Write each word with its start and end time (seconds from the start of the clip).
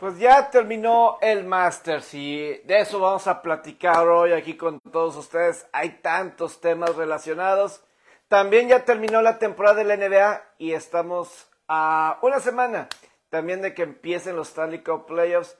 Pues 0.00 0.16
ya 0.20 0.48
terminó 0.50 1.18
el 1.20 1.44
Masters 1.44 2.14
y 2.14 2.60
de 2.64 2.80
eso 2.80 3.00
vamos 3.00 3.26
a 3.26 3.42
platicar 3.42 4.06
hoy 4.06 4.32
aquí 4.32 4.56
con 4.56 4.78
todos 4.78 5.16
ustedes. 5.16 5.66
Hay 5.72 5.98
tantos 6.00 6.60
temas 6.60 6.94
relacionados. 6.94 7.82
También 8.28 8.68
ya 8.68 8.84
terminó 8.84 9.22
la 9.22 9.40
temporada 9.40 9.82
de 9.82 9.84
la 9.84 9.96
NBA 9.96 10.42
y 10.58 10.72
estamos 10.72 11.48
a 11.66 12.20
una 12.22 12.38
semana 12.38 12.88
también 13.28 13.60
de 13.60 13.74
que 13.74 13.82
empiecen 13.82 14.36
los 14.36 14.50
Stanley 14.50 14.84
Cup 14.84 15.06
Playoffs 15.06 15.58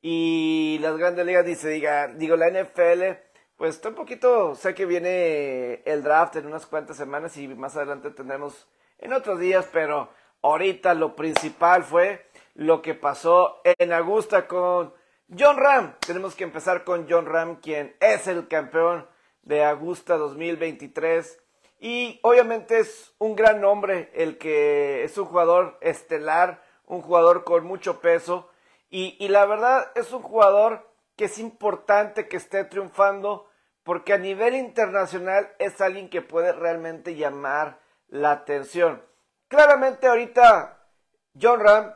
y 0.00 0.78
las 0.80 0.96
grandes 0.96 1.26
ligas 1.26 1.44
dice, 1.44 1.68
diga, 1.68 2.08
digo 2.08 2.36
la 2.36 2.48
NFL, 2.48 3.18
pues 3.56 3.74
está 3.74 3.90
un 3.90 3.96
poquito, 3.96 4.54
sé 4.54 4.74
que 4.74 4.86
viene 4.86 5.82
el 5.84 6.02
draft 6.02 6.36
en 6.36 6.46
unas 6.46 6.64
cuantas 6.64 6.96
semanas 6.96 7.36
y 7.36 7.48
más 7.48 7.76
adelante 7.76 8.10
tendremos 8.12 8.66
en 8.98 9.12
otros 9.12 9.38
días, 9.38 9.68
pero 9.70 10.08
ahorita 10.40 10.94
lo 10.94 11.14
principal 11.14 11.84
fue 11.84 12.26
lo 12.54 12.82
que 12.82 12.94
pasó 12.94 13.60
en 13.64 13.92
Augusta 13.92 14.46
con 14.46 14.94
John 15.36 15.56
Ram. 15.56 15.96
Tenemos 16.06 16.34
que 16.34 16.44
empezar 16.44 16.84
con 16.84 17.06
John 17.08 17.26
Ram, 17.26 17.60
quien 17.60 17.96
es 18.00 18.26
el 18.26 18.48
campeón 18.48 19.08
de 19.42 19.64
Augusta 19.64 20.16
2023. 20.16 21.40
Y 21.80 22.20
obviamente 22.22 22.78
es 22.78 23.14
un 23.18 23.36
gran 23.36 23.60
nombre, 23.60 24.10
el 24.14 24.38
que 24.38 25.04
es 25.04 25.18
un 25.18 25.26
jugador 25.26 25.78
estelar, 25.80 26.62
un 26.86 27.02
jugador 27.02 27.44
con 27.44 27.64
mucho 27.66 28.00
peso. 28.00 28.48
Y, 28.88 29.16
y 29.18 29.28
la 29.28 29.44
verdad 29.44 29.90
es 29.94 30.12
un 30.12 30.22
jugador 30.22 30.88
que 31.16 31.26
es 31.26 31.38
importante 31.38 32.28
que 32.28 32.36
esté 32.36 32.64
triunfando 32.64 33.48
porque 33.82 34.14
a 34.14 34.18
nivel 34.18 34.54
internacional 34.54 35.52
es 35.58 35.80
alguien 35.80 36.08
que 36.08 36.22
puede 36.22 36.52
realmente 36.52 37.16
llamar 37.16 37.80
la 38.08 38.32
atención. 38.32 39.02
Claramente 39.48 40.06
ahorita 40.06 40.88
John 41.40 41.60
Ram 41.60 41.94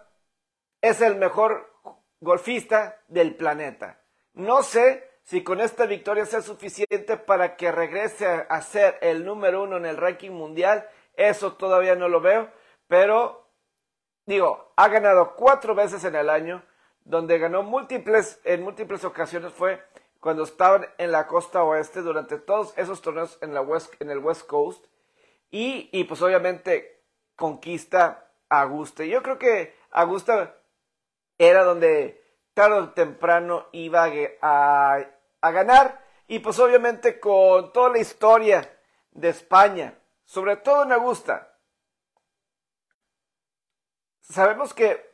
es 0.81 1.01
el 1.01 1.17
mejor 1.17 1.73
golfista 2.21 3.01
del 3.09 3.35
planeta. 3.35 4.01
No 4.35 4.63
sé 4.63 5.09
si 5.23 5.43
con 5.43 5.61
esta 5.61 5.87
victoria 5.87 6.25
sea 6.25 6.43
suficiente 6.43 7.17
para 7.17 7.57
que 7.57 7.71
regrese 7.73 8.27
a 8.27 8.63
ser 8.63 8.99
el 9.03 9.25
número 9.25 9.63
uno 9.63 9.77
en 9.77 9.87
el 9.87 9.97
ranking 9.97 10.31
mundial. 10.31 10.89
Eso 11.15 11.55
todavía 11.55 11.97
no 11.97 12.09
lo 12.09 12.21
veo, 12.21 12.51
pero 12.87 13.47
digo, 14.27 14.73
ha 14.77 14.89
ganado 14.89 15.35
cuatro 15.37 15.75
veces 15.75 16.05
en 16.05 16.15
el 16.15 16.31
año, 16.31 16.65
donde 17.05 17.39
ganó 17.39 17.63
múltiples, 17.63 18.41
en 18.45 18.63
múltiples 18.63 19.05
ocasiones 19.05 19.53
fue 19.53 19.83
cuando 20.21 20.43
estaban 20.45 20.87
en 20.99 21.13
la 21.13 21.27
costa 21.27 21.63
oeste 21.63 22.03
durante 22.03 22.39
todos 22.39 22.73
esos 22.77 23.03
torneos 23.03 23.39
en, 23.41 23.55
la 23.55 23.61
west, 23.61 23.95
en 24.01 24.11
el 24.11 24.19
West 24.19 24.47
Coast. 24.47 24.85
Y, 25.51 25.89
y 25.93 26.05
pues 26.05 26.21
obviamente 26.23 27.03
conquista 27.37 28.31
a 28.49 28.63
Augusta. 28.63 29.05
Yo 29.05 29.23
creo 29.23 29.39
que 29.39 29.77
Augusta 29.91 30.57
era 31.39 31.63
donde 31.63 32.23
tarde 32.53 32.79
o 32.79 32.91
temprano 32.91 33.69
iba 33.73 34.11
a, 34.43 35.07
a, 35.41 35.51
ganar. 35.53 36.05
Y 36.27 36.41
pues 36.41 36.59
obviamente 36.59 37.21
con 37.21 37.73
toda 37.73 37.91
la 37.91 38.01
historia 38.01 38.79
de 39.13 39.29
España, 39.29 39.97
sobre 40.25 40.57
todo 40.57 40.83
en 40.83 40.93
Augusta, 40.93 41.57
sabemos 44.21 44.75
que 44.75 45.09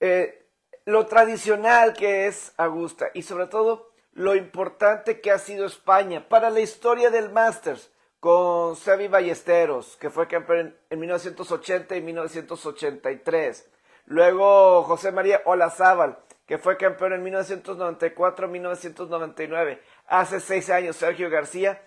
eh, 0.00 0.48
lo 0.84 1.06
tradicional 1.06 1.92
que 1.92 2.26
es 2.26 2.54
Augusta 2.56 3.10
y 3.12 3.22
sobre 3.22 3.46
todo 3.46 3.92
lo 4.12 4.34
importante 4.34 5.20
que 5.20 5.30
ha 5.30 5.38
sido 5.38 5.66
España 5.66 6.28
para 6.28 6.50
la 6.50 6.60
historia 6.60 7.10
del 7.10 7.30
Masters 7.30 7.90
con 8.20 8.76
Sevi 8.76 9.08
Ballesteros, 9.08 9.96
que 9.96 10.10
fue 10.10 10.28
campeón 10.28 10.76
en 10.90 11.00
1980 11.00 11.96
y 11.96 12.00
1983 12.02 13.71
Luego 14.06 14.84
José 14.84 15.12
María 15.12 15.42
Olazábal, 15.44 16.18
que 16.46 16.58
fue 16.58 16.76
campeón 16.76 17.12
en 17.14 17.24
1994-1999. 17.24 19.80
Hace 20.06 20.40
seis 20.40 20.70
años 20.70 20.96
Sergio 20.96 21.30
García, 21.30 21.82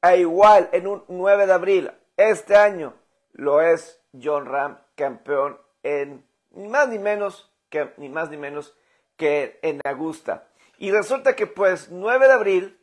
a 0.00 0.16
igual 0.16 0.68
en 0.72 0.86
un 0.86 1.04
9 1.08 1.46
de 1.46 1.52
abril. 1.52 1.90
Este 2.16 2.56
año 2.56 2.94
lo 3.32 3.60
es 3.60 4.00
John 4.22 4.46
Ram, 4.46 4.78
campeón 4.94 5.60
en 5.82 6.26
ni 6.50 6.68
más 6.68 6.88
ni 6.88 6.98
menos 6.98 7.52
que 7.68 7.92
ni 7.96 8.08
más 8.08 8.30
ni 8.30 8.36
menos 8.36 8.76
que 9.16 9.58
en 9.62 9.80
Augusta. 9.84 10.48
Y 10.78 10.90
resulta 10.90 11.36
que 11.36 11.46
pues 11.46 11.90
9 11.90 12.26
de 12.26 12.32
abril 12.32 12.80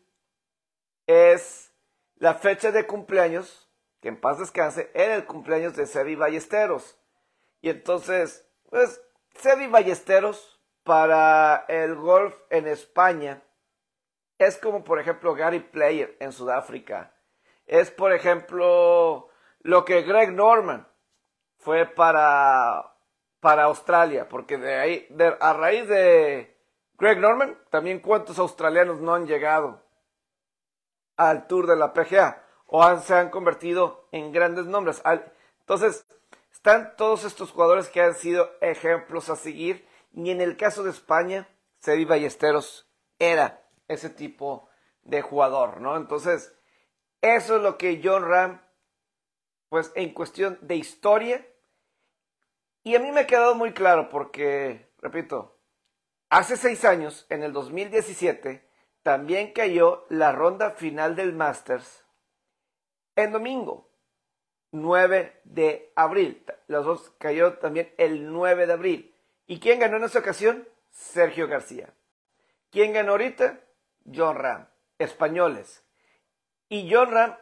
es 1.08 1.72
la 2.18 2.36
fecha 2.36 2.72
de 2.72 2.86
cumpleaños, 2.86 3.70
que 4.02 4.10
en 4.10 4.20
paz 4.20 4.40
descanse, 4.40 4.92
era 4.94 5.16
el 5.16 5.26
cumpleaños 5.26 5.76
de 5.76 5.86
Sebi 5.86 6.16
Ballesteros. 6.16 6.98
Y 7.62 7.70
entonces 7.70 8.46
pues 8.74 9.00
Sebi 9.36 9.68
Ballesteros 9.68 10.60
para 10.84 11.66
el 11.68 11.94
golf 11.94 12.34
en 12.50 12.68
España 12.68 13.44
es 14.40 14.58
como 14.58 14.84
por 14.84 15.00
ejemplo 15.00 15.36
Gary 15.36 15.60
Player 15.60 16.18
en 16.20 16.32
Sudáfrica. 16.32 17.14
Es 17.68 17.92
por 17.92 18.14
ejemplo 18.14 19.30
lo 19.60 19.86
que 19.86 20.02
Greg 20.02 20.34
Norman 20.34 20.88
fue 21.58 21.86
para, 21.86 22.96
para 23.40 23.66
Australia, 23.66 24.28
porque 24.28 24.58
de 24.58 24.76
ahí, 24.76 25.08
a 25.40 25.54
raíz 25.54 25.88
de 25.88 26.60
Greg 26.98 27.20
Norman, 27.20 27.56
también 27.70 28.00
cuántos 28.00 28.40
australianos 28.40 29.00
no 29.00 29.14
han 29.14 29.28
llegado 29.28 29.84
al 31.16 31.46
tour 31.46 31.68
de 31.68 31.76
la 31.76 31.94
PGA 31.94 32.44
o 32.66 32.98
se 32.98 33.14
han 33.14 33.30
convertido 33.30 34.08
en 34.12 34.32
grandes 34.32 34.66
nombres. 34.66 35.00
Entonces, 35.60 36.08
están 36.66 36.96
todos 36.96 37.26
estos 37.26 37.52
jugadores 37.52 37.90
que 37.90 38.00
han 38.00 38.16
sido 38.16 38.50
ejemplos 38.62 39.30
a 39.30 39.36
seguir 39.36 39.86
y 40.14 40.30
en 40.30 40.40
el 40.40 40.56
caso 40.56 40.82
de 40.82 40.92
España, 40.92 41.46
Cedi 41.82 42.06
Ballesteros 42.06 42.90
era 43.20 43.68
ese 43.90 44.10
tipo 44.10 44.70
de 45.02 45.22
jugador, 45.22 45.82
¿no? 45.82 45.98
Entonces, 45.98 46.56
eso 47.20 47.58
es 47.58 47.62
lo 47.62 47.78
que 47.78 48.00
John 48.02 48.24
Ram, 48.24 48.62
pues 49.68 49.92
en 49.96 50.14
cuestión 50.14 50.58
de 50.62 50.78
historia, 50.78 51.46
y 52.82 52.96
a 52.96 53.00
mí 53.02 53.12
me 53.12 53.20
ha 53.20 53.28
quedado 53.28 53.56
muy 53.56 53.74
claro 53.74 54.08
porque, 54.08 54.90
repito, 55.00 55.60
hace 56.30 56.56
seis 56.56 56.86
años, 56.86 57.26
en 57.28 57.44
el 57.44 57.52
2017, 57.52 58.66
también 59.02 59.52
cayó 59.52 60.06
la 60.08 60.32
ronda 60.32 60.72
final 60.72 61.18
del 61.18 61.34
Masters 61.34 62.06
en 63.18 63.34
domingo. 63.34 63.93
9 64.74 65.40
de 65.44 65.94
abril. 65.96 66.44
Los 66.68 66.86
dos 66.86 67.14
cayó 67.20 67.54
también 67.60 67.94
el 67.98 68.32
9 68.34 68.66
de 68.66 68.74
abril. 68.74 69.16
¿Y 69.46 69.60
quién 69.60 69.80
ganó 69.80 69.98
en 69.98 70.04
esa 70.04 70.20
ocasión? 70.20 70.68
Sergio 70.90 71.48
García. 71.48 71.94
¿Quién 72.72 72.92
ganó 72.92 73.12
ahorita? 73.12 73.62
John 74.14 74.36
Ram. 74.36 74.68
Españoles. 74.98 75.84
Y 76.70 76.92
John 76.92 77.12
Ram, 77.12 77.38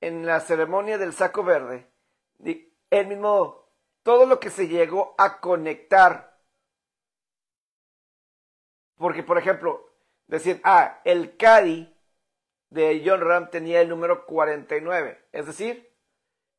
en 0.00 0.24
la 0.24 0.40
ceremonia 0.40 0.96
del 0.96 1.12
saco 1.12 1.44
verde, 1.44 1.90
el 2.90 3.06
mismo, 3.06 3.68
todo 4.02 4.24
lo 4.24 4.40
que 4.40 4.48
se 4.48 4.66
llegó 4.66 5.14
a 5.18 5.40
conectar. 5.40 6.38
Porque, 8.96 9.22
por 9.22 9.36
ejemplo, 9.36 9.90
decir, 10.26 10.60
ah, 10.64 11.02
el 11.04 11.36
Cadi 11.36 11.94
de 12.70 13.02
John 13.04 13.20
Ram 13.20 13.50
tenía 13.50 13.82
el 13.82 13.90
número 13.90 14.24
49. 14.24 15.26
Es 15.32 15.46
decir, 15.46 15.91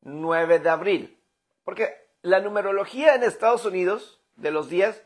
9 0.04 0.60
de 0.60 0.70
abril. 0.70 1.20
Porque 1.64 1.94
la 2.22 2.40
numerología 2.40 3.14
en 3.14 3.22
Estados 3.22 3.64
Unidos 3.64 4.22
de 4.36 4.50
los 4.50 4.68
días, 4.68 5.02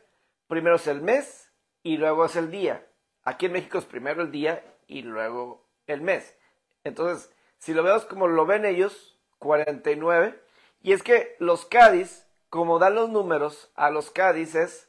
primero 0.46 0.76
es 0.76 0.86
el 0.86 1.00
mes 1.00 1.50
y 1.82 1.96
luego 1.96 2.26
es 2.26 2.36
el 2.36 2.50
día. 2.50 2.86
Aquí 3.24 3.46
en 3.46 3.52
México 3.52 3.78
es 3.78 3.84
primero 3.84 4.22
el 4.22 4.30
día 4.30 4.62
y 4.86 5.02
luego 5.02 5.64
el 5.86 6.02
mes. 6.02 6.36
Entonces, 6.84 7.32
si 7.58 7.74
lo 7.74 7.82
vemos 7.82 8.04
como 8.04 8.26
lo 8.28 8.46
ven 8.46 8.64
ellos, 8.64 9.18
49. 9.38 10.40
Y 10.82 10.92
es 10.92 11.02
que 11.02 11.36
los 11.38 11.64
Cádiz, 11.66 12.26
como 12.50 12.78
dan 12.78 12.94
los 12.94 13.10
números 13.10 13.70
a 13.74 13.90
los 13.90 14.10
Cádiz 14.10 14.54
es 14.54 14.88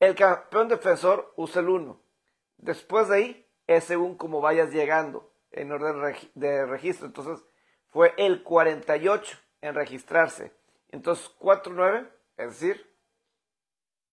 el 0.00 0.14
campeón 0.14 0.68
defensor 0.68 1.32
usa 1.36 1.60
el 1.60 1.68
1. 1.68 2.00
Después 2.58 3.08
de 3.08 3.16
ahí 3.16 3.46
es 3.66 3.84
según 3.84 4.16
como 4.16 4.40
vayas 4.40 4.72
llegando 4.72 5.32
en 5.50 5.72
orden 5.72 6.16
de 6.34 6.66
registro. 6.66 7.06
Entonces, 7.06 7.44
fue 7.90 8.14
el 8.16 8.42
48 8.42 9.38
en 9.60 9.74
registrarse. 9.74 10.52
Entonces, 10.90 11.30
4-9, 11.38 12.08
es 12.36 12.60
decir, 12.60 12.90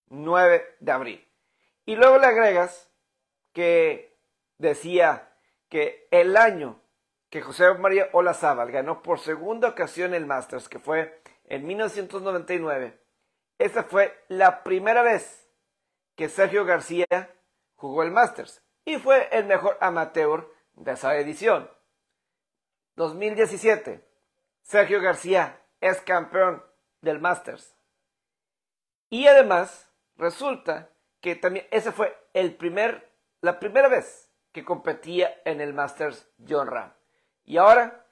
9 0.08 0.76
de 0.80 0.92
abril. 0.92 1.28
Y 1.86 1.96
luego 1.96 2.18
le 2.18 2.28
agregas 2.28 2.92
que 3.54 4.18
decía 4.58 5.32
que 5.70 6.08
el 6.12 6.38
año 6.38 6.82
que 7.30 7.42
José 7.42 7.74
María 7.74 8.10
Olazábal 8.14 8.72
ganó 8.72 9.02
por 9.02 9.20
segunda 9.20 9.70
ocasión 9.70 10.14
el 10.14 10.26
Masters, 10.26 10.70
que 10.70 10.80
fue 10.80 11.22
en 11.46 11.66
1999, 11.66 13.00
esa 13.58 13.84
fue 13.84 14.18
la 14.28 14.64
primera 14.64 15.02
vez 15.02 15.50
que 16.16 16.30
Sergio 16.30 16.66
García 16.66 17.06
jugó 17.76 18.04
el 18.04 18.12
Masters 18.12 18.62
y 18.84 18.98
fue 18.98 19.28
el 19.32 19.46
mejor 19.46 19.78
amateur 19.82 20.52
de 20.76 20.94
esa 20.94 21.16
edición. 21.18 21.70
2017, 22.96 24.08
Sergio 24.62 25.02
García 25.02 25.62
es 25.82 26.00
campeón 26.02 26.64
del 27.02 27.20
Masters. 27.20 27.76
Y 29.10 29.28
además, 29.28 29.92
resulta 30.16 30.90
que 31.20 31.36
también 31.36 31.68
ese 31.72 31.92
fue 31.92 32.18
el 32.34 32.56
primer, 32.56 33.12
la 33.42 33.60
primera 33.60 33.90
vez 33.90 34.32
que 34.54 34.64
competía 34.64 35.42
en 35.44 35.60
el 35.60 35.74
Masters 35.74 36.30
John 36.48 36.68
Ram. 36.68 36.94
Y 37.44 37.58
ahora, 37.58 38.08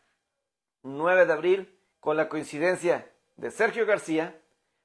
9 0.82 1.26
de 1.26 1.34
abril, 1.34 1.80
con 2.02 2.18
la 2.18 2.28
coincidencia 2.28 3.10
de 3.38 3.52
Sergio 3.52 3.86
García, 3.86 4.42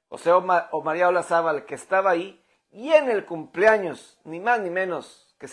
José 0.07 0.31
o 0.31 0.81
María 0.81 1.09
Olazábal, 1.09 1.65
que 1.65 1.75
estaba 1.75 2.11
ahí, 2.11 2.43
y 2.71 2.93
en 2.93 3.09
el 3.09 3.25
cumpleaños, 3.25 4.19
ni 4.23 4.39
más 4.39 4.61
ni 4.61 4.69
menos 4.69 5.35
que 5.39 5.47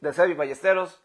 de 0.00 0.12
Sebi 0.12 0.34
Ballesteros, 0.34 1.04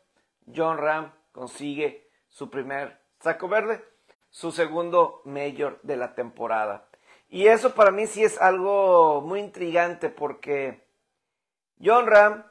John 0.53 0.77
Ram 0.77 1.13
consigue 1.31 2.06
su 2.27 2.49
primer 2.49 3.01
saco 3.19 3.47
verde, 3.47 3.83
su 4.29 4.51
segundo 4.51 5.21
mayor 5.25 5.79
de 5.83 5.97
la 5.97 6.15
temporada. 6.15 6.87
Y 7.29 7.47
eso 7.47 7.73
para 7.73 7.91
mí 7.91 8.07
sí 8.07 8.23
es 8.23 8.39
algo 8.39 9.21
muy 9.21 9.39
intrigante 9.39 10.09
porque 10.09 10.87
John 11.83 12.07
Ram 12.07 12.45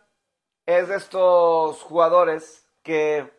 es 0.66 0.88
de 0.88 0.96
estos 0.96 1.82
jugadores 1.82 2.68
que 2.82 3.32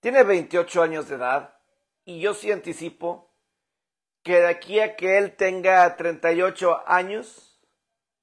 tiene 0.00 0.24
28 0.24 0.82
años 0.82 1.08
de 1.08 1.16
edad 1.16 1.58
y 2.04 2.20
yo 2.20 2.34
sí 2.34 2.50
anticipo 2.50 3.30
que 4.22 4.40
de 4.40 4.48
aquí 4.48 4.80
a 4.80 4.96
que 4.96 5.18
él 5.18 5.36
tenga 5.36 5.96
38 5.96 6.82
años 6.86 7.60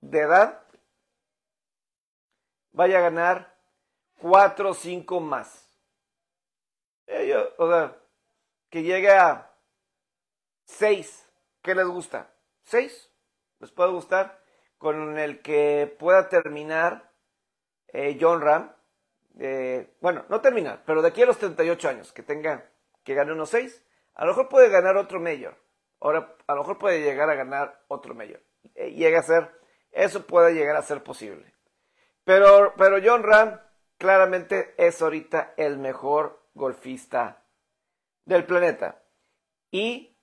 de 0.01 0.19
edad, 0.19 0.61
vaya 2.73 2.97
a 2.97 3.01
ganar 3.01 3.57
4 4.19 4.71
o 4.71 4.73
5 4.73 5.19
más. 5.21 5.62
Eh, 7.07 7.53
o 7.57 7.69
sea, 7.69 7.97
que 8.69 8.83
llegue 8.83 9.11
a 9.11 9.51
6. 10.65 11.29
¿Qué 11.61 11.75
les 11.75 11.87
gusta? 11.87 12.33
6. 12.63 13.11
¿Les 13.59 13.71
puede 13.71 13.91
gustar? 13.91 14.41
Con 14.77 15.17
el 15.17 15.41
que 15.41 15.95
pueda 15.99 16.29
terminar 16.29 17.11
eh, 17.87 18.17
John 18.19 18.41
Ram. 18.41 18.73
Eh, 19.39 19.95
bueno, 20.01 20.25
no 20.29 20.41
terminar, 20.41 20.83
pero 20.85 21.01
de 21.01 21.07
aquí 21.07 21.23
a 21.23 21.25
los 21.25 21.39
38 21.39 21.89
años, 21.89 22.13
que 22.13 22.21
tenga, 22.21 22.69
que 23.03 23.15
gane 23.15 23.31
unos 23.31 23.49
6. 23.49 23.83
A 24.15 24.25
lo 24.25 24.31
mejor 24.31 24.49
puede 24.49 24.69
ganar 24.69 24.97
otro 24.97 25.19
mayor. 25.19 25.57
Ahora, 25.99 26.35
a 26.45 26.53
lo 26.53 26.61
mejor 26.61 26.77
puede 26.77 27.01
llegar 27.01 27.29
a 27.29 27.35
ganar 27.35 27.83
otro 27.87 28.13
mayor. 28.13 28.41
llega 28.75 29.19
a 29.19 29.23
ser, 29.23 29.49
eso 29.91 30.27
puede 30.27 30.53
llegar 30.53 30.75
a 30.75 30.81
ser 30.83 31.01
posible. 31.01 31.53
Pero, 32.25 32.73
pero 32.77 32.97
John 33.03 33.23
Ram 33.23 33.59
claramente 33.97 34.75
es 34.77 35.01
ahorita 35.01 35.53
el 35.57 35.77
mejor 35.77 36.42
golfista 36.53 37.45
del 38.25 38.45
planeta. 38.45 39.03
Y 39.71 40.17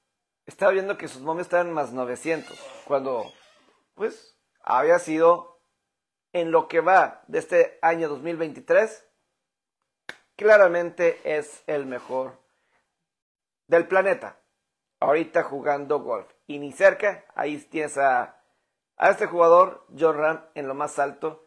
estaba 0.46 0.72
viendo 0.72 0.96
que 0.96 1.08
sus 1.08 1.22
momios 1.22 1.46
estaban 1.46 1.72
más 1.72 1.92
900, 1.92 2.58
cuando 2.84 3.32
pues 3.94 4.36
había 4.62 4.98
sido 4.98 5.60
en 6.32 6.50
lo 6.50 6.68
que 6.68 6.80
va 6.80 7.22
de 7.26 7.38
este 7.38 7.78
año 7.82 8.08
2023, 8.08 9.06
claramente 10.36 11.20
es 11.24 11.62
el 11.66 11.86
mejor 11.86 12.40
del 13.66 13.86
planeta. 13.86 14.40
Ahorita 15.00 15.42
jugando 15.42 16.00
golf. 16.00 16.30
Y 16.46 16.58
ni 16.58 16.72
cerca, 16.72 17.24
ahí 17.34 17.58
tienes 17.58 17.96
a, 17.96 18.42
a 18.96 19.10
este 19.10 19.26
jugador, 19.26 19.86
John 19.98 20.18
Ram, 20.18 20.44
en 20.54 20.68
lo 20.68 20.74
más 20.74 20.98
alto. 20.98 21.46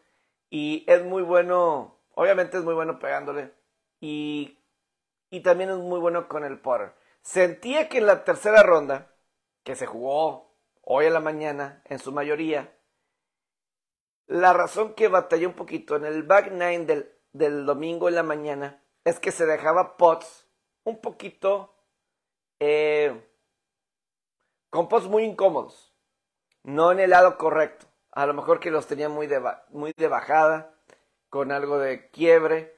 Y 0.50 0.84
es 0.88 1.04
muy 1.04 1.22
bueno, 1.22 2.00
obviamente 2.14 2.58
es 2.58 2.64
muy 2.64 2.74
bueno 2.74 2.98
pegándole. 2.98 3.52
Y, 4.00 4.63
y 5.30 5.40
también 5.40 5.70
es 5.70 5.76
muy 5.76 6.00
bueno 6.00 6.28
con 6.28 6.44
el 6.44 6.60
putter. 6.60 6.94
Sentía 7.22 7.88
que 7.88 7.98
en 7.98 8.06
la 8.06 8.24
tercera 8.24 8.62
ronda, 8.62 9.14
que 9.62 9.76
se 9.76 9.86
jugó 9.86 10.54
hoy 10.82 11.06
en 11.06 11.14
la 11.14 11.20
mañana, 11.20 11.82
en 11.86 11.98
su 11.98 12.12
mayoría, 12.12 12.76
la 14.26 14.52
razón 14.52 14.94
que 14.94 15.08
batalló 15.08 15.48
un 15.48 15.54
poquito 15.54 15.96
en 15.96 16.04
el 16.04 16.22
back 16.22 16.50
nine 16.50 16.86
del, 16.86 17.12
del 17.32 17.66
domingo 17.66 18.08
en 18.08 18.14
la 18.14 18.22
mañana 18.22 18.82
es 19.04 19.20
que 19.20 19.32
se 19.32 19.46
dejaba 19.46 19.96
pots 19.96 20.46
un 20.84 21.00
poquito 21.00 21.74
eh, 22.60 23.28
con 24.70 24.88
pots 24.88 25.06
muy 25.06 25.24
incómodos, 25.24 25.94
no 26.62 26.92
en 26.92 27.00
el 27.00 27.10
lado 27.10 27.36
correcto 27.36 27.86
a 28.14 28.26
lo 28.26 28.34
mejor 28.34 28.60
que 28.60 28.70
los 28.70 28.86
tenía 28.86 29.08
muy 29.08 29.28
muy 29.70 29.92
de 29.96 30.08
bajada, 30.08 30.72
con 31.28 31.50
algo 31.50 31.78
de 31.78 32.10
quiebre, 32.10 32.73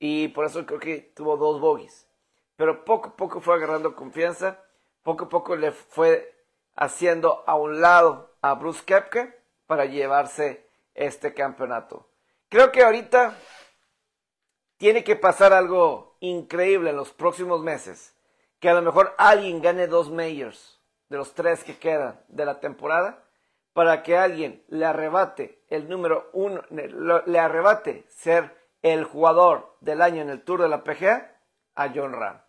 y 0.00 0.28
por 0.28 0.46
eso 0.46 0.66
creo 0.66 0.80
que 0.80 1.12
tuvo 1.14 1.36
dos 1.36 1.60
bogies. 1.60 2.08
Pero 2.56 2.84
poco 2.84 3.10
a 3.10 3.16
poco 3.16 3.40
fue 3.40 3.54
agarrando 3.54 3.94
confianza, 3.94 4.58
poco 5.02 5.26
a 5.26 5.28
poco 5.28 5.54
le 5.54 5.70
fue 5.70 6.34
haciendo 6.74 7.44
a 7.46 7.54
un 7.54 7.80
lado 7.80 8.34
a 8.40 8.54
Bruce 8.54 8.82
Kepke 8.84 9.38
para 9.66 9.84
llevarse 9.84 10.66
este 10.94 11.34
campeonato. 11.34 12.08
Creo 12.48 12.72
que 12.72 12.82
ahorita 12.82 13.36
tiene 14.78 15.04
que 15.04 15.16
pasar 15.16 15.52
algo 15.52 16.16
increíble 16.20 16.90
en 16.90 16.96
los 16.96 17.12
próximos 17.12 17.62
meses. 17.62 18.16
Que 18.58 18.70
a 18.70 18.74
lo 18.74 18.82
mejor 18.82 19.14
alguien 19.18 19.60
gane 19.62 19.86
dos 19.86 20.10
majors 20.10 20.80
de 21.08 21.18
los 21.18 21.34
tres 21.34 21.62
que 21.62 21.78
quedan 21.78 22.20
de 22.28 22.46
la 22.46 22.60
temporada 22.60 23.22
para 23.74 24.02
que 24.02 24.16
alguien 24.16 24.64
le 24.68 24.86
arrebate 24.86 25.62
el 25.68 25.88
número 25.88 26.30
uno, 26.32 26.62
le 26.70 27.38
arrebate 27.38 28.04
ser 28.08 28.59
el 28.82 29.04
jugador 29.04 29.76
del 29.80 30.02
año 30.02 30.22
en 30.22 30.30
el 30.30 30.42
Tour 30.42 30.62
de 30.62 30.68
la 30.68 30.84
PGA 30.84 31.36
a 31.74 31.92
John 31.94 32.12
Ram. 32.12 32.42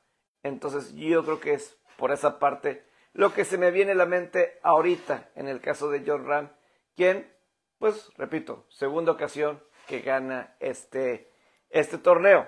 Entonces 0.44 0.94
yo 0.94 1.24
creo 1.24 1.39
que 1.39 1.54
es 1.54 1.78
por 1.98 2.12
esa 2.12 2.39
parte 2.39 2.86
lo 3.13 3.33
que 3.33 3.45
se 3.45 3.57
me 3.57 3.72
viene 3.72 3.92
a 3.92 3.95
la 3.95 4.06
mente 4.06 4.60
ahorita 4.63 5.30
en 5.36 5.48
el 5.48 5.60
caso 5.60 5.89
de 5.89 6.04
John 6.06 6.25
Ram, 6.25 6.51
quien, 6.95 7.31
pues 7.78 8.12
repito, 8.18 8.66
segunda 8.69 9.12
ocasión 9.12 9.62
que 9.88 10.00
gana 10.00 10.56
este, 10.60 11.31
este 11.69 11.98
torneo. 11.98 12.48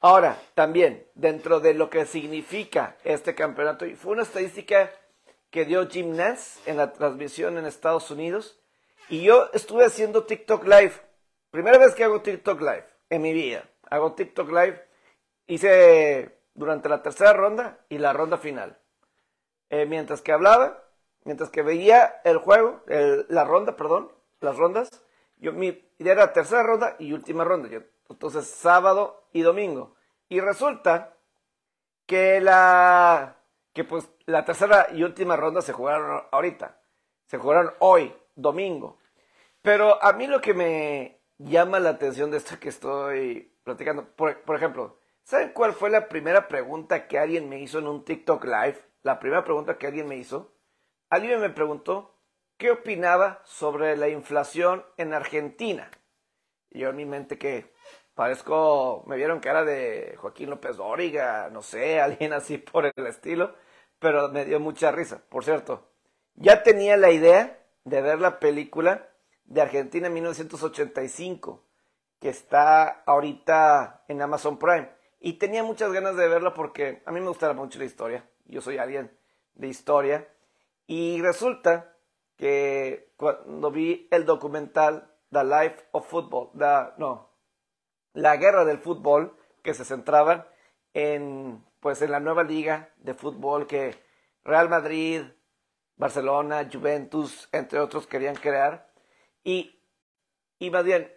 Ahora, 0.00 0.36
también, 0.54 1.06
dentro 1.14 1.60
de 1.60 1.74
lo 1.74 1.88
que 1.88 2.06
significa 2.06 2.96
este 3.04 3.36
campeonato, 3.36 3.86
y 3.86 3.94
fue 3.94 4.12
una 4.12 4.24
estadística 4.24 4.90
que 5.52 5.64
dio 5.64 5.88
Jim 5.88 6.16
Nance 6.16 6.58
en 6.68 6.78
la 6.78 6.92
transmisión 6.92 7.58
en 7.58 7.66
Estados 7.66 8.10
Unidos. 8.10 8.58
Y 9.08 9.22
yo 9.22 9.50
estuve 9.52 9.84
haciendo 9.84 10.24
TikTok 10.24 10.64
Live. 10.64 10.94
Primera 11.52 11.76
vez 11.76 11.94
que 11.94 12.04
hago 12.04 12.22
TikTok 12.22 12.62
Live 12.62 12.86
en 13.10 13.20
mi 13.20 13.34
vida. 13.34 13.68
Hago 13.90 14.14
TikTok 14.14 14.48
Live. 14.48 14.88
Hice 15.46 16.38
durante 16.54 16.88
la 16.88 17.02
tercera 17.02 17.34
ronda 17.34 17.78
y 17.90 17.98
la 17.98 18.14
ronda 18.14 18.38
final. 18.38 18.78
Eh, 19.68 19.84
mientras 19.84 20.22
que 20.22 20.32
hablaba, 20.32 20.82
mientras 21.24 21.50
que 21.50 21.60
veía 21.60 22.22
el 22.24 22.38
juego, 22.38 22.82
la 22.86 23.44
ronda, 23.44 23.76
perdón, 23.76 24.10
las 24.40 24.56
rondas, 24.56 24.88
yo 25.36 25.52
mi 25.52 25.86
idea 25.98 26.14
era 26.14 26.32
tercera 26.32 26.62
ronda 26.62 26.96
y 26.98 27.12
última 27.12 27.44
ronda. 27.44 27.68
Entonces 28.08 28.46
sábado 28.46 29.28
y 29.34 29.42
domingo. 29.42 29.94
Y 30.30 30.40
resulta 30.40 31.18
que 32.06 32.40
la 32.40 33.36
que 33.74 33.84
pues 33.84 34.08
la 34.24 34.46
tercera 34.46 34.86
y 34.90 35.02
última 35.02 35.36
ronda 35.36 35.60
se 35.60 35.74
jugaron 35.74 36.22
ahorita, 36.30 36.80
se 37.26 37.36
jugaron 37.36 37.74
hoy, 37.80 38.16
domingo. 38.36 38.96
Pero 39.60 40.02
a 40.02 40.14
mí 40.14 40.26
lo 40.26 40.40
que 40.40 40.54
me 40.54 41.21
llama 41.38 41.80
la 41.80 41.90
atención 41.90 42.30
de 42.30 42.38
esto 42.38 42.58
que 42.60 42.68
estoy 42.68 43.56
platicando, 43.64 44.06
por, 44.14 44.56
ejemplo, 44.56 44.98
¿saben 45.22 45.52
cuál 45.52 45.72
fue 45.72 45.90
la 45.90 46.08
primera 46.08 46.48
pregunta 46.48 47.06
que 47.08 47.18
alguien 47.18 47.48
me 47.48 47.60
hizo 47.60 47.78
en 47.78 47.86
un 47.86 48.04
TikTok 48.04 48.44
Live? 48.44 48.78
La 49.02 49.18
primera 49.18 49.44
pregunta 49.44 49.78
que 49.78 49.86
alguien 49.86 50.08
me 50.08 50.16
hizo. 50.16 50.54
Alguien 51.10 51.40
me 51.40 51.50
preguntó 51.50 52.16
qué 52.56 52.70
opinaba 52.70 53.42
sobre 53.44 53.96
la 53.96 54.08
inflación 54.08 54.84
en 54.96 55.14
Argentina. 55.14 55.90
Y 56.70 56.80
yo 56.80 56.90
en 56.90 56.96
mi 56.96 57.04
mente 57.04 57.38
que 57.38 57.72
parezco, 58.14 59.04
me 59.06 59.16
vieron 59.16 59.40
cara 59.40 59.64
de 59.64 60.16
Joaquín 60.18 60.50
López 60.50 60.76
Dóriga, 60.76 61.50
no 61.50 61.62
sé, 61.62 62.00
alguien 62.02 62.32
así 62.32 62.58
por 62.58 62.86
el 62.86 63.06
estilo 63.06 63.54
pero 64.02 64.28
me 64.28 64.44
dio 64.44 64.60
mucha 64.60 64.90
risa. 64.90 65.22
Por 65.30 65.44
cierto, 65.44 65.88
ya 66.34 66.62
tenía 66.62 66.96
la 66.98 67.12
idea 67.12 67.64
de 67.84 68.02
ver 68.02 68.20
la 68.20 68.40
película 68.40 69.08
de 69.44 69.60
Argentina 69.60 70.06
en 70.06 70.14
1985, 70.14 71.62
que 72.20 72.28
está 72.28 73.02
ahorita 73.04 74.04
en 74.08 74.22
Amazon 74.22 74.58
Prime. 74.58 74.88
Y 75.20 75.34
tenía 75.34 75.62
muchas 75.62 75.92
ganas 75.92 76.16
de 76.16 76.28
verla 76.28 76.54
porque 76.54 77.02
a 77.06 77.12
mí 77.12 77.20
me 77.20 77.28
gusta 77.28 77.52
mucho 77.52 77.78
la 77.78 77.84
historia. 77.84 78.28
Yo 78.46 78.60
soy 78.60 78.78
alguien 78.78 79.16
de 79.54 79.68
historia. 79.68 80.28
Y 80.86 81.20
resulta 81.22 81.96
que 82.36 83.12
cuando 83.16 83.70
vi 83.70 84.08
el 84.10 84.24
documental 84.24 85.10
The 85.30 85.44
Life 85.44 85.86
of 85.92 86.08
Football, 86.08 86.50
no, 86.98 87.30
La 88.12 88.36
Guerra 88.36 88.64
del 88.64 88.78
Fútbol, 88.78 89.36
que 89.62 89.74
se 89.74 89.84
centraban 89.84 90.44
en 90.92 91.64
pues 91.82 92.00
en 92.00 92.12
la 92.12 92.20
nueva 92.20 92.44
liga 92.44 92.90
de 92.98 93.12
fútbol 93.12 93.66
que 93.66 93.96
Real 94.44 94.68
Madrid, 94.68 95.22
Barcelona, 95.96 96.68
Juventus, 96.72 97.48
entre 97.50 97.80
otros, 97.80 98.06
querían 98.06 98.36
crear. 98.36 98.88
Y, 99.44 99.80
y 100.58 100.70
más 100.70 100.84
bien, 100.84 101.12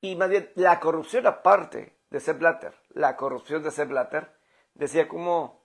y 0.00 0.16
más 0.16 0.30
la 0.54 0.80
corrupción 0.80 1.26
aparte 1.26 1.96
de 2.10 2.20
Sepp 2.20 2.38
Blatter, 2.38 2.74
la 2.90 3.16
corrupción 3.16 3.62
de 3.62 3.70
Sepp 3.70 3.90
Blatter, 3.90 4.32
decía 4.74 5.08
como 5.08 5.64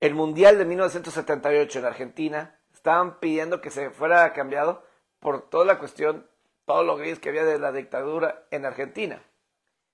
el 0.00 0.14
Mundial 0.14 0.58
de 0.58 0.64
1978 0.64 1.78
en 1.78 1.84
Argentina, 1.84 2.60
estaban 2.72 3.20
pidiendo 3.20 3.60
que 3.60 3.70
se 3.70 3.90
fuera 3.90 4.32
cambiado 4.32 4.84
por 5.20 5.48
toda 5.48 5.64
la 5.64 5.78
cuestión, 5.78 6.28
todo 6.66 6.82
lo 6.82 6.96
gris 6.96 7.18
que 7.18 7.30
había 7.30 7.44
de 7.44 7.58
la 7.58 7.72
dictadura 7.72 8.46
en 8.50 8.66
Argentina. 8.66 9.22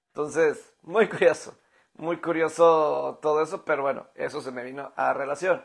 Entonces, 0.08 0.74
muy 0.82 1.08
curioso, 1.08 1.56
muy 1.94 2.16
curioso 2.16 3.18
todo 3.22 3.42
eso, 3.42 3.64
pero 3.64 3.82
bueno, 3.82 4.08
eso 4.14 4.40
se 4.40 4.50
me 4.50 4.64
vino 4.64 4.92
a 4.96 5.12
relación. 5.12 5.62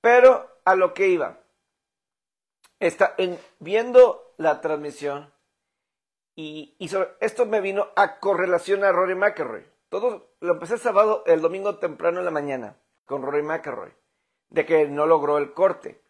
Pero 0.00 0.50
a 0.64 0.74
lo 0.74 0.92
que 0.94 1.08
iba, 1.08 1.38
está 2.80 3.14
en, 3.18 3.38
viendo 3.58 4.34
la 4.36 4.60
transmisión 4.60 5.32
y, 6.36 6.76
esto 7.20 7.46
me 7.46 7.60
vino 7.60 7.88
a 7.96 8.18
correlación 8.18 8.84
a 8.84 8.92
Rory 8.92 9.14
McElroy. 9.14 9.64
Todo 9.88 10.34
lo 10.40 10.54
empecé 10.54 10.74
el 10.74 10.80
sábado, 10.80 11.22
el 11.26 11.40
domingo 11.40 11.78
temprano 11.78 12.18
en 12.18 12.24
la 12.24 12.30
mañana 12.30 12.76
con 13.04 13.22
Rory 13.22 13.42
McElroy, 13.42 13.92
de 14.48 14.66
que 14.66 14.88
no 14.88 15.06
logró 15.06 15.38
el 15.38 15.52
corte. 15.52 16.02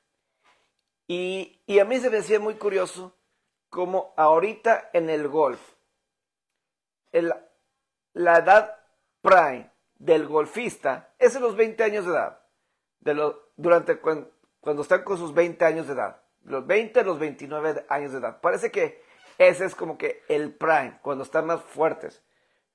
Y, 1.06 1.61
a 1.78 1.85
mí 1.85 1.99
se 1.99 2.09
me 2.09 2.18
hacía 2.18 2.40
muy 2.40 2.54
curioso 2.54 3.14
como 3.68 4.14
ahorita 4.16 4.90
en 4.92 5.11
el 5.11 5.28
golf, 5.28 5.61
el, 7.12 7.35
la 8.14 8.38
edad 8.38 8.78
prime 9.21 9.71
del 9.97 10.26
golfista 10.26 11.14
es 11.18 11.35
de 11.35 11.40
los 11.40 11.56
20 11.56 11.83
años 11.83 12.06
de 12.06 12.12
edad, 12.12 12.40
de 13.00 13.14
lo, 13.14 13.50
durante 13.56 14.00
cuando, 14.00 14.30
cuando 14.61 14.83
están 14.83 15.02
con 15.02 15.18
sus 15.18 15.35
20 15.35 15.64
años 15.64 15.87
de 15.87 15.94
edad, 15.94 16.24
los 16.45 16.67
20 16.67 17.01
a 17.01 17.05
los 17.05 17.19
29 17.19 17.87
años 17.89 18.13
de 18.13 18.19
edad. 18.19 18.41
Parece 18.41 18.71
que 18.71 19.03
ese 19.39 19.65
es 19.65 19.75
como 19.75 19.99
que 19.99 20.23
el 20.29 20.55
prime, 20.55 20.99
cuando 21.03 21.25
están 21.25 21.47
más 21.47 21.63
fuertes. 21.63 22.23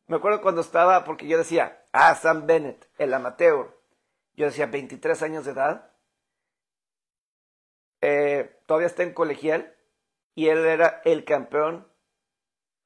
Me 0.07 0.17
acuerdo 0.17 0.41
cuando 0.41 0.61
estaba, 0.61 1.03
porque 1.03 1.27
yo 1.27 1.37
decía, 1.37 1.85
ah, 1.93 2.15
Sam 2.15 2.47
Bennett, 2.47 2.89
el 2.97 3.13
amateur. 3.13 3.77
Yo 4.33 4.45
decía, 4.47 4.65
23 4.65 5.21
años 5.21 5.45
de 5.45 5.51
edad. 5.51 5.91
Eh, 8.01 8.61
todavía 8.65 8.87
está 8.87 9.03
en 9.03 9.13
colegial 9.13 9.75
y 10.33 10.47
él 10.47 10.65
era 10.65 11.01
el 11.03 11.25
campeón 11.25 11.87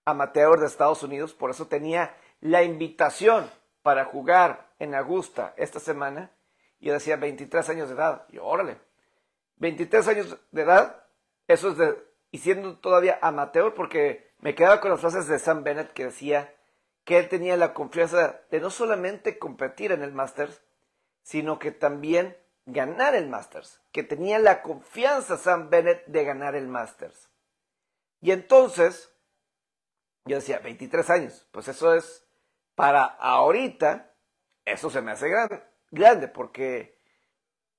amateur 0.06 0.60
de 0.60 0.66
Estados 0.66 1.04
Unidos, 1.04 1.34
por 1.34 1.52
eso 1.52 1.68
tenía 1.68 2.18
la 2.42 2.64
invitación 2.64 3.50
para 3.84 4.06
jugar 4.06 4.74
en 4.80 4.96
Augusta 4.96 5.54
esta 5.56 5.80
semana. 5.80 6.32
Y 6.80 6.88
yo 6.88 6.94
decía 6.94 7.16
23 7.16 7.70
años 7.70 7.90
de 7.90 7.96
edad. 7.96 8.26
Y 8.30 8.38
órale, 8.40 8.78
23 9.64 10.08
años 10.10 10.38
de 10.52 10.62
edad, 10.62 11.06
eso 11.48 11.70
es 11.70 11.78
de, 11.78 11.98
y 12.32 12.40
siendo 12.40 12.80
todavía 12.80 13.18
amateur, 13.22 13.74
porque 13.74 14.34
me 14.40 14.56
quedaba 14.56 14.82
con 14.82 14.92
las 14.92 15.00
frases 15.00 15.26
de 15.28 15.40
Sam 15.40 15.64
Bennett 15.64 15.94
que 15.94 16.04
decía 16.04 16.54
que 17.06 17.18
él 17.18 17.30
tenía 17.30 17.56
la 17.56 17.74
confianza 17.74 18.42
de 18.52 18.60
no 18.60 18.70
solamente 18.70 19.40
competir 19.40 19.94
en 19.94 20.04
el 20.04 20.12
Masters, 20.12 20.62
sino 21.22 21.60
que 21.60 21.72
también 21.72 22.38
ganar 22.66 23.16
el 23.16 23.30
Masters, 23.30 23.80
que 23.94 24.04
tenía 24.04 24.38
la 24.38 24.64
confianza 24.64 25.38
Sam 25.38 25.70
Bennett 25.70 26.06
de 26.08 26.26
ganar 26.26 26.56
el 26.56 26.68
Masters. 26.68 27.30
Y 28.20 28.32
entonces, 28.32 29.16
yo 30.26 30.36
decía, 30.36 30.60
23 30.60 31.10
años, 31.10 31.48
pues 31.54 31.70
eso 31.70 31.96
es, 31.96 32.28
para 32.76 33.06
ahorita, 33.06 34.14
eso 34.66 34.90
se 34.90 35.02
me 35.02 35.12
hace 35.12 35.30
grande, 35.30 35.64
grande 35.90 36.28
porque 36.28 37.00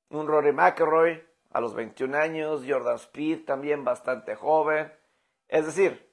un 0.09 0.27
Rory 0.27 0.53
McIlroy 0.53 1.34
a 1.55 1.61
los 1.61 1.75
21 1.75 2.19
años, 2.19 2.65
Jordan 2.69 2.97
Speed 2.97 3.45
también 3.45 3.85
bastante 3.85 4.35
joven, 4.35 4.93
es 5.47 5.65
decir, 5.65 6.13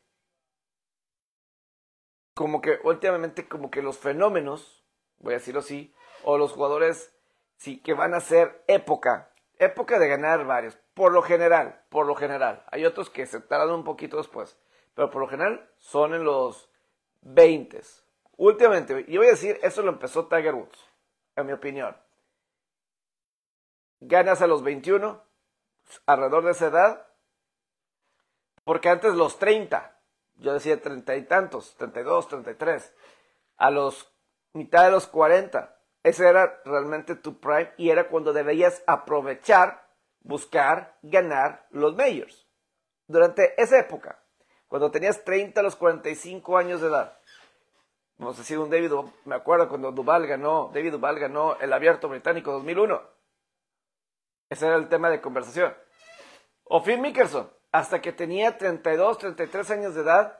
como 2.35 2.61
que 2.61 2.79
últimamente 2.83 3.47
como 3.47 3.71
que 3.71 3.81
los 3.81 3.97
fenómenos, 3.97 4.85
voy 5.17 5.33
a 5.33 5.37
decirlo 5.37 5.61
así, 5.61 5.93
o 6.23 6.37
los 6.37 6.51
jugadores 6.51 7.17
sí 7.57 7.81
que 7.81 7.95
van 7.95 8.13
a 8.13 8.19
ser 8.19 8.63
época, 8.67 9.33
época 9.57 9.97
de 9.97 10.07
ganar 10.07 10.45
varios, 10.45 10.77
por 10.93 11.11
lo 11.11 11.23
general, 11.23 11.85
por 11.89 12.05
lo 12.05 12.13
general. 12.13 12.63
Hay 12.71 12.85
otros 12.85 13.09
que 13.09 13.25
se 13.25 13.41
tardan 13.41 13.73
un 13.73 13.83
poquito 13.83 14.17
después, 14.17 14.59
pero 14.93 15.09
por 15.09 15.23
lo 15.23 15.27
general 15.27 15.71
son 15.79 16.13
en 16.13 16.23
los 16.23 16.71
20. 17.21 17.81
Últimamente, 18.37 19.05
y 19.07 19.17
voy 19.17 19.25
a 19.25 19.31
decir, 19.31 19.59
eso 19.63 19.81
lo 19.81 19.89
empezó 19.89 20.27
Tiger 20.27 20.53
Woods, 20.53 20.85
en 21.35 21.47
mi 21.47 21.53
opinión. 21.53 21.97
Ganas 23.99 24.43
a 24.43 24.47
los 24.47 24.61
21, 24.61 25.30
alrededor 26.05 26.45
de 26.45 26.51
esa 26.51 26.67
edad, 26.67 27.07
porque 28.63 28.89
antes 28.89 29.13
los 29.15 29.39
30, 29.39 29.99
yo 30.35 30.53
decía 30.53 30.81
30 30.81 31.15
y 31.15 31.23
tantos, 31.23 31.75
32, 31.77 32.27
33, 32.27 32.93
a 33.57 33.71
los 33.71 34.11
mitad 34.53 34.85
de 34.85 34.91
los 34.91 35.07
40, 35.07 35.77
ese 36.03 36.27
era 36.27 36.61
realmente 36.65 37.15
tu 37.15 37.39
prime 37.39 37.71
y 37.77 37.89
era 37.89 38.07
cuando 38.07 38.33
debías 38.33 38.83
aprovechar, 38.87 39.87
buscar, 40.21 40.97
ganar 41.01 41.67
los 41.69 41.95
majors. 41.95 42.47
Durante 43.07 43.61
esa 43.61 43.79
época, 43.79 44.19
cuando 44.67 44.89
tenías 44.89 45.23
30 45.23 45.59
a 45.59 45.63
los 45.63 45.75
45 45.75 46.57
años 46.57 46.81
de 46.81 46.87
edad, 46.87 47.17
vamos 48.17 48.37
a 48.37 48.41
decir 48.41 48.57
un 48.57 48.69
David, 48.69 48.91
me 49.25 49.35
acuerdo 49.35 49.67
cuando 49.67 49.91
Duval 49.91 50.27
ganó, 50.27 50.71
David 50.73 50.93
Duval 50.93 51.19
ganó 51.19 51.57
el 51.59 51.73
Abierto 51.73 52.07
Británico 52.07 52.51
2001. 52.51 53.20
Ese 54.51 54.67
era 54.67 54.75
el 54.75 54.89
tema 54.89 55.09
de 55.09 55.21
conversación. 55.21 55.73
O 56.65 56.83
Phil 56.83 56.99
Mickelson, 56.99 57.49
hasta 57.71 58.01
que 58.01 58.11
tenía 58.11 58.57
32, 58.57 59.17
33 59.17 59.71
años 59.71 59.95
de 59.95 60.01
edad, 60.01 60.39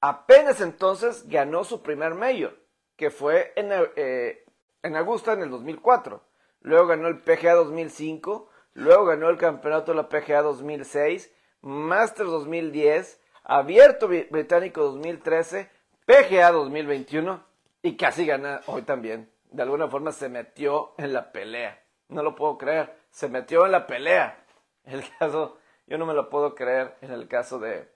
apenas 0.00 0.60
entonces 0.60 1.28
ganó 1.28 1.62
su 1.62 1.80
primer 1.80 2.14
mayor, 2.14 2.58
que 2.96 3.10
fue 3.10 3.52
en, 3.54 3.68
eh, 3.94 4.44
en 4.82 4.96
Augusta 4.96 5.34
en 5.34 5.42
el 5.42 5.50
2004. 5.50 6.20
Luego 6.62 6.88
ganó 6.88 7.06
el 7.06 7.20
PGA 7.20 7.54
2005, 7.54 8.50
luego 8.72 9.04
ganó 9.04 9.28
el 9.28 9.38
campeonato 9.38 9.92
de 9.92 9.98
la 9.98 10.08
PGA 10.08 10.42
2006, 10.42 11.32
Masters 11.60 12.28
2010, 12.28 13.22
Abierto 13.44 14.08
Británico 14.08 14.82
2013, 14.82 15.70
PGA 16.04 16.50
2021 16.50 17.46
y 17.82 17.96
casi 17.96 18.26
gana 18.26 18.62
hoy 18.66 18.82
también. 18.82 19.30
De 19.52 19.62
alguna 19.62 19.86
forma 19.86 20.10
se 20.10 20.28
metió 20.28 20.94
en 20.98 21.12
la 21.12 21.30
pelea. 21.30 21.80
No 22.08 22.24
lo 22.24 22.34
puedo 22.34 22.58
creer. 22.58 23.05
Se 23.16 23.30
metió 23.30 23.64
en 23.64 23.72
la 23.72 23.86
pelea. 23.86 24.44
El 24.84 25.02
caso, 25.18 25.58
yo 25.86 25.96
no 25.96 26.04
me 26.04 26.12
lo 26.12 26.28
puedo 26.28 26.54
creer 26.54 26.98
en 27.00 27.12
el 27.12 27.28
caso 27.28 27.58
de 27.58 27.90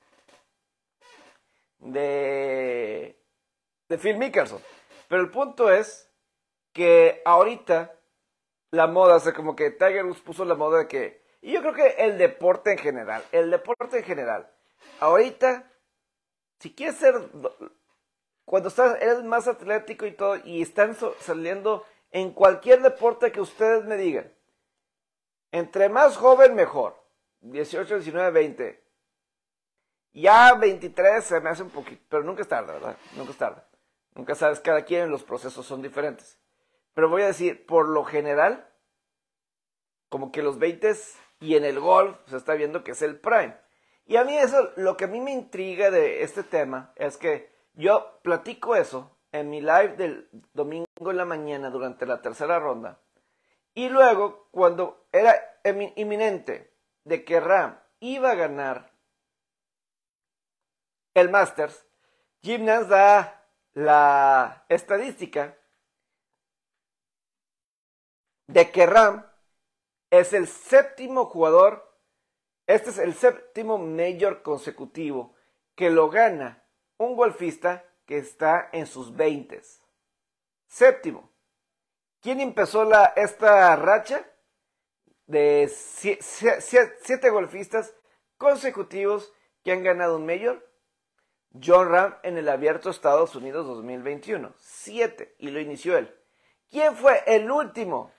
de 1.76 3.22
de 3.90 3.98
Phil 3.98 4.16
Mickelson. 4.16 4.62
Pero 5.08 5.20
el 5.20 5.30
punto 5.30 5.70
es 5.70 6.10
que 6.72 7.20
ahorita 7.26 7.94
la 8.70 8.86
moda, 8.86 9.16
o 9.16 9.20
sea, 9.20 9.34
como 9.34 9.54
que 9.54 9.70
Tiger 9.70 10.06
Woods 10.06 10.22
puso 10.22 10.46
la 10.46 10.54
moda 10.54 10.78
de 10.78 10.88
que, 10.88 11.22
y 11.42 11.52
yo 11.52 11.60
creo 11.60 11.74
que 11.74 11.88
el 11.98 12.16
deporte 12.16 12.72
en 12.72 12.78
general, 12.78 13.22
el 13.30 13.50
deporte 13.50 13.98
en 13.98 14.04
general, 14.04 14.50
ahorita, 15.00 15.70
si 16.60 16.74
quieres 16.74 16.96
ser, 16.96 17.28
cuando 18.46 18.70
estás, 18.70 18.96
eres 19.02 19.22
más 19.22 19.48
atlético 19.48 20.06
y 20.06 20.12
todo, 20.12 20.36
y 20.44 20.62
están 20.62 20.96
saliendo 21.18 21.84
en 22.10 22.32
cualquier 22.32 22.80
deporte 22.80 23.32
que 23.32 23.42
ustedes 23.42 23.84
me 23.84 23.98
digan, 23.98 24.32
entre 25.52 25.88
más 25.88 26.16
joven 26.16 26.54
mejor, 26.54 27.02
18, 27.40 27.96
19, 27.96 28.30
20, 28.30 28.84
ya 30.12 30.54
23 30.54 31.24
se 31.24 31.40
me 31.40 31.50
hace 31.50 31.62
un 31.62 31.70
poquito, 31.70 32.02
pero 32.08 32.24
nunca 32.24 32.42
es 32.42 32.48
tarde, 32.48 32.72
¿verdad? 32.72 32.96
Nunca 33.16 33.30
es 33.30 33.38
tarde. 33.38 33.62
Nunca 34.14 34.34
sabes, 34.34 34.60
cada 34.60 34.84
quien 34.84 35.10
los 35.10 35.22
procesos 35.22 35.64
son 35.64 35.82
diferentes. 35.82 36.38
Pero 36.94 37.08
voy 37.08 37.22
a 37.22 37.28
decir, 37.28 37.64
por 37.64 37.88
lo 37.88 38.04
general, 38.04 38.68
como 40.08 40.32
que 40.32 40.42
los 40.42 40.58
20 40.58 40.94
y 41.40 41.54
en 41.54 41.64
el 41.64 41.78
golf 41.78 42.16
se 42.26 42.36
está 42.36 42.54
viendo 42.54 42.82
que 42.82 42.90
es 42.92 43.02
el 43.02 43.18
prime. 43.18 43.56
Y 44.06 44.16
a 44.16 44.24
mí 44.24 44.36
eso, 44.36 44.72
lo 44.76 44.96
que 44.96 45.04
a 45.04 45.08
mí 45.08 45.20
me 45.20 45.32
intriga 45.32 45.90
de 45.90 46.22
este 46.24 46.42
tema 46.42 46.92
es 46.96 47.16
que 47.16 47.50
yo 47.74 48.18
platico 48.22 48.74
eso 48.74 49.16
en 49.30 49.48
mi 49.48 49.60
live 49.60 49.94
del 49.96 50.28
domingo 50.52 50.86
en 50.98 51.16
la 51.16 51.24
mañana 51.24 51.70
durante 51.70 52.06
la 52.06 52.20
tercera 52.20 52.58
ronda. 52.58 52.98
Y 53.80 53.88
luego, 53.88 54.50
cuando 54.50 55.08
era 55.10 55.58
inminente 55.96 56.76
de 57.04 57.24
que 57.24 57.40
Ram 57.40 57.80
iba 58.00 58.32
a 58.32 58.34
ganar 58.34 58.92
el 61.14 61.30
Masters, 61.30 61.86
Jim 62.42 62.66
da 62.66 63.48
la 63.72 64.66
estadística 64.68 65.56
de 68.48 68.70
que 68.70 68.84
Ram 68.84 69.26
es 70.10 70.34
el 70.34 70.46
séptimo 70.46 71.24
jugador, 71.24 71.98
este 72.66 72.90
es 72.90 72.98
el 72.98 73.14
séptimo 73.14 73.78
mayor 73.78 74.42
consecutivo 74.42 75.34
que 75.74 75.88
lo 75.88 76.10
gana 76.10 76.66
un 76.98 77.16
golfista 77.16 77.82
que 78.04 78.18
está 78.18 78.68
en 78.72 78.86
sus 78.86 79.16
veintes. 79.16 79.82
Séptimo. 80.66 81.29
¿Quién 82.20 82.40
empezó 82.40 82.88
esta 83.16 83.76
racha? 83.76 84.26
De 85.26 85.70
siete, 85.70 87.30
golfistas 87.30 87.94
consecutivos 88.36 89.32
que 89.62 89.72
han 89.72 89.82
ganado 89.82 90.16
un 90.16 90.26
mayor. 90.26 90.68
John 91.62 91.90
Ram 91.90 92.16
en 92.22 92.38
el 92.38 92.48
Abierto 92.48 92.90
Estados 92.90 93.34
Unidos 93.34 93.66
2021. 93.66 94.52
Siete. 94.56 95.34
Y 95.38 95.50
lo 95.50 95.60
inició 95.60 95.96
él. 95.96 96.14
¿Quién 96.68 96.94
fue 96.94 97.22
el 97.26 97.50
último 97.50 98.12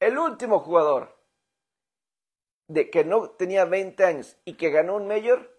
el 0.00 0.18
último 0.18 0.60
jugador 0.60 1.16
de 2.66 2.90
que 2.90 3.04
no 3.04 3.30
tenía 3.30 3.64
20 3.64 4.04
años 4.04 4.36
y 4.44 4.54
que 4.54 4.70
ganó 4.70 4.96
un 4.96 5.06
mayor, 5.06 5.50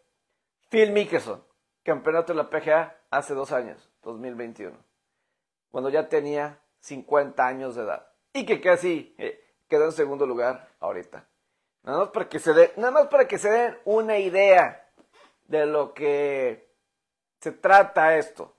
Phil 0.70 0.92
Mickelson, 0.92 1.44
campeonato 1.84 2.34
de 2.34 2.38
la 2.38 2.50
PGA 2.50 3.00
hace 3.10 3.34
dos 3.34 3.52
años, 3.52 3.90
2021, 4.04 4.78
cuando 5.70 5.90
ya 5.90 6.10
tenía 6.10 6.62
50 6.86 7.46
años 7.46 7.76
de 7.76 7.84
edad 7.84 8.08
y 8.32 8.46
que 8.46 8.62
casi 8.62 9.16
eh, 9.18 9.44
quedó 9.68 9.86
en 9.86 9.92
segundo 9.92 10.26
lugar 10.28 10.70
ahorita. 10.80 11.28
Nada 11.84 12.00
más 12.00 12.10
para 12.10 12.30
que 12.30 12.40
se 12.40 12.54
den, 12.54 12.72
nada 12.78 12.92
más 12.92 13.08
para 13.08 13.28
que 13.28 13.38
se 13.38 13.50
den 13.50 13.78
una 13.86 14.20
idea 14.20 14.88
de 15.48 15.66
lo 15.66 15.94
que 15.94 16.72
se 17.40 17.52
trata 17.52 18.18
esto, 18.18 18.56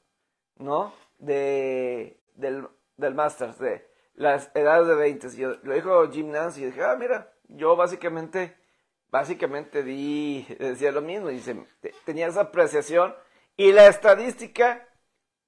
¿no? 0.57 0.93
De, 1.19 2.21
del, 2.35 2.69
del 2.97 3.15
Masters, 3.15 3.59
de 3.59 3.89
las 4.15 4.51
edades 4.55 4.89
de 4.89 4.95
20. 4.95 5.31
Yo, 5.37 5.55
lo 5.63 5.75
dijo 5.75 6.11
Jim 6.11 6.31
Nance 6.31 6.61
y 6.61 6.67
dije, 6.67 6.83
ah, 6.83 6.97
mira, 6.97 7.33
yo 7.49 7.77
básicamente, 7.77 8.57
básicamente 9.09 9.83
di, 9.83 10.47
decía 10.59 10.91
lo 10.91 11.03
mismo, 11.03 11.29
dice, 11.29 11.65
tenía 12.05 12.27
esa 12.27 12.43
apreciación 12.43 13.15
y 13.57 13.73
la 13.73 13.87
estadística 13.87 14.89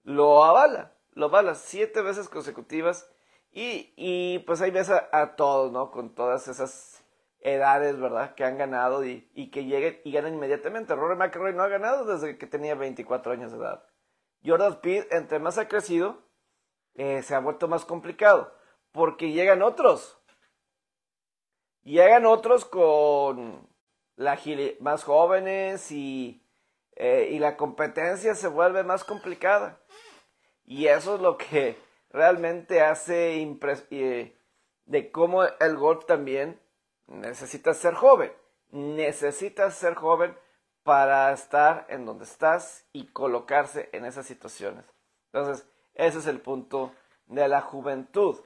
lo 0.05 0.45
avala, 0.45 0.95
lo 1.13 1.27
avala 1.27 1.55
siete 1.55 2.03
veces 2.03 2.29
consecutivas 2.29 3.11
y, 3.51 3.93
y 3.97 4.41
pues 4.41 4.61
ahí 4.61 4.71
ves 4.71 4.91
a, 4.91 5.37
todos, 5.37 5.73
¿no? 5.73 5.91
Con 5.91 6.15
todas 6.15 6.49
esas 6.49 7.05
edades, 7.41 7.99
¿verdad? 7.99 8.35
Que 8.35 8.45
han 8.45 8.59
ganado 8.59 9.05
y, 9.05 9.31
y 9.35 9.51
que 9.51 9.65
lleguen 9.65 10.01
y 10.05 10.13
ganan 10.13 10.35
inmediatamente. 10.35 10.95
Rory 10.95 11.17
McIlroy 11.17 11.55
no 11.55 11.63
ha 11.63 11.69
ganado 11.69 12.05
desde 12.05 12.39
que 12.39 12.47
tenía 12.47 12.75
24 12.75 13.33
años 13.33 13.53
de 13.53 13.59
edad. 13.59 13.85
Jordan 14.45 14.73
Speed, 14.75 15.07
entre 15.11 15.39
más 15.39 15.59
ha 15.59 15.69
crecido, 15.69 16.23
eh, 16.95 17.23
se 17.23 17.35
ha 17.35 17.41
vuelto 17.41 17.69
más 17.69 17.85
complicado 17.85 18.53
porque 18.93 19.33
llegan 19.33 19.63
otros. 19.63 20.21
Llegan 21.83 22.27
otros 22.27 22.65
con 22.65 23.69
la 24.17 24.39
más 24.81 25.05
jóvenes 25.05 25.91
y 25.91 26.45
eh, 27.01 27.29
y 27.31 27.39
la 27.39 27.57
competencia 27.57 28.35
se 28.35 28.49
vuelve 28.49 28.83
más 28.83 29.05
complicada. 29.05 29.81
Y 30.69 30.87
eso 30.89 31.15
es 31.15 31.23
lo 31.23 31.39
que 31.39 31.79
realmente 32.11 32.83
hace 32.83 33.41
eh, 33.41 34.37
de 34.85 35.11
cómo 35.11 35.43
el 35.45 35.77
golf 35.79 36.05
también 36.05 36.61
necesita 37.07 37.73
ser 37.73 37.95
joven. 37.95 38.31
Necesitas 38.71 39.75
ser 39.75 39.95
joven 39.95 40.37
para 40.83 41.33
estar 41.33 41.87
en 41.89 42.05
donde 42.05 42.25
estás 42.25 42.87
y 42.93 43.07
colocarse 43.07 43.89
en 43.93 44.05
esas 44.05 44.27
situaciones. 44.27 44.85
Entonces, 45.33 45.67
ese 45.95 46.19
es 46.19 46.27
el 46.27 46.43
punto 46.43 46.93
de 47.29 47.49
la 47.49 47.63
juventud 47.63 48.39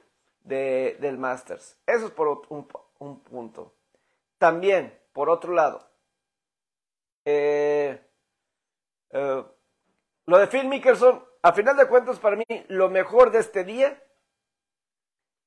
del 0.45 1.17
Masters. 1.17 1.77
Eso 1.85 2.05
es 2.05 2.11
por 2.13 2.45
un, 2.47 2.67
un 2.99 3.19
punto. 3.19 3.73
También, 4.37 4.97
por 5.11 5.29
otro 5.29 5.51
lado, 5.51 5.85
eh, 7.25 8.01
eh, 9.09 9.43
lo 10.25 10.37
de 10.37 10.47
Phil 10.47 10.69
Mickelson, 10.69 11.32
a 11.43 11.51
final 11.51 11.75
de 11.75 11.87
cuentas, 11.87 12.19
para 12.19 12.37
mí, 12.37 12.45
lo 12.69 12.89
mejor 12.89 13.31
de 13.31 13.39
este 13.39 13.65
día 13.65 14.01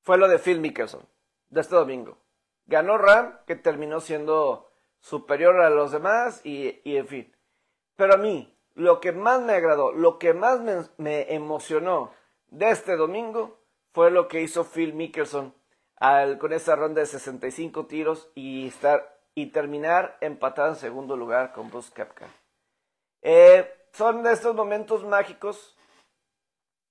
fue 0.02 0.18
lo 0.18 0.28
de 0.28 0.38
Phil 0.38 0.60
Mickelson, 0.60 1.08
de 1.48 1.62
este 1.62 1.74
domingo. 1.74 2.18
Ganó 2.66 2.98
Ram, 2.98 3.38
que 3.46 3.56
terminó 3.56 4.00
siendo 4.00 4.70
superior 5.00 5.58
a 5.62 5.70
los 5.70 5.92
demás, 5.92 6.44
y, 6.44 6.82
en 6.84 7.06
fin. 7.06 7.36
Pero 7.96 8.12
a 8.12 8.18
mí, 8.18 8.54
lo 8.74 9.00
que 9.00 9.12
más 9.12 9.40
me 9.40 9.54
agradó, 9.54 9.90
lo 9.90 10.18
que 10.18 10.34
más 10.34 10.60
me, 10.98 11.32
emocionó 11.32 12.12
de 12.48 12.70
este 12.70 12.96
domingo 12.96 13.58
fue 13.94 14.10
lo 14.10 14.28
que 14.28 14.42
hizo 14.42 14.64
Phil 14.64 14.92
Mickelson 14.92 15.54
al, 15.96 16.36
con 16.36 16.52
esa 16.52 16.76
ronda 16.76 17.00
de 17.00 17.06
65 17.06 17.86
tiros 17.86 18.30
y, 18.34 18.68
estar, 18.68 19.18
y 19.34 19.46
terminar 19.46 20.18
empatado 20.20 20.68
en 20.68 20.76
segundo 20.76 21.16
lugar 21.16 21.54
con 21.54 21.70
Bruce 21.70 21.90
Kepka. 21.94 22.28
Eh, 23.22 23.72
son 23.92 24.22
de 24.22 24.32
estos 24.32 24.54
momentos 24.54 25.02
mágicos 25.02 25.76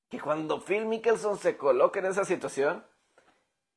que 0.09 0.19
cuando 0.19 0.61
Phil 0.61 0.85
Mickelson 0.85 1.37
se 1.37 1.57
coloca 1.57 1.99
en 1.99 2.05
esa 2.05 2.25
situación, 2.25 2.85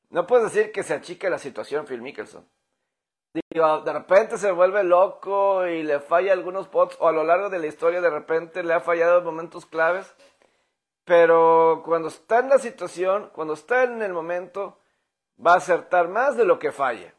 no 0.09 0.27
puedes 0.27 0.51
decir 0.51 0.71
que 0.71 0.83
se 0.83 0.93
achique 0.93 1.29
la 1.29 1.39
situación 1.39 1.85
Phil 1.85 2.01
Mickelson. 2.01 2.47
de 3.33 3.93
repente 3.93 4.37
se 4.37 4.51
vuelve 4.51 4.83
loco 4.83 5.67
y 5.67 5.83
le 5.83 5.99
falla 5.99 6.33
algunos 6.33 6.67
pots, 6.67 6.97
o 6.99 7.07
a 7.07 7.11
lo 7.11 7.23
largo 7.23 7.49
de 7.49 7.59
la 7.59 7.67
historia 7.67 8.01
de 8.01 8.09
repente 8.09 8.63
le 8.63 8.73
ha 8.73 8.81
fallado 8.81 9.21
momentos 9.21 9.65
claves. 9.65 10.15
Pero 11.05 11.81
cuando 11.85 12.07
está 12.07 12.39
en 12.39 12.49
la 12.49 12.59
situación, 12.59 13.31
cuando 13.33 13.53
está 13.53 13.83
en 13.83 14.01
el 14.01 14.13
momento, 14.13 14.79
va 15.43 15.53
a 15.53 15.57
acertar 15.57 16.07
más 16.07 16.37
de 16.37 16.45
lo 16.45 16.59
que 16.59 16.71
falla. 16.71 17.13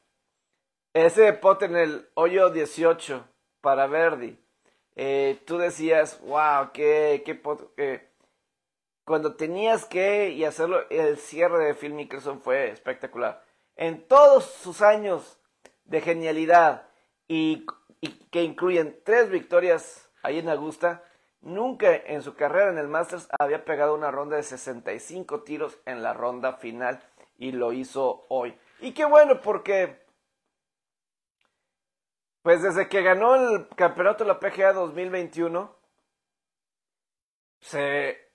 Ese 0.93 1.33
pot 1.33 1.63
en 1.63 1.77
el 1.77 2.09
hoyo 2.15 2.51
18 2.51 3.25
para 3.61 3.87
Verdi 3.87 4.39
eh, 4.97 5.41
tú 5.47 5.57
decías, 5.57 6.21
wow, 6.21 6.73
qué, 6.73 7.23
qué, 7.25 8.10
cuando 9.11 9.35
tenías 9.35 9.87
que 9.87 10.31
y 10.31 10.45
hacerlo, 10.45 10.89
el 10.89 11.19
cierre 11.19 11.65
de 11.65 11.75
Phil 11.75 11.95
Mickelson 11.95 12.41
fue 12.41 12.71
espectacular. 12.71 13.45
En 13.75 14.07
todos 14.07 14.45
sus 14.45 14.83
años 14.83 15.41
de 15.83 16.01
genialidad 16.01 16.87
y, 17.27 17.67
que 18.31 18.45
incluyen 18.45 19.01
tres 19.05 19.29
victorias 19.29 20.09
ahí 20.23 20.39
en 20.39 20.49
Augusta, 20.49 21.03
nunca 21.41 21.93
en 21.93 22.23
su 22.23 22.37
carrera 22.37 22.71
en 22.71 22.79
el 22.79 22.87
Masters 22.87 23.27
había 23.37 23.65
pegado 23.65 23.97
una 23.97 24.13
ronda 24.13 24.37
de 24.37 24.45
65 24.45 25.43
tiros 25.43 25.77
en 25.87 26.05
la 26.05 26.13
ronda 26.13 26.53
final 26.59 27.03
y 27.37 27.51
lo 27.51 27.73
hizo 27.73 28.27
hoy. 28.29 28.57
Y 28.79 28.93
qué 28.93 29.07
bueno 29.07 29.41
porque 29.41 30.07
pues 32.43 32.63
desde 32.63 32.89
que 32.89 33.03
ganó 33.03 33.35
el 33.35 33.67
campeonato 33.71 34.23
de 34.23 34.29
la 34.29 34.39
PGA 34.39 34.73
2021, 34.73 35.77
se, 37.59 38.30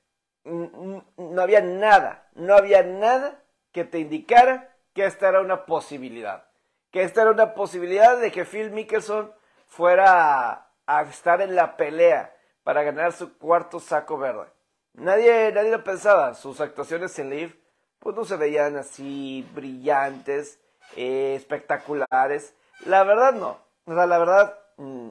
no 0.46 1.42
había 1.42 1.62
nada, 1.62 2.28
no 2.36 2.56
había 2.56 2.84
nada 2.84 3.44
que 3.72 3.84
te 3.84 4.00
indicara 4.00 4.76
que 4.94 5.06
esta 5.06 5.30
era 5.30 5.42
una 5.42 5.66
posibilidad. 5.66 6.46
Que 6.92 7.04
esta 7.04 7.24
era 7.24 7.32
una 7.32 7.54
posibilidad 7.54 8.18
de 8.18 8.32
que 8.32 8.46
Phil 8.46 8.72
Mickelson 8.72 9.34
fuera 9.68 10.70
a, 10.86 11.02
estar 11.04 11.42
en 11.42 11.56
la 11.56 11.76
pelea 11.76 12.34
para 12.64 12.84
ganar 12.84 13.12
su 13.12 13.38
cuarto 13.38 13.80
saco 13.80 14.18
verde. 14.18 14.46
Nadie, 14.94 15.52
nadie 15.52 15.72
lo 15.72 15.84
pensaba. 15.84 16.34
Sus 16.36 16.62
actuaciones 16.62 17.18
en 17.20 17.30
Live 17.30 17.60
pues 18.00 18.16
no 18.16 18.24
se 18.24 18.38
veían 18.38 18.78
así 18.78 19.46
brillantes, 19.54 20.60
eh, 20.96 21.34
espectaculares. 21.36 22.54
La 22.86 23.04
verdad 23.04 23.34
no. 23.34 23.60
O 23.86 23.94
sea, 23.94 24.06
la 24.06 24.18
verdad, 24.18 24.60
mm, 24.78 25.10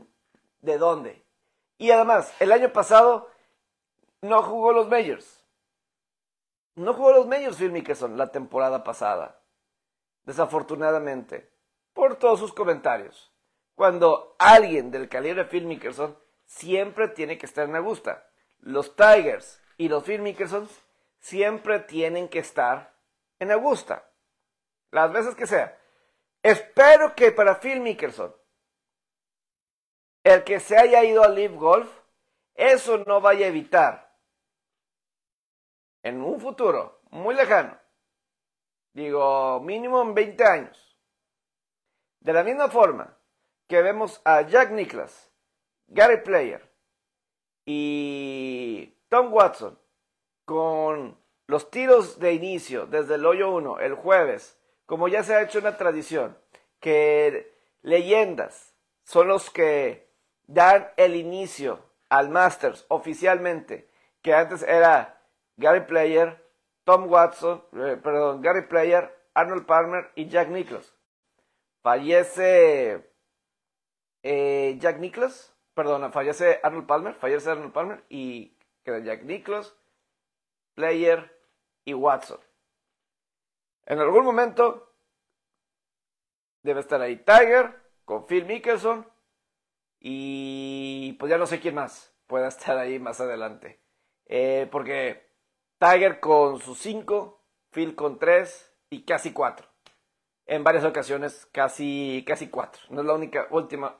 ¿de 0.62 0.78
dónde? 0.78 1.22
Y 1.76 1.90
además, 1.90 2.32
el 2.40 2.52
año 2.52 2.72
pasado 2.72 3.28
no 4.24 4.42
jugó 4.42 4.72
los 4.72 4.88
Majors. 4.88 5.44
No 6.74 6.92
jugó 6.94 7.12
los 7.12 7.26
Majors 7.26 7.56
Phil 7.56 7.70
Mickelson 7.70 8.16
la 8.16 8.32
temporada 8.32 8.82
pasada. 8.82 9.40
Desafortunadamente. 10.24 11.52
Por 11.92 12.16
todos 12.16 12.40
sus 12.40 12.52
comentarios. 12.52 13.32
Cuando 13.74 14.34
alguien 14.38 14.90
del 14.90 15.08
calibre 15.08 15.44
de 15.44 15.48
Phil 15.48 15.66
Mickelson 15.66 16.18
siempre 16.44 17.08
tiene 17.08 17.38
que 17.38 17.46
estar 17.46 17.68
en 17.68 17.76
Augusta. 17.76 18.28
Los 18.58 18.96
Tigers 18.96 19.60
y 19.76 19.88
los 19.88 20.04
Phil 20.04 20.22
Mickelson 20.22 20.68
siempre 21.20 21.78
tienen 21.80 22.28
que 22.28 22.40
estar 22.40 22.94
en 23.38 23.52
Augusta. 23.52 24.10
Las 24.90 25.12
veces 25.12 25.34
que 25.34 25.46
sea. 25.46 25.78
Espero 26.42 27.14
que 27.14 27.30
para 27.30 27.60
Phil 27.60 27.80
Mickelson 27.80 28.34
el 30.24 30.42
que 30.42 30.58
se 30.58 30.76
haya 30.76 31.04
ido 31.04 31.22
al 31.22 31.34
Live 31.34 31.54
Golf, 31.54 31.90
eso 32.54 32.98
no 33.06 33.20
vaya 33.20 33.44
a 33.44 33.50
evitar 33.50 34.03
en 36.04 36.22
un 36.22 36.38
futuro 36.38 37.00
muy 37.10 37.34
lejano, 37.34 37.76
digo 38.92 39.58
mínimo 39.60 40.02
en 40.02 40.14
20 40.14 40.44
años, 40.44 40.98
de 42.20 42.32
la 42.32 42.44
misma 42.44 42.68
forma 42.68 43.18
que 43.66 43.82
vemos 43.82 44.20
a 44.24 44.42
Jack 44.42 44.70
Nicklaus, 44.70 45.30
Gary 45.88 46.18
Player 46.18 46.70
y 47.64 48.94
Tom 49.08 49.32
Watson 49.32 49.78
con 50.44 51.18
los 51.46 51.70
tiros 51.70 52.18
de 52.18 52.34
inicio 52.34 52.86
desde 52.86 53.14
el 53.14 53.24
hoyo 53.24 53.50
1 53.50 53.80
el 53.80 53.94
jueves, 53.94 54.58
como 54.84 55.08
ya 55.08 55.22
se 55.22 55.34
ha 55.34 55.42
hecho 55.42 55.58
una 55.58 55.78
tradición, 55.78 56.38
que 56.80 57.56
leyendas 57.80 58.74
son 59.04 59.28
los 59.28 59.48
que 59.48 60.10
dan 60.46 60.90
el 60.98 61.16
inicio 61.16 61.80
al 62.10 62.28
Masters 62.28 62.84
oficialmente, 62.88 63.88
que 64.20 64.34
antes 64.34 64.62
era 64.62 65.13
Gary 65.56 65.86
Player, 65.86 66.42
Tom 66.84 67.10
Watson, 67.10 67.64
eh, 67.72 67.98
perdón, 68.02 68.42
Gary 68.42 68.66
Player, 68.66 69.14
Arnold 69.34 69.66
Palmer 69.66 70.10
y 70.14 70.28
Jack 70.28 70.48
Nicklaus. 70.48 70.94
Fallece 71.82 73.10
eh, 74.22 74.76
Jack 74.78 74.98
Nicklaus, 74.98 75.54
perdón, 75.74 76.10
fallece 76.12 76.60
Arnold 76.62 76.86
Palmer, 76.86 77.14
fallece 77.14 77.50
Arnold 77.50 77.72
Palmer 77.72 78.04
y 78.08 78.56
queda 78.82 79.00
Jack 79.00 79.24
Nicklaus, 79.24 79.76
Player 80.74 81.38
y 81.84 81.94
Watson. 81.94 82.40
En 83.86 83.98
algún 83.98 84.24
momento 84.24 84.94
debe 86.62 86.80
estar 86.80 87.00
ahí 87.00 87.16
Tiger 87.16 87.82
con 88.04 88.26
Phil 88.26 88.46
Mickelson 88.46 89.06
y 90.00 91.12
pues 91.14 91.30
ya 91.30 91.38
no 91.38 91.46
sé 91.46 91.60
quién 91.60 91.74
más 91.74 92.14
pueda 92.26 92.48
estar 92.48 92.78
ahí 92.78 92.98
más 92.98 93.20
adelante. 93.20 93.80
Eh, 94.26 94.68
porque 94.72 95.33
Tiger 95.84 96.18
con 96.18 96.60
sus 96.60 96.78
5, 96.78 97.42
Phil 97.70 97.94
con 97.94 98.18
3 98.18 98.72
y 98.88 99.04
casi 99.04 99.34
4. 99.34 99.66
En 100.46 100.64
varias 100.64 100.82
ocasiones 100.84 101.46
casi 101.52 102.24
casi 102.26 102.48
4. 102.48 102.84
No 102.88 103.02
es 103.02 103.06
la 103.06 103.12
única 103.12 103.46
última. 103.50 103.98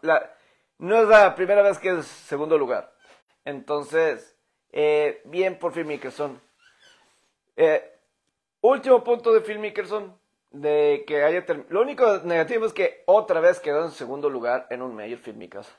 No 0.79 1.03
es 1.03 1.09
la 1.09 1.35
primera 1.35 1.61
vez 1.61 1.79
que 1.79 1.91
es 1.91 2.07
segundo 2.07 2.57
lugar. 2.57 2.95
Entonces, 3.45 4.35
eh, 4.73 5.21
bien 5.27 5.59
por 5.59 5.75
Phil 5.75 5.85
Mickelson. 5.85 6.41
Eh, 7.55 7.99
último 8.63 9.05
punto 9.05 9.35
de 9.35 9.43
Phil 9.43 9.59
Mickelson 9.59 10.19
de 10.53 11.05
que 11.07 11.23
haya 11.23 11.45
Lo 11.69 11.83
único 11.83 12.21
negativo 12.21 12.65
es 12.65 12.73
que 12.73 13.03
otra 13.05 13.41
vez 13.41 13.61
quedó 13.61 13.85
en 13.85 13.91
segundo 13.91 14.31
lugar 14.31 14.67
en 14.71 14.81
un 14.81 14.95
Major 14.95 15.19
Phil 15.19 15.37
Mickelson. 15.37 15.75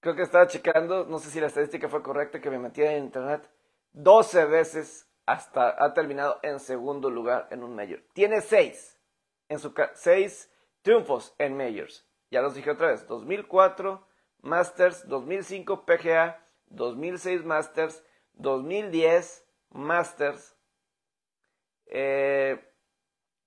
Creo 0.00 0.16
que 0.16 0.22
estaba 0.22 0.48
checando, 0.48 1.04
no 1.04 1.20
sé 1.20 1.30
si 1.30 1.38
la 1.38 1.46
estadística 1.46 1.88
fue 1.88 2.02
correcta, 2.02 2.40
que 2.40 2.50
me 2.50 2.58
metí 2.58 2.82
en 2.82 3.04
internet. 3.04 3.48
12 3.92 4.46
veces 4.46 5.06
hasta 5.32 5.82
ha 5.82 5.94
terminado 5.94 6.38
en 6.42 6.60
segundo 6.60 7.08
lugar 7.08 7.48
en 7.50 7.62
un 7.62 7.74
Major. 7.74 8.02
Tiene 8.12 8.42
6 8.42 9.00
en 9.48 9.58
su 9.58 9.72
6 9.94 10.52
triunfos 10.82 11.34
en 11.38 11.56
Majors. 11.56 12.06
Ya 12.30 12.42
los 12.42 12.54
dije 12.54 12.70
otra 12.70 12.88
vez, 12.88 13.06
2004 13.06 14.06
Masters, 14.42 15.08
2005 15.08 15.86
PGA, 15.86 16.44
2006 16.66 17.44
Masters, 17.44 18.04
2010 18.34 19.48
Masters, 19.70 20.54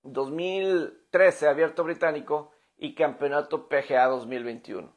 2013 0.02 1.46
eh, 1.46 1.48
Abierto 1.48 1.84
Británico 1.84 2.50
y 2.76 2.96
Campeonato 2.96 3.68
PGA 3.68 4.06
2021. 4.06 4.92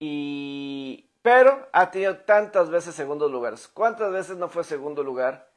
Y, 0.00 1.11
pero 1.22 1.68
ha 1.72 1.90
tenido 1.90 2.18
tantas 2.18 2.68
veces 2.68 2.94
segundos 2.94 3.30
lugares. 3.30 3.68
¿Cuántas 3.68 4.12
veces 4.12 4.36
no 4.36 4.48
fue 4.48 4.64
segundo 4.64 5.04
lugar? 5.04 5.50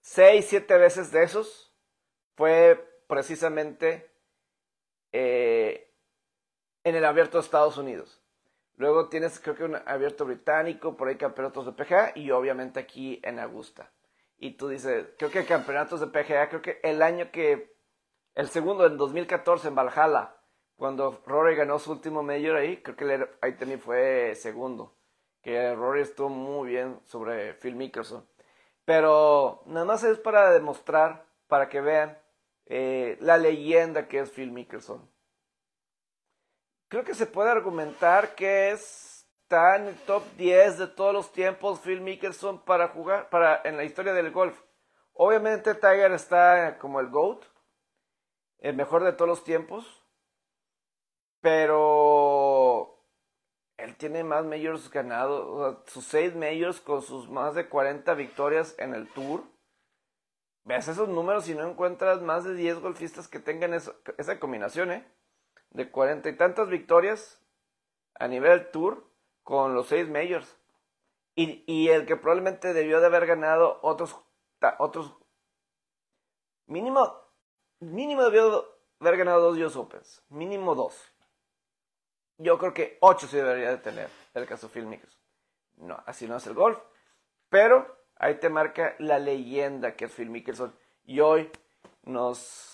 Seis, 0.00 0.46
siete 0.48 0.76
veces 0.78 1.12
de 1.12 1.22
esos 1.22 1.72
fue 2.34 3.04
precisamente 3.06 4.10
eh, 5.12 5.94
en 6.82 6.96
el 6.96 7.04
abierto 7.04 7.38
de 7.38 7.44
Estados 7.44 7.76
Unidos. 7.76 8.20
Luego 8.76 9.10
tienes, 9.10 9.38
creo 9.38 9.54
que 9.54 9.64
un 9.64 9.76
abierto 9.76 10.24
británico, 10.24 10.96
por 10.96 11.08
ahí 11.08 11.16
campeonatos 11.16 11.66
de 11.66 11.72
PGA 11.72 12.12
y 12.14 12.30
obviamente 12.30 12.80
aquí 12.80 13.20
en 13.22 13.38
Augusta. 13.38 13.92
Y 14.38 14.52
tú 14.52 14.68
dices, 14.68 15.06
creo 15.18 15.30
que 15.30 15.44
campeonatos 15.44 16.00
de 16.00 16.06
PGA, 16.06 16.48
creo 16.48 16.62
que 16.62 16.80
el 16.82 17.02
año 17.02 17.30
que, 17.30 17.76
el 18.34 18.48
segundo 18.48 18.86
en 18.86 18.96
2014 18.96 19.68
en 19.68 19.74
Valhalla, 19.74 20.34
cuando 20.74 21.22
Rory 21.26 21.54
ganó 21.54 21.78
su 21.78 21.92
último 21.92 22.22
mayor 22.22 22.56
ahí, 22.56 22.82
creo 22.82 22.96
que 22.96 23.28
ahí 23.42 23.52
también 23.56 23.78
fue 23.78 24.34
segundo. 24.34 24.96
Que 25.42 25.74
Rory 25.74 26.02
estuvo 26.02 26.28
muy 26.28 26.70
bien 26.70 27.00
sobre 27.04 27.54
Phil 27.54 27.76
Mickelson. 27.76 28.26
Pero 28.84 29.62
nada 29.66 29.84
más 29.84 30.04
es 30.04 30.18
para 30.18 30.50
demostrar, 30.50 31.24
para 31.48 31.68
que 31.68 31.80
vean 31.80 32.18
eh, 32.66 33.16
la 33.20 33.36
leyenda 33.36 34.08
que 34.08 34.20
es 34.20 34.30
Phil 34.30 34.52
Mickelson 34.52 35.12
creo 36.92 37.04
que 37.04 37.14
se 37.14 37.24
puede 37.24 37.50
argumentar 37.50 38.34
que 38.34 38.70
está 38.70 39.76
en 39.76 39.86
el 39.86 39.96
top 40.00 40.24
10 40.36 40.76
de 40.76 40.86
todos 40.88 41.14
los 41.14 41.32
tiempos 41.32 41.80
Phil 41.80 42.02
Mickelson 42.02 42.62
para 42.66 42.88
jugar 42.88 43.30
para 43.30 43.62
en 43.64 43.78
la 43.78 43.84
historia 43.84 44.12
del 44.12 44.30
golf. 44.30 44.62
Obviamente 45.14 45.74
Tiger 45.74 46.12
está 46.12 46.76
como 46.78 47.00
el 47.00 47.08
GOAT, 47.08 47.46
el 48.58 48.76
mejor 48.76 49.04
de 49.04 49.14
todos 49.14 49.26
los 49.26 49.42
tiempos, 49.42 50.04
pero 51.40 52.21
él 53.82 53.96
tiene 53.96 54.24
más 54.24 54.44
majors 54.44 54.90
ganados, 54.90 55.78
sus 55.86 56.04
6 56.06 56.36
majors 56.36 56.80
con 56.80 57.02
sus 57.02 57.28
más 57.28 57.54
de 57.54 57.68
40 57.68 58.14
victorias 58.14 58.74
en 58.78 58.94
el 58.94 59.08
Tour. 59.08 59.42
Ves 60.64 60.88
esos 60.88 61.08
números 61.08 61.48
y 61.48 61.54
no 61.54 61.68
encuentras 61.68 62.22
más 62.22 62.44
de 62.44 62.54
10 62.54 62.78
golfistas 62.78 63.26
que 63.26 63.40
tengan 63.40 63.74
esa 63.74 64.38
combinación, 64.38 64.92
¿eh? 64.92 65.04
de 65.72 65.90
cuarenta 65.90 66.28
y 66.28 66.36
tantas 66.36 66.68
victorias 66.68 67.42
a 68.14 68.28
nivel 68.28 68.70
tour 68.70 69.10
con 69.42 69.74
los 69.74 69.88
seis 69.88 70.08
majors. 70.08 70.56
Y, 71.34 71.64
y, 71.66 71.88
el 71.88 72.04
que 72.06 72.16
probablemente 72.16 72.74
debió 72.74 73.00
de 73.00 73.06
haber 73.06 73.26
ganado 73.26 73.80
otros, 73.82 74.14
otros 74.78 75.16
mínimo, 76.66 77.10
mínimo 77.80 78.22
debió 78.24 78.66
haber 79.00 79.16
ganado 79.16 79.40
dos 79.40 79.58
US 79.58 79.76
Opens, 79.76 80.22
mínimo 80.28 80.74
dos. 80.74 81.11
Yo 82.38 82.58
creo 82.58 82.74
que 82.74 82.98
ocho 83.00 83.26
se 83.26 83.38
debería 83.38 83.70
de 83.70 83.78
tener 83.78 84.08
el 84.34 84.46
caso 84.46 84.68
Phil 84.68 84.86
Mickelson. 84.86 85.20
No, 85.76 86.02
así 86.06 86.26
no 86.26 86.36
es 86.36 86.46
el 86.46 86.54
golf. 86.54 86.78
Pero 87.48 87.98
ahí 88.16 88.36
te 88.36 88.48
marca 88.48 88.94
la 88.98 89.18
leyenda 89.18 89.94
que 89.94 90.06
es 90.06 90.12
Phil 90.12 90.30
Mickelson. 90.30 90.74
Y 91.04 91.20
hoy 91.20 91.50
nos 92.04 92.72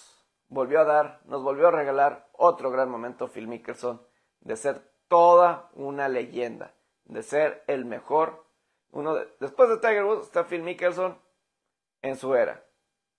volvió 0.48 0.80
a 0.80 0.84
dar, 0.84 1.20
nos 1.24 1.42
volvió 1.42 1.68
a 1.68 1.72
regalar 1.72 2.28
otro 2.32 2.70
gran 2.70 2.90
momento 2.90 3.28
Phil 3.28 3.48
Mickelson 3.48 4.06
de 4.40 4.56
ser 4.56 4.80
toda 5.08 5.70
una 5.74 6.08
leyenda, 6.08 6.74
de 7.04 7.22
ser 7.22 7.64
el 7.66 7.84
mejor. 7.84 8.44
Uno 8.90 9.16
después 9.40 9.68
de 9.68 9.78
Tiger 9.78 10.04
Woods 10.04 10.26
está 10.26 10.44
Phil 10.44 10.62
Mickelson 10.62 11.18
en 12.02 12.16
su 12.16 12.34
era. 12.34 12.64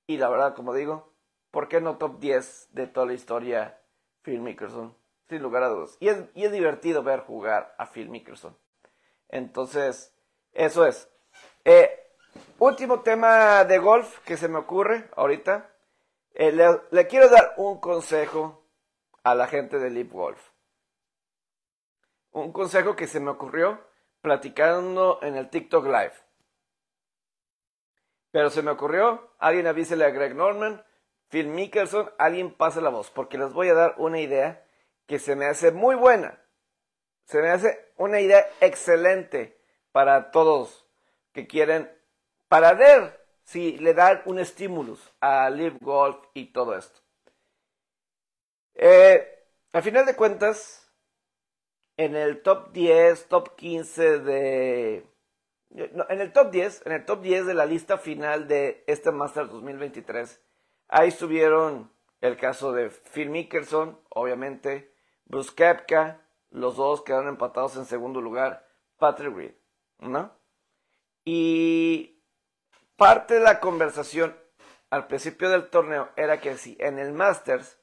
Y 0.07 0.17
la 0.17 0.29
verdad, 0.29 0.55
como 0.55 0.73
digo, 0.73 1.13
¿por 1.51 1.67
qué 1.67 1.81
no 1.81 1.97
top 1.97 2.19
10 2.19 2.69
de 2.71 2.87
toda 2.87 3.05
la 3.05 3.13
historia 3.13 3.81
Phil 4.21 4.41
Mickelson? 4.41 4.95
Sin 5.29 5.43
lugar 5.43 5.61
a 5.61 5.69
dudas. 5.69 5.95
Y 5.99 6.09
es, 6.09 6.17
y 6.33 6.45
es 6.45 6.51
divertido 6.51 7.03
ver 7.03 7.19
jugar 7.21 7.75
a 7.77 7.85
Phil 7.85 8.09
Mickelson. 8.09 8.57
Entonces, 9.29 10.11
eso 10.53 10.87
es. 10.87 11.07
Eh, 11.63 11.99
último 12.57 13.01
tema 13.01 13.63
de 13.63 13.77
golf 13.77 14.19
que 14.25 14.37
se 14.37 14.47
me 14.47 14.57
ocurre 14.57 15.07
ahorita. 15.15 15.69
Eh, 16.33 16.51
le, 16.89 17.07
quiero 17.07 17.29
dar 17.29 17.53
un 17.57 17.79
consejo 17.79 18.65
a 19.23 19.35
la 19.35 19.45
gente 19.45 19.77
de 19.77 19.91
Leap 19.91 20.11
Golf. 20.11 20.49
Un 22.31 22.51
consejo 22.51 22.95
que 22.95 23.05
se 23.05 23.19
me 23.19 23.29
ocurrió 23.29 23.79
platicando 24.21 25.19
en 25.21 25.35
el 25.35 25.49
TikTok 25.49 25.85
Live. 25.85 26.13
Pero 28.31 28.49
se 28.49 28.63
me 28.63 28.71
ocurrió, 28.71 29.33
alguien 29.37 29.67
avísele 29.67 30.05
a 30.05 30.11
Greg 30.11 30.35
Norman, 30.35 30.83
Phil 31.29 31.47
Mickelson, 31.47 32.11
alguien 32.17 32.53
pase 32.53 32.81
la 32.81 32.89
voz, 32.89 33.09
porque 33.09 33.37
les 33.37 33.53
voy 33.53 33.69
a 33.69 33.73
dar 33.73 33.95
una 33.97 34.19
idea 34.19 34.65
que 35.09 35.17
se 35.17 35.35
me 35.35 35.47
hace 35.47 35.71
muy 35.71 35.95
buena. 35.95 36.39
Se 37.25 37.41
me 37.41 37.49
hace 37.49 37.93
una 37.97 38.21
idea 38.21 38.47
excelente 38.61 39.59
para 39.91 40.29
todos 40.29 40.87
que 41.33 41.47
quieren, 41.47 41.91
para 42.47 42.73
ver 42.73 43.19
si 43.43 43.79
le 43.79 43.95
dan 43.95 44.21
un 44.25 44.37
estímulo 44.37 44.99
a 45.19 45.49
Live 45.49 45.79
Golf 45.81 46.23
y 46.35 46.53
todo 46.53 46.77
esto. 46.77 46.99
Eh, 48.75 49.47
al 49.73 49.81
final 49.81 50.05
de 50.05 50.15
cuentas, 50.15 50.87
en 51.97 52.15
el 52.15 52.43
top 52.43 52.71
10, 52.71 53.29
top 53.29 53.55
15 53.55 54.19
de... 54.19 55.07
en 55.71 56.21
el 56.21 56.31
top 56.31 56.51
10, 56.51 56.85
en 56.85 56.91
el 56.91 57.05
top 57.05 57.21
10 57.23 57.47
de 57.47 57.53
la 57.55 57.65
lista 57.65 57.97
final 57.97 58.47
de 58.47 58.83
este 58.85 59.11
Masters 59.11 59.49
2023, 59.49 60.39
ahí 60.87 61.07
estuvieron 61.07 61.91
el 62.21 62.37
caso 62.37 62.73
de 62.73 62.91
Phil 62.91 63.31
Mickelson, 63.31 63.99
obviamente, 64.09 64.98
Bruce 65.29 65.53
Kepka, 65.55 66.27
los 66.49 66.75
dos 66.75 67.03
quedaron 67.03 67.29
empatados 67.29 67.77
en 67.77 67.85
segundo 67.85 68.19
lugar, 68.19 68.67
Patrick 68.97 69.33
Reed, 69.33 69.53
¿no? 69.99 70.33
Y 71.23 72.21
parte 72.97 73.35
de 73.35 73.39
la 73.39 73.59
conversación 73.59 74.35
al 74.89 75.07
principio 75.07 75.49
del 75.49 75.69
torneo 75.69 76.09
era 76.17 76.41
que 76.41 76.57
si 76.57 76.75
en 76.79 76.97
el 76.97 77.13
Masters 77.13 77.79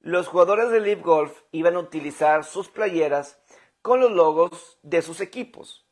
los 0.00 0.28
jugadores 0.28 0.70
de 0.70 0.80
Live 0.80 1.02
Golf 1.02 1.42
iban 1.52 1.76
a 1.76 1.80
utilizar 1.80 2.44
sus 2.44 2.68
playeras 2.68 3.40
con 3.82 4.00
los 4.00 4.10
logos 4.10 4.78
de 4.82 5.02
sus 5.02 5.20
equipos. 5.20 5.86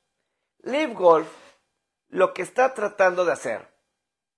Live 0.62 0.94
Golf 0.94 1.28
lo 2.08 2.32
que 2.32 2.42
está 2.42 2.72
tratando 2.74 3.24
de 3.24 3.32
hacer 3.32 3.68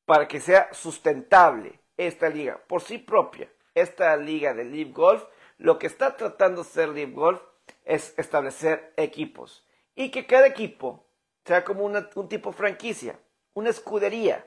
para 0.05 0.27
que 0.27 0.41
sea 0.41 0.73
sustentable 0.73 1.81
esta 1.97 2.29
liga 2.29 2.61
por 2.67 2.83
sí 2.83 2.99
propia, 2.99 3.53
esta 3.75 4.17
liga 4.17 4.55
de 4.55 4.65
Live 4.65 4.93
Golf, 4.93 5.23
lo 5.59 5.79
que 5.79 5.87
está 5.87 6.17
tratando 6.17 6.63
de 6.63 6.69
hacer 6.69 6.89
Live 6.91 7.13
Golf 7.13 7.43
es 7.85 8.15
establecer 8.19 8.93
equipos 8.97 9.67
y 9.95 10.11
que 10.11 10.27
cada 10.27 10.47
equipo 10.47 11.07
sea 11.45 11.65
como 11.65 11.85
un 11.85 12.29
tipo 12.29 12.53
franquicia 12.53 13.19
una 13.57 13.71
escudería 13.71 14.47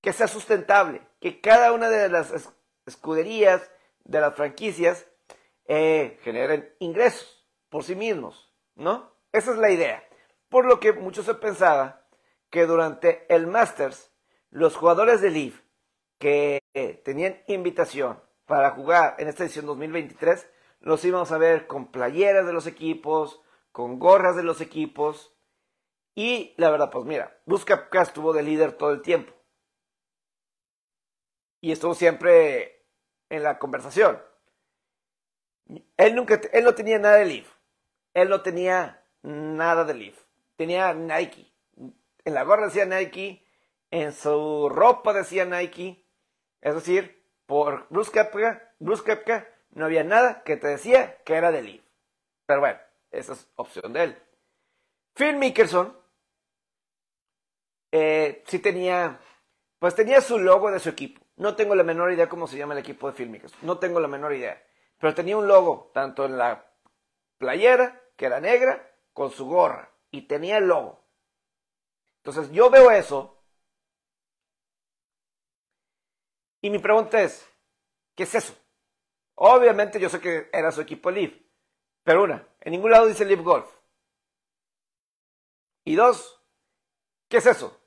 que 0.00 0.12
sea 0.12 0.26
sustentable, 0.26 1.00
que 1.20 1.40
cada 1.40 1.72
una 1.72 1.88
de 1.88 2.08
las 2.08 2.52
escuderías, 2.86 3.70
de 4.02 4.20
las 4.20 4.34
franquicias, 4.34 5.06
eh, 5.66 6.18
generen 6.22 6.74
ingresos 6.80 7.48
por 7.70 7.84
sí 7.84 7.94
mismos, 7.94 8.52
¿no? 8.74 9.14
Esa 9.32 9.52
es 9.52 9.58
la 9.58 9.70
idea. 9.70 10.06
Por 10.48 10.66
lo 10.66 10.80
que 10.80 10.92
muchos 10.92 11.24
se 11.24 11.34
pensaba 11.34 12.04
que 12.50 12.66
durante 12.66 13.24
el 13.32 13.46
Masters, 13.46 14.10
los 14.50 14.76
jugadores 14.76 15.20
de 15.20 15.30
Leaf 15.30 15.60
que 16.18 16.60
tenían 17.04 17.42
invitación 17.46 18.20
para 18.46 18.70
jugar 18.70 19.16
en 19.18 19.28
esta 19.28 19.44
edición 19.44 19.66
2023, 19.66 20.48
los 20.80 21.04
íbamos 21.04 21.32
a 21.32 21.38
ver 21.38 21.66
con 21.66 21.90
playeras 21.90 22.46
de 22.46 22.52
los 22.52 22.66
equipos, 22.66 23.40
con 23.72 23.98
gorras 23.98 24.36
de 24.36 24.42
los 24.42 24.60
equipos. 24.60 25.34
Y 26.14 26.54
la 26.58 26.70
verdad, 26.70 26.90
pues 26.90 27.04
mira, 27.06 27.40
Busca 27.46 27.88
estuvo 27.92 28.32
de 28.32 28.42
líder 28.42 28.72
todo 28.72 28.90
el 28.92 29.02
tiempo. 29.02 29.32
Y 31.60 31.72
estuvo 31.72 31.94
siempre 31.94 32.86
en 33.30 33.42
la 33.42 33.58
conversación. 33.58 34.22
Él 35.96 36.14
nunca, 36.14 36.40
él 36.52 36.64
no 36.64 36.74
tenía 36.74 36.98
nada 36.98 37.16
de 37.16 37.24
Leaf. 37.24 37.48
Él 38.12 38.28
no 38.28 38.42
tenía 38.42 39.02
nada 39.22 39.84
de 39.84 39.94
Leaf. 39.94 40.18
Tenía 40.56 40.92
Nike. 40.92 41.52
En 42.24 42.34
la 42.34 42.44
gorra 42.44 42.66
decía 42.66 42.84
Nike, 42.84 43.44
en 43.90 44.12
su 44.12 44.68
ropa 44.68 45.12
decía 45.12 45.46
Nike. 45.46 46.06
Es 46.60 46.74
decir, 46.74 47.23
por 47.46 47.86
Bruce 47.90 48.10
Kepka, 48.10 49.48
no 49.70 49.84
había 49.84 50.04
nada 50.04 50.42
que 50.44 50.56
te 50.56 50.68
decía 50.68 51.22
que 51.24 51.34
era 51.34 51.50
de 51.50 51.62
Leaf. 51.62 51.82
Pero 52.46 52.60
bueno, 52.60 52.78
esa 53.10 53.32
es 53.32 53.48
opción 53.56 53.92
de 53.92 54.04
él. 54.04 54.22
Phil 55.14 55.36
Mickelson 55.36 55.96
eh, 57.92 58.42
sí 58.46 58.58
tenía, 58.58 59.20
pues 59.78 59.94
tenía 59.94 60.20
su 60.20 60.38
logo 60.38 60.70
de 60.70 60.80
su 60.80 60.88
equipo. 60.88 61.24
No 61.36 61.56
tengo 61.56 61.74
la 61.74 61.84
menor 61.84 62.12
idea 62.12 62.28
cómo 62.28 62.46
se 62.46 62.56
llama 62.56 62.74
el 62.74 62.80
equipo 62.80 63.08
de 63.08 63.16
Phil 63.16 63.30
Mickelson. 63.30 63.60
No 63.62 63.78
tengo 63.78 64.00
la 64.00 64.08
menor 64.08 64.34
idea. 64.34 64.62
Pero 64.98 65.14
tenía 65.14 65.36
un 65.36 65.46
logo, 65.46 65.90
tanto 65.92 66.24
en 66.24 66.38
la 66.38 66.66
playera, 67.38 68.00
que 68.16 68.26
era 68.26 68.40
negra, 68.40 68.90
con 69.12 69.30
su 69.30 69.46
gorra. 69.46 69.90
Y 70.10 70.22
tenía 70.22 70.58
el 70.58 70.66
logo. 70.66 71.04
Entonces 72.24 72.50
yo 72.52 72.70
veo 72.70 72.90
eso. 72.90 73.33
Y 76.64 76.70
mi 76.70 76.78
pregunta 76.78 77.20
es, 77.20 77.46
¿qué 78.14 78.22
es 78.22 78.34
eso? 78.34 78.54
Obviamente 79.34 80.00
yo 80.00 80.08
sé 80.08 80.18
que 80.18 80.48
era 80.50 80.72
su 80.72 80.80
equipo 80.80 81.10
Live. 81.10 81.46
Pero 82.02 82.22
una, 82.22 82.48
en 82.62 82.72
ningún 82.72 82.90
lado 82.90 83.04
dice 83.04 83.26
Live 83.26 83.42
Golf. 83.42 83.70
Y 85.84 85.94
dos, 85.94 86.42
¿qué 87.28 87.36
es 87.36 87.44
eso? 87.44 87.78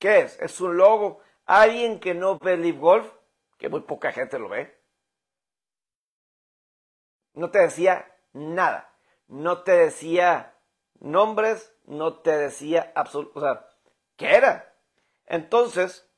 ¿Qué 0.00 0.22
es? 0.22 0.36
¿Es 0.40 0.60
un 0.60 0.76
logo? 0.76 1.20
¿Alguien 1.46 2.00
que 2.00 2.12
no 2.12 2.40
ve 2.40 2.56
Live 2.56 2.80
Golf? 2.80 3.08
Que 3.56 3.68
muy 3.68 3.82
poca 3.82 4.10
gente 4.10 4.36
lo 4.40 4.48
ve. 4.48 4.76
No 7.34 7.52
te 7.52 7.60
decía 7.60 8.16
nada. 8.32 8.98
No 9.28 9.62
te 9.62 9.70
decía 9.70 10.58
nombres, 10.98 11.72
no 11.84 12.18
te 12.18 12.36
decía 12.36 12.90
absolutamente, 12.96 13.38
o 13.38 13.42
sea, 13.42 13.68
¿qué 14.16 14.34
era? 14.34 14.74
Entonces, 15.26 16.10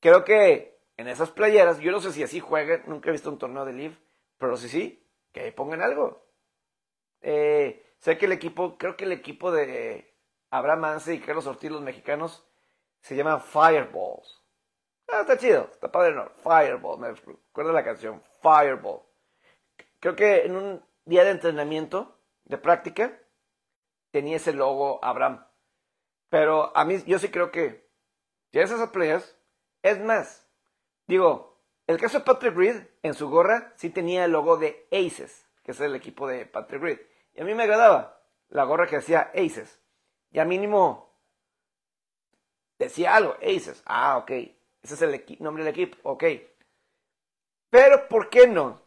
creo 0.00 0.24
que 0.24 0.73
en 0.96 1.08
esas 1.08 1.30
playeras, 1.30 1.78
yo 1.80 1.92
no 1.92 2.00
sé 2.00 2.12
si 2.12 2.22
así 2.22 2.40
jueguen, 2.40 2.82
nunca 2.86 3.08
he 3.08 3.12
visto 3.12 3.30
un 3.30 3.38
torneo 3.38 3.64
de 3.64 3.72
Live, 3.72 3.96
pero 4.38 4.56
sí, 4.56 4.68
sí, 4.68 5.08
que 5.32 5.50
pongan 5.52 5.82
algo. 5.82 6.26
Eh, 7.20 7.94
sé 7.98 8.18
que 8.18 8.26
el 8.26 8.32
equipo, 8.32 8.78
creo 8.78 8.96
que 8.96 9.04
el 9.04 9.12
equipo 9.12 9.50
de 9.50 10.14
Abraham 10.50 10.84
Anse 10.84 11.14
y 11.14 11.20
Carlos 11.20 11.46
Ortiz, 11.46 11.70
los 11.70 11.82
mexicanos, 11.82 12.46
se 13.00 13.16
llama 13.16 13.40
Fireballs. 13.40 14.42
Ah, 15.08 15.20
está 15.20 15.36
chido, 15.36 15.68
está 15.72 15.90
padre, 15.90 16.14
no. 16.14 16.30
Fireball, 16.42 16.98
me 16.98 17.08
acuerdo 17.08 17.72
la 17.72 17.84
canción, 17.84 18.22
Fireball. 18.40 19.02
Creo 20.00 20.16
que 20.16 20.44
en 20.44 20.56
un 20.56 20.84
día 21.04 21.24
de 21.24 21.30
entrenamiento, 21.30 22.18
de 22.44 22.58
práctica, 22.58 23.20
tenía 24.10 24.36
ese 24.36 24.52
logo 24.52 25.04
Abraham. 25.04 25.46
Pero 26.28 26.76
a 26.76 26.84
mí, 26.84 27.02
yo 27.06 27.18
sí 27.18 27.30
creo 27.30 27.50
que 27.50 27.88
tienes 28.50 28.70
esas 28.70 28.90
playas. 28.90 29.36
Es 29.82 30.00
más, 30.00 30.43
digo, 31.06 31.58
el 31.86 31.98
caso 31.98 32.18
de 32.18 32.24
Patrick 32.24 32.56
Reed, 32.56 32.82
en 33.02 33.14
su 33.14 33.28
gorra, 33.28 33.72
sí 33.76 33.90
tenía 33.90 34.24
el 34.24 34.32
logo 34.32 34.56
de 34.56 34.86
Aces, 34.90 35.46
que 35.62 35.72
es 35.72 35.80
el 35.80 35.94
equipo 35.94 36.26
de 36.26 36.46
Patrick 36.46 36.82
Reed. 36.82 37.00
Y 37.34 37.40
a 37.40 37.44
mí 37.44 37.54
me 37.54 37.64
agradaba 37.64 38.22
la 38.48 38.64
gorra 38.64 38.86
que 38.86 38.96
hacía 38.96 39.32
Aces. 39.34 39.80
Y 40.30 40.38
a 40.38 40.44
mínimo 40.44 41.14
decía 42.78 43.14
algo, 43.14 43.36
Aces. 43.42 43.82
Ah, 43.86 44.16
ok. 44.18 44.30
Ese 44.30 44.94
es 44.94 45.02
el 45.02 45.24
nombre 45.40 45.64
del 45.64 45.72
equipo, 45.72 45.96
ok. 46.02 46.24
Pero, 47.70 48.08
¿por 48.08 48.28
qué 48.28 48.46
no? 48.46 48.84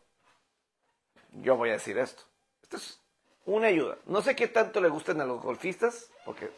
yo 1.41 1.55
voy 1.55 1.69
a 1.69 1.73
decir 1.73 1.97
esto. 1.97 2.23
Esto 2.61 2.77
es 2.77 3.01
una 3.45 3.67
ayuda. 3.67 3.97
No 4.05 4.21
sé 4.21 4.35
qué 4.35 4.47
tanto 4.47 4.81
le 4.81 4.89
gusten 4.89 5.21
a 5.21 5.25
los 5.25 5.41
golfistas, 5.41 6.11
porque 6.25 6.49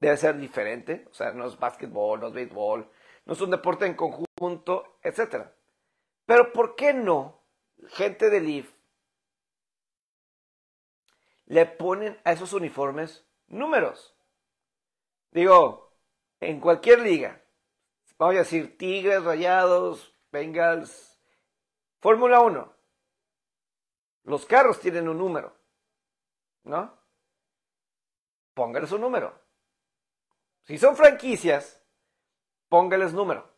debe 0.00 0.16
ser 0.16 0.38
diferente. 0.38 1.06
O 1.10 1.14
sea, 1.14 1.32
no 1.32 1.46
es 1.46 1.58
básquetbol, 1.58 2.20
no 2.20 2.28
es 2.28 2.32
béisbol, 2.32 2.88
no 3.24 3.32
es 3.32 3.40
un 3.40 3.50
deporte 3.50 3.86
en 3.86 3.94
conjunto, 3.94 4.30
etc. 5.02 5.48
Pero 6.26 6.52
¿por 6.52 6.74
qué 6.76 6.92
no 6.92 7.44
gente 7.88 8.30
de 8.30 8.40
Leaf 8.40 8.72
le 11.46 11.66
ponen 11.66 12.20
a 12.24 12.32
esos 12.32 12.52
uniformes 12.52 13.26
números? 13.46 14.16
Digo, 15.30 15.96
en 16.40 16.60
cualquier 16.60 17.00
liga, 17.00 17.42
voy 18.18 18.36
a 18.36 18.40
decir 18.40 18.76
Tigres, 18.76 19.24
Rayados, 19.24 20.16
Bengals, 20.30 21.20
Fórmula 22.00 22.40
1, 22.40 22.76
los 24.24 24.46
carros 24.46 24.80
tienen 24.80 25.08
un 25.08 25.18
número, 25.18 25.56
¿no? 26.64 26.98
Póngales 28.54 28.92
un 28.92 29.00
número. 29.00 29.40
Si 30.64 30.78
son 30.78 30.96
franquicias, 30.96 31.82
póngales 32.68 33.12
número. 33.12 33.51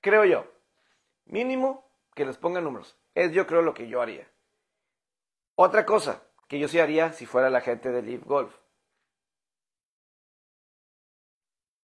Creo 0.00 0.24
yo. 0.24 0.50
Mínimo 1.26 1.90
que 2.14 2.24
les 2.24 2.38
pongan 2.38 2.64
números. 2.64 2.98
Es 3.14 3.32
yo 3.32 3.46
creo 3.46 3.62
lo 3.62 3.74
que 3.74 3.88
yo 3.88 4.00
haría. 4.00 4.30
Otra 5.54 5.84
cosa 5.84 6.22
que 6.48 6.58
yo 6.58 6.68
sí 6.68 6.78
haría 6.78 7.12
si 7.12 7.26
fuera 7.26 7.50
la 7.50 7.60
gente 7.60 7.90
de 7.90 8.02
Leaf 8.02 8.24
Golf. 8.24 8.54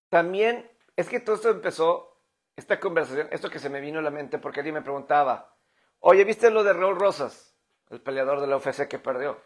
También 0.09 0.71
es 0.97 1.09
que 1.09 1.21
todo 1.21 1.37
esto 1.37 1.51
empezó, 1.51 2.23
esta 2.57 2.81
conversación, 2.81 3.29
esto 3.33 3.51
que 3.51 3.59
se 3.59 3.69
me 3.69 3.81
vino 3.81 3.99
a 3.99 4.03
la 4.03 4.11
mente 4.11 4.39
porque 4.39 4.61
alguien 4.61 4.75
me 4.75 4.83
preguntaba, 4.83 5.57
Oye, 6.01 6.25
¿viste 6.25 6.51
lo 6.51 6.63
de 6.63 6.73
Raúl 6.73 6.99
Rosas? 6.99 7.57
El 7.91 8.01
peleador 8.01 8.41
de 8.41 8.47
la 8.47 8.57
UFC 8.57 8.89
que 8.89 8.99
perdió. 8.99 9.41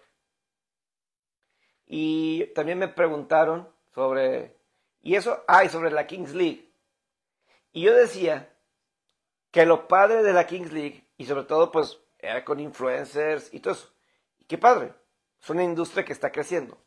Y 1.87 2.47
también 2.55 2.79
me 2.79 2.89
preguntaron 2.89 3.75
sobre, 3.95 4.57
y 5.01 5.15
eso, 5.15 5.45
ay, 5.49 5.69
sobre 5.69 5.91
la 5.91 6.07
Kings 6.07 6.35
League. 6.35 6.73
Y 7.73 7.83
yo 7.83 7.95
decía 7.95 8.50
que 9.51 9.67
lo 9.67 9.89
padre 9.89 10.23
de 10.23 10.33
la 10.33 10.47
Kings 10.47 10.73
League, 10.73 11.09
y 11.17 11.27
sobre 11.27 11.45
todo 11.45 11.73
pues 11.73 12.01
era 12.19 12.45
con 12.45 12.61
influencers 12.61 13.53
y 13.53 13.61
todo 13.61 13.75
eso, 13.75 13.93
qué 14.47 14.59
padre, 14.59 14.95
es 15.41 15.51
una 15.51 15.65
industria 15.65 16.05
que 16.05 16.13
está 16.13 16.31
creciendo. 16.31 16.79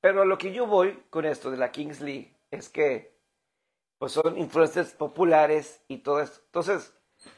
Pero 0.00 0.22
a 0.22 0.26
lo 0.26 0.38
que 0.38 0.52
yo 0.52 0.66
voy 0.66 1.04
con 1.10 1.24
esto 1.24 1.50
de 1.50 1.56
la 1.56 1.72
Kings 1.72 2.00
League 2.00 2.38
es 2.50 2.68
que 2.68 3.16
pues 3.98 4.12
son 4.12 4.38
influencers 4.38 4.92
populares 4.92 5.82
y 5.88 5.98
todo 5.98 6.20
esto. 6.20 6.40
Entonces, 6.46 6.94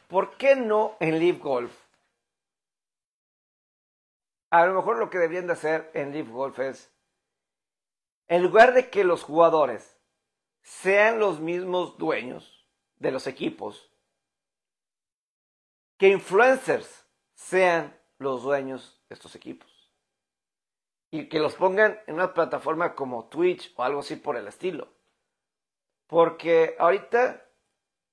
¿por 0.08 0.36
qué 0.36 0.56
no 0.56 0.96
en 1.00 1.18
Live 1.18 1.38
Golf? 1.38 1.72
A 4.50 4.66
lo 4.66 4.74
mejor 4.74 4.98
lo 4.98 5.08
que 5.08 5.18
deberían 5.18 5.46
de 5.46 5.52
hacer 5.52 5.90
en 5.94 6.12
Live 6.12 6.30
Golf 6.30 6.58
es, 6.58 6.92
en 8.26 8.42
lugar 8.42 8.74
de 8.74 8.90
que 8.90 9.04
los 9.04 9.22
jugadores 9.22 9.98
sean 10.62 11.18
los 11.18 11.40
mismos 11.40 11.96
dueños 11.96 12.57
de 12.98 13.10
los 13.10 13.26
equipos, 13.26 13.90
que 15.98 16.08
influencers 16.08 17.06
sean 17.34 17.98
los 18.18 18.42
dueños 18.42 19.02
de 19.08 19.14
estos 19.14 19.34
equipos. 19.34 19.68
Y 21.10 21.28
que 21.28 21.40
los 21.40 21.54
pongan 21.54 22.00
en 22.06 22.16
una 22.16 22.34
plataforma 22.34 22.94
como 22.94 23.28
Twitch 23.28 23.72
o 23.76 23.82
algo 23.82 24.00
así 24.00 24.16
por 24.16 24.36
el 24.36 24.46
estilo. 24.46 24.92
Porque 26.06 26.76
ahorita 26.78 27.48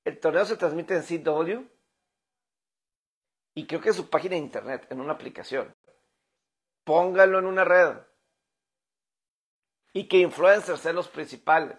el 0.06 0.20
torneo 0.20 0.46
se 0.46 0.58
transmite 0.58 0.96
en 0.96 1.04
CW 1.04 1.76
y 3.56 3.68
creo 3.68 3.82
que 3.82 3.90
es 3.90 3.96
su 3.96 4.10
página 4.10 4.36
de 4.36 4.42
internet, 4.42 4.88
en 4.90 5.00
una 5.00 5.14
aplicación. 5.14 5.74
Póngalo 6.84 7.40
en 7.40 7.46
una 7.46 7.64
red. 7.64 7.98
Y 9.94 10.08
que 10.08 10.18
influencers 10.18 10.82
sean 10.82 10.96
los 10.96 11.08
principales. 11.08 11.78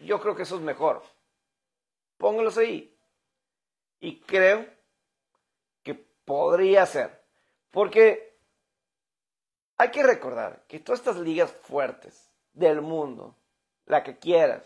Yo 0.00 0.20
creo 0.20 0.34
que 0.34 0.42
eso 0.42 0.56
es 0.56 0.60
mejor. 0.60 1.02
Póngalos 2.24 2.56
ahí. 2.56 2.98
Y 4.00 4.18
creo 4.20 4.64
que 5.82 5.92
podría 5.92 6.86
ser. 6.86 7.22
Porque 7.70 8.38
hay 9.76 9.90
que 9.90 10.02
recordar 10.02 10.64
que 10.66 10.80
todas 10.80 11.00
estas 11.00 11.18
ligas 11.18 11.52
fuertes 11.52 12.32
del 12.54 12.80
mundo, 12.80 13.36
la 13.84 14.02
que 14.02 14.18
quieras, 14.18 14.64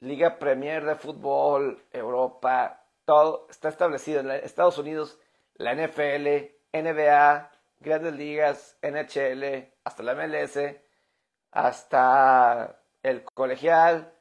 Liga 0.00 0.40
Premier 0.40 0.84
de 0.84 0.96
Fútbol, 0.96 1.80
Europa, 1.92 2.84
todo 3.04 3.46
está 3.48 3.68
establecido 3.68 4.18
en 4.18 4.32
Estados 4.32 4.78
Unidos, 4.78 5.20
la 5.54 5.72
NFL, 5.72 6.50
NBA, 6.72 7.52
Grandes 7.78 8.14
Ligas, 8.14 8.76
NHL, 8.82 9.72
hasta 9.84 10.02
la 10.02 10.14
MLS, 10.16 10.58
hasta 11.52 12.82
el 13.04 13.22
colegial, 13.22 14.12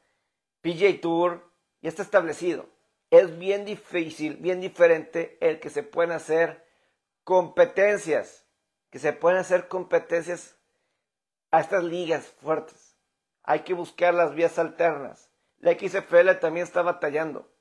PJ 0.62 1.02
Tour 1.02 1.55
ya 1.86 1.90
está 1.90 2.02
establecido. 2.02 2.66
Es 3.12 3.38
bien 3.38 3.64
difícil, 3.64 4.38
bien 4.38 4.60
diferente 4.60 5.38
el 5.40 5.60
que 5.60 5.70
se 5.70 5.84
pueden 5.84 6.14
hacer 6.14 6.66
competencias, 7.24 8.48
que 8.90 8.98
se 8.98 9.14
pueden 9.14 9.38
hacer 9.38 9.68
competencias 9.68 10.58
a 11.52 11.60
estas 11.60 11.84
ligas 11.84 12.26
fuertes. 12.42 12.98
Hay 13.44 13.60
que 13.60 13.76
buscar 13.76 14.16
las 14.16 14.34
vías 14.34 14.58
alternas. 14.58 15.30
La 15.60 15.74
XFL 15.74 16.32
también 16.42 16.64
está 16.64 16.82
batallando. 16.82 17.54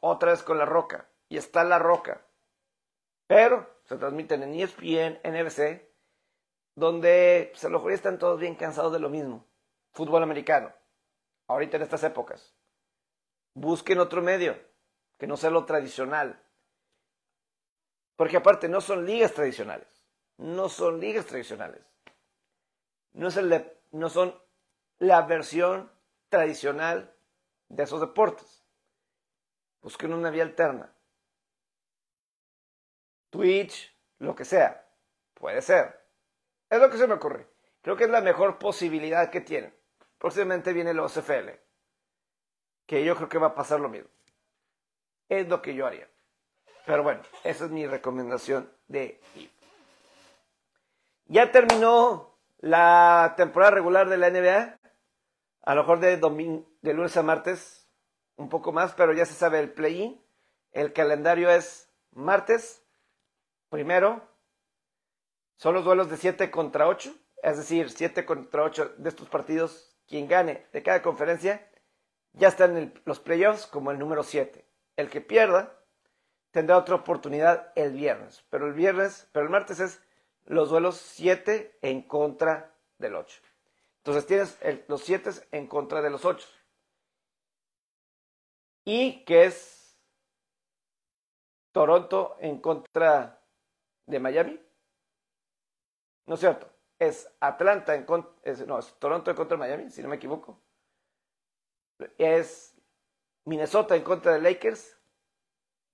Otra 0.00 0.32
vez 0.32 0.42
con 0.42 0.58
la 0.58 0.64
roca. 0.64 1.08
Y 1.28 1.36
está 1.36 1.62
la 1.62 1.78
roca. 1.78 2.26
Pero 3.28 3.72
se 3.84 3.98
transmiten 3.98 4.42
en 4.42 4.54
ESPN, 4.54 5.20
NBC, 5.22 5.88
donde 6.74 7.50
pues, 7.52 7.64
a 7.64 7.68
lo 7.68 7.78
mejor 7.78 7.92
están 7.92 8.18
todos 8.18 8.40
bien 8.40 8.56
cansados 8.56 8.92
de 8.92 8.98
lo 8.98 9.08
mismo. 9.08 9.46
Fútbol 9.92 10.24
americano. 10.24 10.72
Ahorita 11.46 11.76
en 11.76 11.84
estas 11.84 12.02
épocas. 12.02 12.57
Busquen 13.54 13.98
otro 13.98 14.22
medio, 14.22 14.58
que 15.18 15.26
no 15.26 15.36
sea 15.36 15.50
lo 15.50 15.64
tradicional. 15.64 16.42
Porque 18.16 18.36
aparte 18.36 18.68
no 18.68 18.80
son 18.80 19.06
ligas 19.06 19.32
tradicionales. 19.32 19.88
No 20.38 20.68
son 20.68 21.00
ligas 21.00 21.26
tradicionales. 21.26 21.82
No, 23.12 23.28
es 23.28 23.36
el 23.36 23.72
no 23.90 24.08
son 24.08 24.40
la 24.98 25.22
versión 25.22 25.90
tradicional 26.28 27.14
de 27.68 27.82
esos 27.82 28.00
deportes. 28.00 28.64
Busquen 29.80 30.12
una 30.12 30.30
vía 30.30 30.42
alterna. 30.42 30.92
Twitch, 33.30 33.94
lo 34.18 34.34
que 34.34 34.44
sea. 34.44 34.88
Puede 35.34 35.62
ser. 35.62 36.00
Es 36.70 36.80
lo 36.80 36.90
que 36.90 36.98
se 36.98 37.06
me 37.06 37.14
ocurre. 37.14 37.48
Creo 37.82 37.96
que 37.96 38.04
es 38.04 38.10
la 38.10 38.20
mejor 38.20 38.58
posibilidad 38.58 39.30
que 39.30 39.40
tienen. 39.40 39.74
Próximamente 40.18 40.72
viene 40.72 40.90
el 40.90 41.00
OCFL. 41.00 41.50
Que 42.88 43.04
yo 43.04 43.14
creo 43.14 43.28
que 43.28 43.38
va 43.38 43.48
a 43.48 43.54
pasar 43.54 43.78
lo 43.78 43.88
mismo. 43.88 44.08
Es 45.28 45.46
lo 45.46 45.62
que 45.62 45.76
yo 45.76 45.86
haría. 45.86 46.08
Pero 46.84 47.04
bueno, 47.04 47.22
esa 47.44 47.66
es 47.66 47.70
mi 47.70 47.86
recomendación 47.86 48.72
de 48.88 49.20
Ya 51.26 51.52
terminó 51.52 52.36
la 52.58 53.34
temporada 53.36 53.72
regular 53.72 54.08
de 54.08 54.16
la 54.16 54.30
NBA. 54.30 54.80
A 55.62 55.74
lo 55.76 55.82
mejor 55.82 56.00
de, 56.00 56.16
de 56.16 56.94
lunes 56.94 57.16
a 57.16 57.22
martes, 57.22 57.88
un 58.36 58.48
poco 58.48 58.72
más, 58.72 58.94
pero 58.94 59.12
ya 59.12 59.26
se 59.26 59.34
sabe 59.34 59.60
el 59.60 59.70
play-in. 59.70 60.20
El 60.72 60.92
calendario 60.92 61.50
es 61.50 61.88
martes, 62.12 62.82
primero, 63.68 64.22
son 65.56 65.74
los 65.74 65.84
duelos 65.84 66.08
de 66.08 66.16
7 66.16 66.50
contra 66.50 66.88
8, 66.88 67.14
es 67.42 67.56
decir, 67.56 67.90
7 67.90 68.24
contra 68.24 68.62
8 68.62 68.94
de 68.96 69.08
estos 69.08 69.28
partidos, 69.28 69.96
quien 70.06 70.28
gane 70.28 70.66
de 70.72 70.82
cada 70.82 71.02
conferencia, 71.02 71.67
ya 72.38 72.48
está 72.48 72.64
en 72.66 72.94
los 73.04 73.20
playoffs 73.20 73.66
como 73.66 73.90
el 73.90 73.98
número 73.98 74.22
7. 74.22 74.64
El 74.96 75.10
que 75.10 75.20
pierda 75.20 75.78
tendrá 76.50 76.78
otra 76.78 76.94
oportunidad 76.94 77.72
el 77.74 77.92
viernes, 77.92 78.44
pero 78.50 78.66
el 78.66 78.72
viernes, 78.72 79.28
pero 79.32 79.44
el 79.44 79.50
martes 79.50 79.80
es 79.80 80.02
los 80.46 80.70
duelos 80.70 80.96
7 80.96 81.78
en 81.82 82.02
contra 82.02 82.74
del 82.98 83.16
8. 83.16 83.40
Entonces 83.98 84.26
tienes 84.26 84.58
los 84.88 85.02
7 85.02 85.30
en 85.52 85.66
contra 85.66 86.00
de 86.00 86.10
los 86.10 86.24
8. 86.24 86.48
Y 88.84 89.24
que 89.24 89.44
es 89.44 89.98
Toronto 91.72 92.36
en 92.40 92.60
contra 92.60 93.42
de 94.06 94.18
Miami. 94.18 94.58
No 96.26 96.34
es 96.34 96.40
cierto. 96.40 96.70
Es 96.98 97.30
Atlanta 97.40 97.94
en 97.94 98.04
contra. 98.04 98.32
No, 98.66 98.78
es 98.78 98.94
Toronto 98.98 99.30
en 99.30 99.36
contra 99.36 99.56
de 99.56 99.60
Miami, 99.60 99.90
si 99.90 100.02
no 100.02 100.08
me 100.08 100.16
equivoco. 100.16 100.58
Es 102.18 102.76
Minnesota 103.44 103.96
en 103.96 104.02
contra 104.02 104.32
de 104.32 104.40
Lakers. 104.40 104.96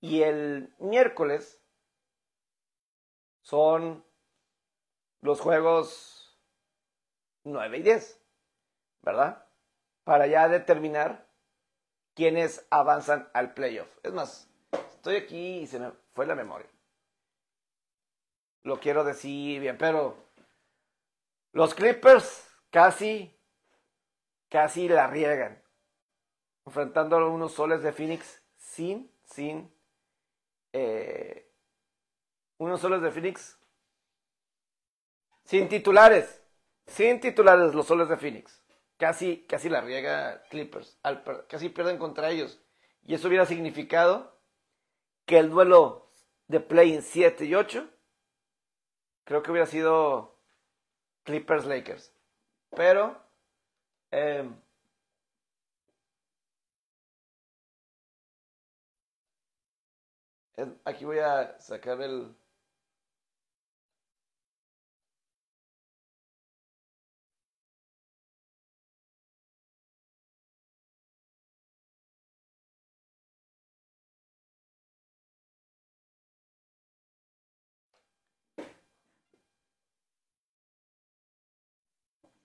Y 0.01 0.21
el 0.21 0.75
miércoles 0.79 1.63
son 3.41 4.05
los 5.21 5.41
juegos 5.41 6.39
9 7.43 7.77
y 7.77 7.81
10, 7.81 8.21
¿verdad? 9.01 9.47
Para 10.03 10.27
ya 10.27 10.47
determinar 10.47 11.27
quiénes 12.13 12.65
avanzan 12.69 13.29
al 13.33 13.53
playoff. 13.53 13.89
Es 14.03 14.13
más, 14.13 14.49
estoy 14.71 15.17
aquí 15.17 15.59
y 15.59 15.67
se 15.67 15.79
me 15.79 15.91
fue 16.13 16.25
la 16.25 16.35
memoria. 16.35 16.69
Lo 18.63 18.79
quiero 18.79 19.03
decir 19.03 19.59
bien, 19.59 19.77
pero 19.77 20.17
los 21.51 21.75
Clippers 21.75 22.47
casi, 22.71 23.39
casi 24.49 24.87
la 24.89 25.07
riegan. 25.07 25.64
Enfrentando 26.65 27.17
a 27.17 27.29
unos 27.29 27.53
soles 27.53 27.83
de 27.83 27.91
Phoenix 27.91 28.41
sin, 28.57 29.11
sin, 29.23 29.71
eh, 30.73 31.51
unos 32.57 32.81
soles 32.81 33.01
de 33.01 33.11
Phoenix 33.11 33.57
sin 35.45 35.69
titulares. 35.69 36.41
Sin 36.87 37.19
titulares 37.19 37.73
los 37.73 37.87
soles 37.87 38.09
de 38.09 38.17
Phoenix. 38.17 38.61
Casi, 38.97 39.45
casi 39.47 39.69
la 39.69 39.81
riega 39.81 40.43
Clippers. 40.49 40.97
casi 41.47 41.69
pierden 41.69 41.97
contra 41.97 42.29
ellos. 42.29 42.59
Y 43.03 43.13
eso 43.13 43.27
hubiera 43.27 43.45
significado 43.45 44.39
que 45.25 45.37
el 45.37 45.49
duelo 45.49 46.11
de 46.47 46.59
play 46.59 46.93
in 46.93 47.01
7 47.01 47.45
y 47.45 47.55
8 47.55 47.89
creo 49.23 49.41
que 49.41 49.51
hubiera 49.51 49.65
sido 49.67 50.39
Clippers 51.23 51.65
Lakers. 51.65 52.13
Pero 52.75 53.19
eh, 54.11 54.49
aquí 60.85 61.05
voy 61.05 61.19
a 61.19 61.59
sacar 61.59 62.01
el 62.01 62.35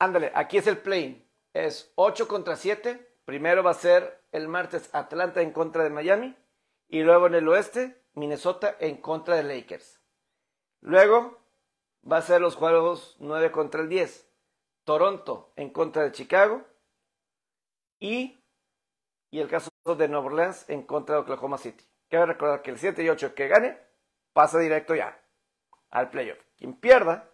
Ándale, 0.00 0.32
aquí 0.34 0.56
es 0.56 0.66
el 0.66 0.78
play. 0.78 1.30
Es 1.52 1.92
8 1.94 2.26
contra 2.26 2.56
7. 2.56 3.18
Primero 3.26 3.62
va 3.62 3.72
a 3.72 3.74
ser 3.74 4.24
el 4.32 4.48
martes 4.48 4.88
Atlanta 4.94 5.42
en 5.42 5.52
contra 5.52 5.84
de 5.84 5.90
Miami. 5.90 6.34
Y 6.88 7.02
luego 7.02 7.26
en 7.26 7.34
el 7.34 7.46
oeste, 7.48 7.99
Minnesota 8.20 8.76
en 8.78 8.98
contra 8.98 9.34
de 9.34 9.42
Lakers. 9.42 10.00
Luego 10.80 11.38
va 12.10 12.18
a 12.18 12.22
ser 12.22 12.40
los 12.40 12.54
juegos 12.54 13.16
9 13.18 13.50
contra 13.50 13.80
el 13.80 13.88
10. 13.88 14.28
Toronto 14.84 15.52
en 15.56 15.70
contra 15.70 16.04
de 16.04 16.12
Chicago. 16.12 16.64
Y, 17.98 18.44
y 19.30 19.40
el 19.40 19.48
caso 19.48 19.70
de 19.84 20.08
Nueva 20.08 20.26
Orleans 20.26 20.68
en 20.70 20.84
contra 20.84 21.16
de 21.16 21.22
Oklahoma 21.22 21.58
City. 21.58 21.84
Quiero 22.08 22.26
recordar 22.26 22.62
que 22.62 22.70
el 22.70 22.78
7 22.78 23.02
y 23.02 23.08
8 23.08 23.34
que 23.34 23.48
gane 23.48 23.78
pasa 24.32 24.58
directo 24.58 24.94
ya 24.94 25.20
al 25.90 26.10
playoff. 26.10 26.38
Quien 26.56 26.74
pierda 26.74 27.30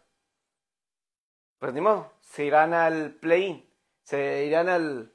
pues 1.59 1.73
ni 1.73 1.81
modo, 1.81 2.13
se 2.21 2.45
irán 2.45 2.75
al 2.75 3.15
play-in, 3.15 3.69
se 4.03 4.45
irán 4.45 4.69
al 4.69 5.13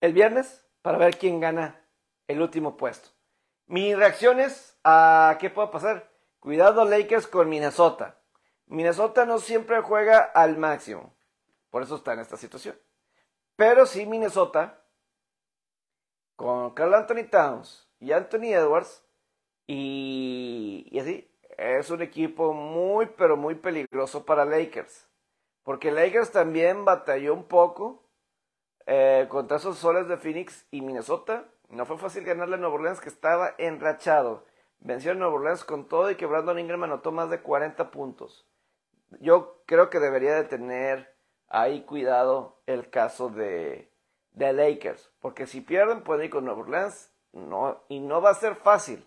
el 0.00 0.12
viernes 0.12 0.64
para 0.82 0.98
ver 0.98 1.18
quién 1.18 1.40
gana 1.40 1.84
el 2.28 2.40
último 2.40 2.76
puesto. 2.76 3.10
Mis 3.66 3.96
reacciones 3.96 4.78
a 4.84 5.36
qué 5.40 5.50
puede 5.50 5.68
pasar. 5.68 6.10
Cuidado 6.38 6.84
Lakers 6.84 7.26
con 7.26 7.48
Minnesota. 7.48 8.20
Minnesota 8.66 9.26
no 9.26 9.38
siempre 9.38 9.80
juega 9.80 10.18
al 10.18 10.56
máximo. 10.56 11.14
Por 11.70 11.82
eso 11.82 11.96
está 11.96 12.12
en 12.12 12.20
esta 12.20 12.36
situación. 12.36 12.78
Pero 13.56 13.86
sí 13.86 14.06
Minnesota, 14.06 14.82
con 16.36 16.74
Carl 16.74 16.94
Anthony 16.94 17.28
Towns 17.30 17.88
y 17.98 18.12
Anthony 18.12 18.52
Edwards, 18.52 19.04
y, 19.66 20.86
y 20.90 20.98
así, 21.00 21.28
es 21.56 21.90
un 21.90 22.02
equipo 22.02 22.52
muy, 22.52 23.06
pero 23.06 23.36
muy 23.36 23.54
peligroso 23.54 24.24
para 24.24 24.44
Lakers. 24.44 25.08
Porque 25.62 25.90
Lakers 25.90 26.30
también 26.30 26.84
batalló 26.84 27.34
un 27.34 27.44
poco 27.44 28.08
eh, 28.86 29.26
contra 29.28 29.56
esos 29.56 29.78
soles 29.78 30.06
de 30.06 30.16
Phoenix 30.16 30.66
y 30.70 30.80
Minnesota. 30.80 31.48
No 31.68 31.84
fue 31.84 31.98
fácil 31.98 32.24
ganarle 32.24 32.56
a 32.56 32.58
Nueva 32.58 32.74
Orleans, 32.74 33.00
que 33.00 33.08
estaba 33.08 33.54
enrachado. 33.58 34.44
Venció 34.80 35.12
a 35.12 35.14
Nueva 35.14 35.34
Orleans 35.34 35.64
con 35.64 35.88
todo 35.88 36.10
y 36.10 36.16
que 36.16 36.26
Brandon 36.26 36.58
Ingram 36.58 36.84
anotó 36.84 37.12
más 37.12 37.30
de 37.30 37.40
40 37.40 37.90
puntos. 37.90 38.46
Yo 39.20 39.62
creo 39.66 39.90
que 39.90 40.00
debería 40.00 40.34
de 40.34 40.44
tener 40.44 41.14
ahí 41.48 41.82
cuidado 41.82 42.60
el 42.66 42.90
caso 42.90 43.28
de, 43.28 43.90
de 44.32 44.52
Lakers. 44.52 45.10
Porque 45.20 45.46
si 45.46 45.60
pierden, 45.60 46.02
pueden 46.02 46.26
ir 46.26 46.30
con 46.30 46.44
Nueva 46.44 46.60
Orleans. 46.60 47.12
No, 47.32 47.84
y 47.88 48.00
no 48.00 48.20
va 48.22 48.30
a 48.30 48.34
ser 48.34 48.54
fácil 48.54 49.06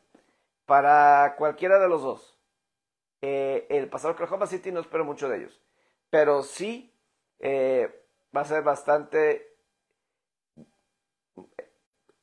para 0.65 1.35
cualquiera 1.37 1.79
de 1.79 1.89
los 1.89 2.03
dos. 2.03 2.39
Eh, 3.21 3.65
el 3.69 3.89
pasado 3.89 4.13
Oklahoma 4.13 4.47
City 4.47 4.71
no 4.71 4.81
espero 4.81 5.03
mucho 5.03 5.29
de 5.29 5.37
ellos. 5.37 5.61
Pero 6.09 6.43
sí 6.43 6.95
eh, 7.39 8.05
va 8.35 8.41
a 8.41 8.45
ser 8.45 8.63
bastante 8.63 9.48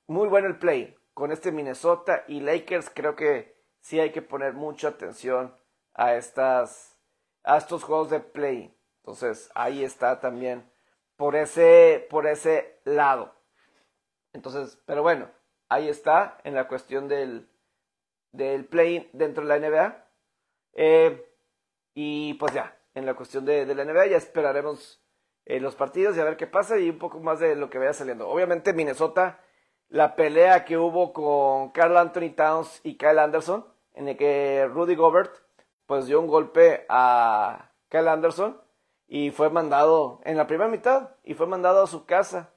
muy 0.07 0.29
bueno 0.29 0.49
el 0.49 0.59
play. 0.59 0.97
Con 1.15 1.33
este 1.33 1.53
Minnesota 1.53 2.25
y 2.29 2.41
Lakers 2.41 2.91
creo 2.91 3.17
que 3.17 3.57
sí 3.81 3.99
hay 4.01 4.13
que 4.13 4.23
poner 4.23 4.53
mucha 4.53 4.89
atención 4.89 5.57
a, 5.95 6.15
estas, 6.15 6.99
a 7.43 7.57
estos 7.57 7.85
juegos 7.85 8.11
de 8.11 8.21
play. 8.21 8.77
Entonces 8.99 9.51
ahí 9.55 9.83
está 9.83 10.21
también 10.21 10.71
por 11.17 11.37
ese, 11.37 12.07
por 12.11 12.27
ese 12.27 12.81
lado. 12.85 13.35
Entonces, 14.33 14.79
pero 14.85 15.03
bueno, 15.03 15.31
ahí 15.69 15.89
está 15.89 16.39
en 16.45 16.55
la 16.55 16.69
cuestión 16.69 17.09
del, 17.09 17.49
del 18.33 18.67
play 18.67 19.09
dentro 19.13 19.47
de 19.47 19.49
la 19.49 19.69
NBA. 19.69 20.09
Eh, 20.75 21.33
y 21.95 22.35
pues 22.35 22.53
ya, 22.53 22.79
en 22.95 23.07
la 23.07 23.15
cuestión 23.15 23.45
de, 23.45 23.65
la 23.75 23.85
NBA 23.85 24.07
ya 24.07 24.17
esperaremos 24.17 25.03
eh, 25.45 25.61
los 25.61 25.75
partidos 25.75 26.17
y 26.17 26.21
a 26.21 26.25
ver 26.25 26.37
qué 26.37 26.47
pasa 26.47 26.79
y 26.79 26.91
un 26.91 26.99
poco 26.99 27.21
más 27.21 27.41
de 27.41 27.57
lo 27.57 27.71
que 27.71 27.79
vaya 27.79 27.93
saliendo. 27.93 28.29
Obviamente 28.29 28.73
Minnesota, 28.73 29.41
la 29.89 30.17
pelea 30.17 30.65
que 30.65 30.79
hubo 30.79 31.13
con 31.13 31.71
Carl 31.71 31.97
Anthony 31.97 32.35
Towns 32.35 32.81
y 32.83 32.97
Kyle 32.97 33.19
Anderson, 33.19 33.65
en 33.95 34.09
el 34.09 34.17
que 34.17 34.67
Rudy 34.67 34.95
Gobert 34.95 35.33
pues 35.87 36.07
dio 36.07 36.21
un 36.21 36.27
golpe 36.27 36.85
a 36.89 37.71
Kyle 37.89 38.09
Anderson 38.09 38.61
y 39.09 39.31
fue 39.31 39.51
mandado 39.51 40.21
en 40.25 40.37
la 40.37 40.47
primera 40.47 40.69
mitad 40.69 41.11
y 41.25 41.35
fue 41.35 41.47
mandado 41.47 41.83
a 41.83 41.87
su 41.87 42.07
casa. 42.07 42.53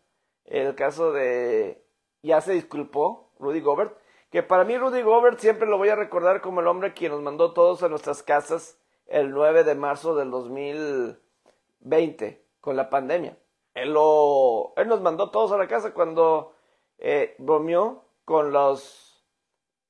El 0.45 0.75
caso 0.75 1.11
de 1.11 1.83
ya 2.23 2.41
se 2.41 2.53
disculpó 2.53 3.31
Rudy 3.39 3.61
Gobert, 3.61 3.95
que 4.31 4.43
para 4.43 4.63
mí 4.63 4.77
Rudy 4.77 5.01
Gobert 5.01 5.39
siempre 5.39 5.67
lo 5.67 5.77
voy 5.77 5.89
a 5.89 5.95
recordar 5.95 6.41
como 6.41 6.61
el 6.61 6.67
hombre 6.67 6.93
quien 6.93 7.11
nos 7.11 7.21
mandó 7.21 7.53
todos 7.53 7.83
a 7.83 7.89
nuestras 7.89 8.23
casas 8.23 8.79
el 9.05 9.31
9 9.31 9.63
de 9.63 9.75
marzo 9.75 10.15
del 10.15 10.31
2020 10.31 12.43
con 12.59 12.75
la 12.75 12.89
pandemia. 12.89 13.37
Él, 13.75 13.93
lo, 13.93 14.73
él 14.75 14.87
nos 14.87 15.01
mandó 15.01 15.29
todos 15.29 15.51
a 15.51 15.57
la 15.57 15.67
casa 15.67 15.93
cuando 15.93 16.55
eh, 16.99 17.35
bromeó 17.39 18.05
con 18.25 18.51
los, 18.51 19.25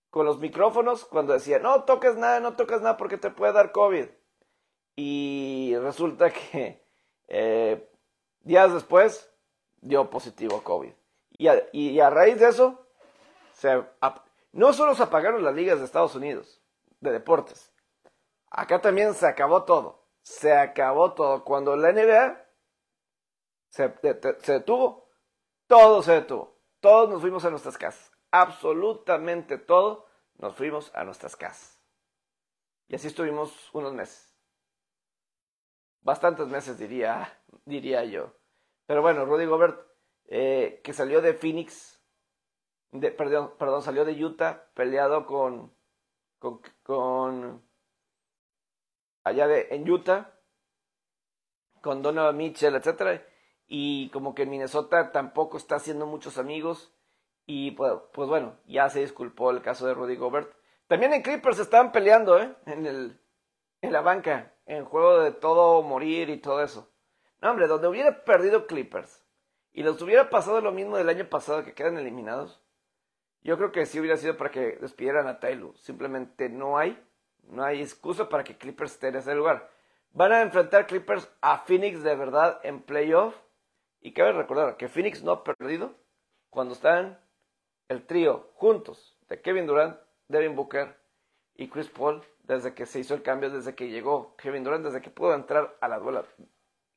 con 0.09 0.25
los 0.25 0.39
micrófonos, 0.39 1.05
cuando 1.05 1.33
decía, 1.33 1.59
no 1.59 1.83
toques 1.83 2.15
nada, 2.15 2.39
no 2.39 2.55
toques 2.55 2.81
nada 2.81 2.97
porque 2.97 3.17
te 3.17 3.31
puede 3.31 3.53
dar 3.53 3.71
COVID. 3.71 4.05
Y 4.95 5.75
resulta 5.77 6.29
que 6.31 6.83
eh, 7.27 7.89
días 8.41 8.73
después 8.73 9.31
dio 9.81 10.09
positivo 10.09 10.57
a 10.57 10.63
COVID. 10.63 10.93
Y 11.37 11.47
a, 11.47 11.63
y 11.71 11.99
a 11.99 12.09
raíz 12.09 12.39
de 12.39 12.49
eso, 12.49 12.85
se, 13.53 13.83
no 14.51 14.73
solo 14.73 14.95
se 14.95 15.03
apagaron 15.03 15.43
las 15.43 15.55
ligas 15.55 15.79
de 15.79 15.85
Estados 15.85 16.15
Unidos 16.15 16.61
de 16.99 17.11
deportes, 17.11 17.71
Acá 18.51 18.81
también 18.81 19.13
se 19.13 19.27
acabó 19.27 19.63
todo. 19.63 20.07
Se 20.21 20.53
acabó 20.53 21.13
todo. 21.13 21.43
Cuando 21.43 21.75
la 21.75 21.91
NBA 21.91 22.45
se, 23.69 23.93
detuvo, 24.45 25.09
todo 25.67 26.01
se 26.01 26.13
detuvo. 26.13 26.58
Todos 26.79 27.09
nos 27.09 27.21
fuimos 27.21 27.43
a 27.45 27.49
nuestras 27.49 27.77
casas. 27.77 28.11
Absolutamente 28.31 29.57
todo 29.57 30.07
nos 30.37 30.55
fuimos 30.55 30.93
a 30.95 31.03
nuestras 31.03 31.35
casas. 31.35 31.81
Y 32.87 32.95
así 32.95 33.07
estuvimos 33.07 33.69
unos 33.73 33.93
meses. 33.93 34.35
Bastantes 36.01 36.47
meses 36.47 36.77
diría, 36.77 37.41
diría 37.65 38.03
yo. 38.05 38.33
Pero 38.85 39.01
bueno, 39.01 39.25
Rudy 39.25 39.45
Gobert, 39.45 39.79
eh, 40.25 40.81
que 40.83 40.93
salió 40.93 41.21
de 41.21 41.33
Phoenix, 41.33 42.01
de, 42.91 43.11
perdón, 43.11 43.53
perdón, 43.59 43.83
salió 43.83 44.05
de 44.05 44.23
Utah, 44.23 44.71
peleado 44.73 45.25
con, 45.25 45.75
con, 46.39 46.61
con 46.81 47.69
allá 49.23 49.47
de, 49.47 49.67
en 49.71 49.89
Utah, 49.89 50.39
con 51.81 52.01
Donovan 52.01 52.37
Mitchell, 52.37 52.75
etc. 52.75 53.21
Y 53.69 54.09
como 54.09 54.35
que 54.35 54.43
en 54.43 54.49
Minnesota 54.49 55.11
tampoco 55.11 55.55
está 55.55 55.75
haciendo 55.75 56.05
muchos 56.05 56.37
amigos. 56.37 56.91
Y 57.45 57.71
pues, 57.71 57.93
pues, 58.13 58.27
bueno, 58.27 58.57
ya 58.65 58.89
se 58.89 58.99
disculpó 58.99 59.51
el 59.51 59.61
caso 59.61 59.87
de 59.87 59.93
Rudy 59.93 60.15
Gobert. 60.17 60.51
También 60.87 61.13
en 61.13 61.21
Clippers 61.21 61.59
estaban 61.59 61.91
peleando, 61.91 62.41
¿eh? 62.41 62.53
En, 62.65 62.85
el, 62.85 63.21
en 63.81 63.93
la 63.93 64.01
banca, 64.01 64.53
en 64.65 64.85
juego 64.85 65.19
de 65.19 65.31
todo 65.31 65.83
morir 65.83 66.29
y 66.29 66.37
todo 66.37 66.63
eso. 66.63 66.91
No, 67.41 67.51
hombre, 67.51 67.67
donde 67.67 67.87
hubiera 67.87 68.25
perdido 68.25 68.67
Clippers 68.67 69.23
y 69.71 69.83
les 69.83 70.01
hubiera 70.01 70.29
pasado 70.29 70.61
lo 70.61 70.71
mismo 70.71 70.97
del 70.97 71.09
año 71.09 71.29
pasado 71.29 71.63
que 71.63 71.73
quedan 71.73 71.97
eliminados, 71.97 72.61
yo 73.43 73.57
creo 73.57 73.71
que 73.71 73.85
sí 73.85 73.99
hubiera 73.99 74.17
sido 74.17 74.35
para 74.35 74.51
que 74.51 74.77
despidieran 74.81 75.27
a 75.27 75.39
Taylor. 75.39 75.77
Simplemente 75.77 76.49
no 76.49 76.77
hay. 76.77 77.01
No 77.43 77.63
hay 77.63 77.81
excusa 77.81 78.29
para 78.29 78.43
que 78.43 78.57
Clippers 78.57 78.93
esté 78.93 79.07
en 79.07 79.15
ese 79.15 79.33
lugar. 79.33 79.69
Van 80.11 80.31
a 80.31 80.41
enfrentar 80.41 80.87
Clippers 80.87 81.29
a 81.41 81.59
Phoenix 81.59 82.03
de 82.03 82.15
verdad 82.15 82.59
en 82.63 82.81
playoff. 82.81 83.35
Y 84.01 84.13
cabe 84.13 84.33
recordar 84.33 84.77
que 84.77 84.87
Phoenix 84.87 85.23
no 85.23 85.31
ha 85.31 85.43
perdido 85.43 85.95
cuando 86.49 86.73
están 86.73 87.19
el 87.89 88.05
trío 88.05 88.51
juntos 88.55 89.17
de 89.27 89.41
Kevin 89.41 89.67
Durant, 89.67 89.99
Devin 90.27 90.55
Booker 90.55 90.95
y 91.55 91.69
Chris 91.69 91.89
Paul 91.89 92.23
desde 92.43 92.73
que 92.73 92.85
se 92.85 92.99
hizo 92.99 93.13
el 93.13 93.21
cambio, 93.21 93.49
desde 93.49 93.75
que 93.75 93.89
llegó 93.89 94.35
Kevin 94.35 94.63
Durant, 94.63 94.85
desde 94.85 95.01
que 95.01 95.09
pudo 95.09 95.33
entrar 95.35 95.77
a 95.81 95.87
la 95.87 95.99
duela. 95.99 96.23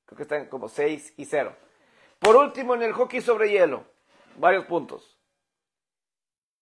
Creo 0.07 0.17
que 0.17 0.23
están 0.23 0.47
como 0.47 0.69
6 0.69 1.15
y 1.17 1.25
0. 1.25 1.55
Por 2.19 2.37
último, 2.37 2.75
en 2.75 2.83
el 2.83 2.93
hockey 2.93 3.21
sobre 3.21 3.51
hielo, 3.51 3.85
varios 4.37 4.65
puntos. 4.67 5.19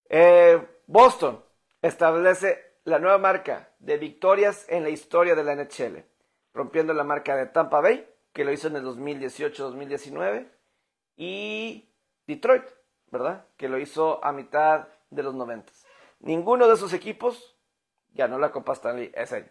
Eh, 0.09 0.61
Boston 0.86 1.45
establece 1.82 2.78
la 2.84 2.99
nueva 2.99 3.18
marca 3.18 3.72
de 3.78 3.97
victorias 3.97 4.66
en 4.68 4.82
la 4.82 4.88
historia 4.88 5.34
de 5.34 5.45
la 5.45 5.55
NHL, 5.55 6.05
rompiendo 6.53 6.93
la 6.93 7.05
marca 7.05 7.36
de 7.36 7.47
Tampa 7.47 7.80
Bay, 7.80 8.09
que 8.33 8.45
lo 8.45 8.53
hizo 8.53 8.68
en 8.68 8.76
el 8.76 8.85
2018-2019, 8.85 10.51
y 11.16 11.93
Detroit, 12.26 12.64
¿verdad? 13.11 13.47
Que 13.57 13.68
lo 13.68 13.78
hizo 13.78 14.24
a 14.24 14.33
mitad 14.33 14.89
de 15.11 15.22
los 15.22 15.35
90. 15.35 15.72
Ninguno 16.20 16.66
de 16.66 16.74
esos 16.74 16.93
equipos 16.93 17.57
ganó 18.12 18.39
la 18.39 18.53
Copa 18.53 18.72
Stanley 18.72 19.12
ese 19.14 19.37
año. 19.37 19.51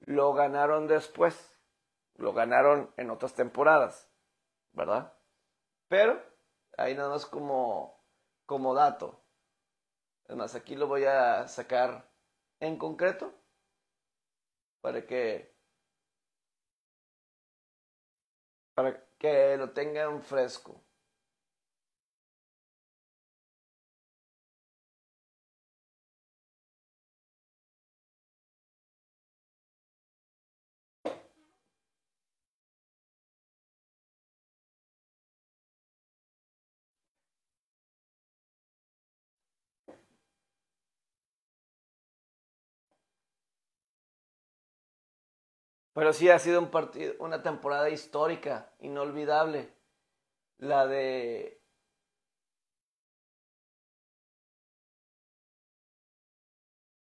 Lo 0.00 0.32
ganaron 0.32 0.86
después, 0.86 1.58
lo 2.16 2.32
ganaron 2.32 2.92
en 2.96 3.10
otras 3.10 3.34
temporadas, 3.34 4.10
¿verdad? 4.72 5.12
Pero 5.88 6.22
ahí 6.78 6.94
nada 6.94 7.10
más 7.10 7.26
como, 7.26 8.02
como 8.46 8.74
dato. 8.74 9.22
Es 10.28 10.36
más, 10.36 10.54
aquí 10.54 10.76
lo 10.76 10.86
voy 10.86 11.04
a 11.04 11.48
sacar 11.48 12.08
en 12.60 12.78
concreto 12.78 13.34
para 14.80 15.04
que 15.04 15.54
para 18.82 19.04
que 19.18 19.56
lo 19.58 19.70
tengan 19.70 20.22
fresco. 20.22 20.82
Pero 46.00 46.14
sí 46.14 46.30
ha 46.30 46.38
sido 46.38 46.60
un 46.60 46.70
partido, 46.70 47.12
una 47.18 47.42
temporada 47.42 47.90
histórica, 47.90 48.72
inolvidable. 48.78 49.74
La 50.56 50.86
de 50.86 51.60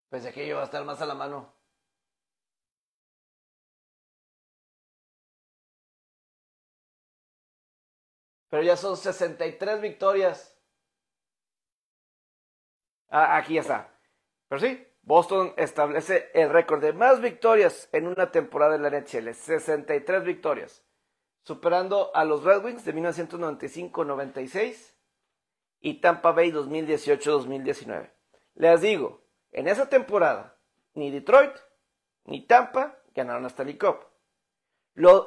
Pensé 0.09 0.32
que 0.32 0.47
iba 0.47 0.62
a 0.62 0.64
estar 0.64 0.82
más 0.84 1.03
a 1.03 1.07
la 1.07 1.14
mano. 1.14 1.53
Pero 8.49 8.62
ya 8.62 8.76
son 8.76 8.97
63 8.97 9.80
victorias. 9.80 10.57
Ah, 13.11 13.36
aquí 13.36 13.59
está. 13.59 13.90
Pero 14.49 14.61
sí, 14.61 14.86
Boston 15.07 15.54
establece 15.57 16.30
el 16.34 16.50
récord 16.50 16.82
de 16.82 16.92
más 16.92 17.20
victorias 17.20 17.88
en 17.92 18.09
una 18.09 18.32
temporada 18.32 18.74
en 18.74 18.82
la 18.82 18.90
NHL, 18.90 19.32
63 19.32 20.24
victorias, 20.24 20.82
superando 21.44 22.11
a 22.12 22.24
los 22.24 22.42
Red 22.42 22.64
Wings 22.64 22.84
de 22.84 22.92
1995-96 22.92 24.94
y 25.78 26.00
Tampa 26.00 26.32
Bay 26.32 26.50
2018-2019. 26.50 28.11
Les 28.54 28.80
digo, 28.80 29.22
en 29.52 29.68
esa 29.68 29.88
temporada, 29.88 30.59
ni 30.94 31.12
Detroit 31.12 31.54
ni 32.24 32.44
Tampa 32.44 32.98
ganaron 33.14 33.46
hasta 33.46 33.62
el 33.62 33.78
Cup. 33.78 34.07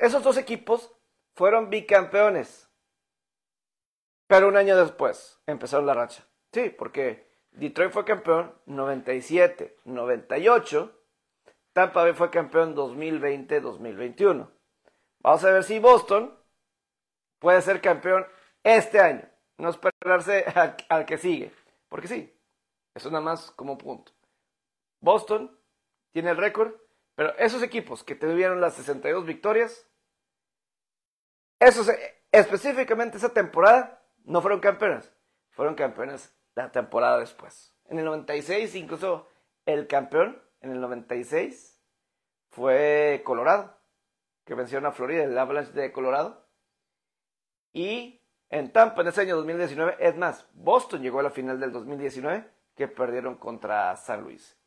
esos 0.01 0.21
dos 0.21 0.35
equipos 0.35 0.91
fueron 1.35 1.69
bicampeones, 1.69 2.69
pero 4.27 4.49
un 4.49 4.57
año 4.57 4.75
después 4.75 5.39
empezaron 5.45 5.85
la 5.85 5.93
racha. 5.93 6.27
Sí, 6.51 6.69
porque 6.69 7.28
Detroit 7.51 7.91
fue 7.91 8.05
campeón 8.05 8.53
97, 8.65 9.77
98. 9.85 10.95
Tampa 11.73 12.03
Bay 12.03 12.13
fue 12.13 12.29
campeón 12.29 12.75
2020, 12.75 13.61
2021. 13.61 14.51
Vamos 15.21 15.43
a 15.43 15.51
ver 15.51 15.63
si 15.63 15.79
Boston 15.79 16.37
puede 17.39 17.61
ser 17.61 17.81
campeón 17.81 18.25
este 18.63 18.99
año, 18.99 19.27
no 19.57 19.69
esperarse 19.69 20.45
al, 20.89 21.05
que 21.05 21.17
sigue. 21.17 21.51
Porque 21.89 22.07
sí, 22.07 22.33
eso 22.93 23.09
nada 23.09 23.23
más 23.23 23.51
como 23.51 23.77
punto. 23.77 24.11
Boston 25.01 25.57
tiene 26.11 26.31
el 26.31 26.37
récord, 26.37 26.73
pero 27.15 27.35
esos 27.37 27.63
equipos 27.63 28.03
que 28.03 28.15
tuvieron 28.15 28.61
las 28.61 28.75
62 28.75 29.25
victorias, 29.25 29.87
esos 31.59 31.89
específicamente 32.31 33.17
esa 33.17 33.33
temporada 33.33 34.01
no 34.23 34.41
fueron 34.41 34.59
campeones, 34.59 35.11
fueron 35.51 35.75
campeones 35.75 36.33
la 36.59 36.71
temporada 36.71 37.19
después. 37.19 37.73
En 37.85 37.99
el 37.99 38.05
96 38.05 38.75
incluso 38.75 39.27
el 39.65 39.87
campeón 39.87 40.41
en 40.61 40.71
el 40.71 40.81
96 40.81 41.81
fue 42.49 43.21
Colorado, 43.23 43.77
que 44.45 44.55
venció 44.55 44.85
a 44.85 44.91
Florida, 44.91 45.23
el 45.23 45.37
Avalanche 45.37 45.71
de 45.71 45.91
Colorado. 45.91 46.45
Y 47.71 48.21
en 48.49 48.71
Tampa, 48.73 49.01
en 49.01 49.07
ese 49.07 49.21
año 49.21 49.35
2019, 49.37 49.97
es 49.99 50.17
más, 50.17 50.47
Boston 50.53 51.01
llegó 51.01 51.19
a 51.19 51.23
la 51.23 51.29
final 51.29 51.59
del 51.59 51.71
2019, 51.71 52.49
que 52.75 52.87
perdieron 52.87 53.35
contra 53.35 53.95
San 53.95 54.23
Luis. 54.23 54.57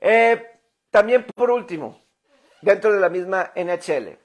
Eh, 0.00 0.60
también, 0.90 1.24
por 1.34 1.50
último, 1.50 2.02
dentro 2.60 2.92
de 2.92 3.00
la 3.00 3.08
misma 3.08 3.52
NHL, 3.54 4.18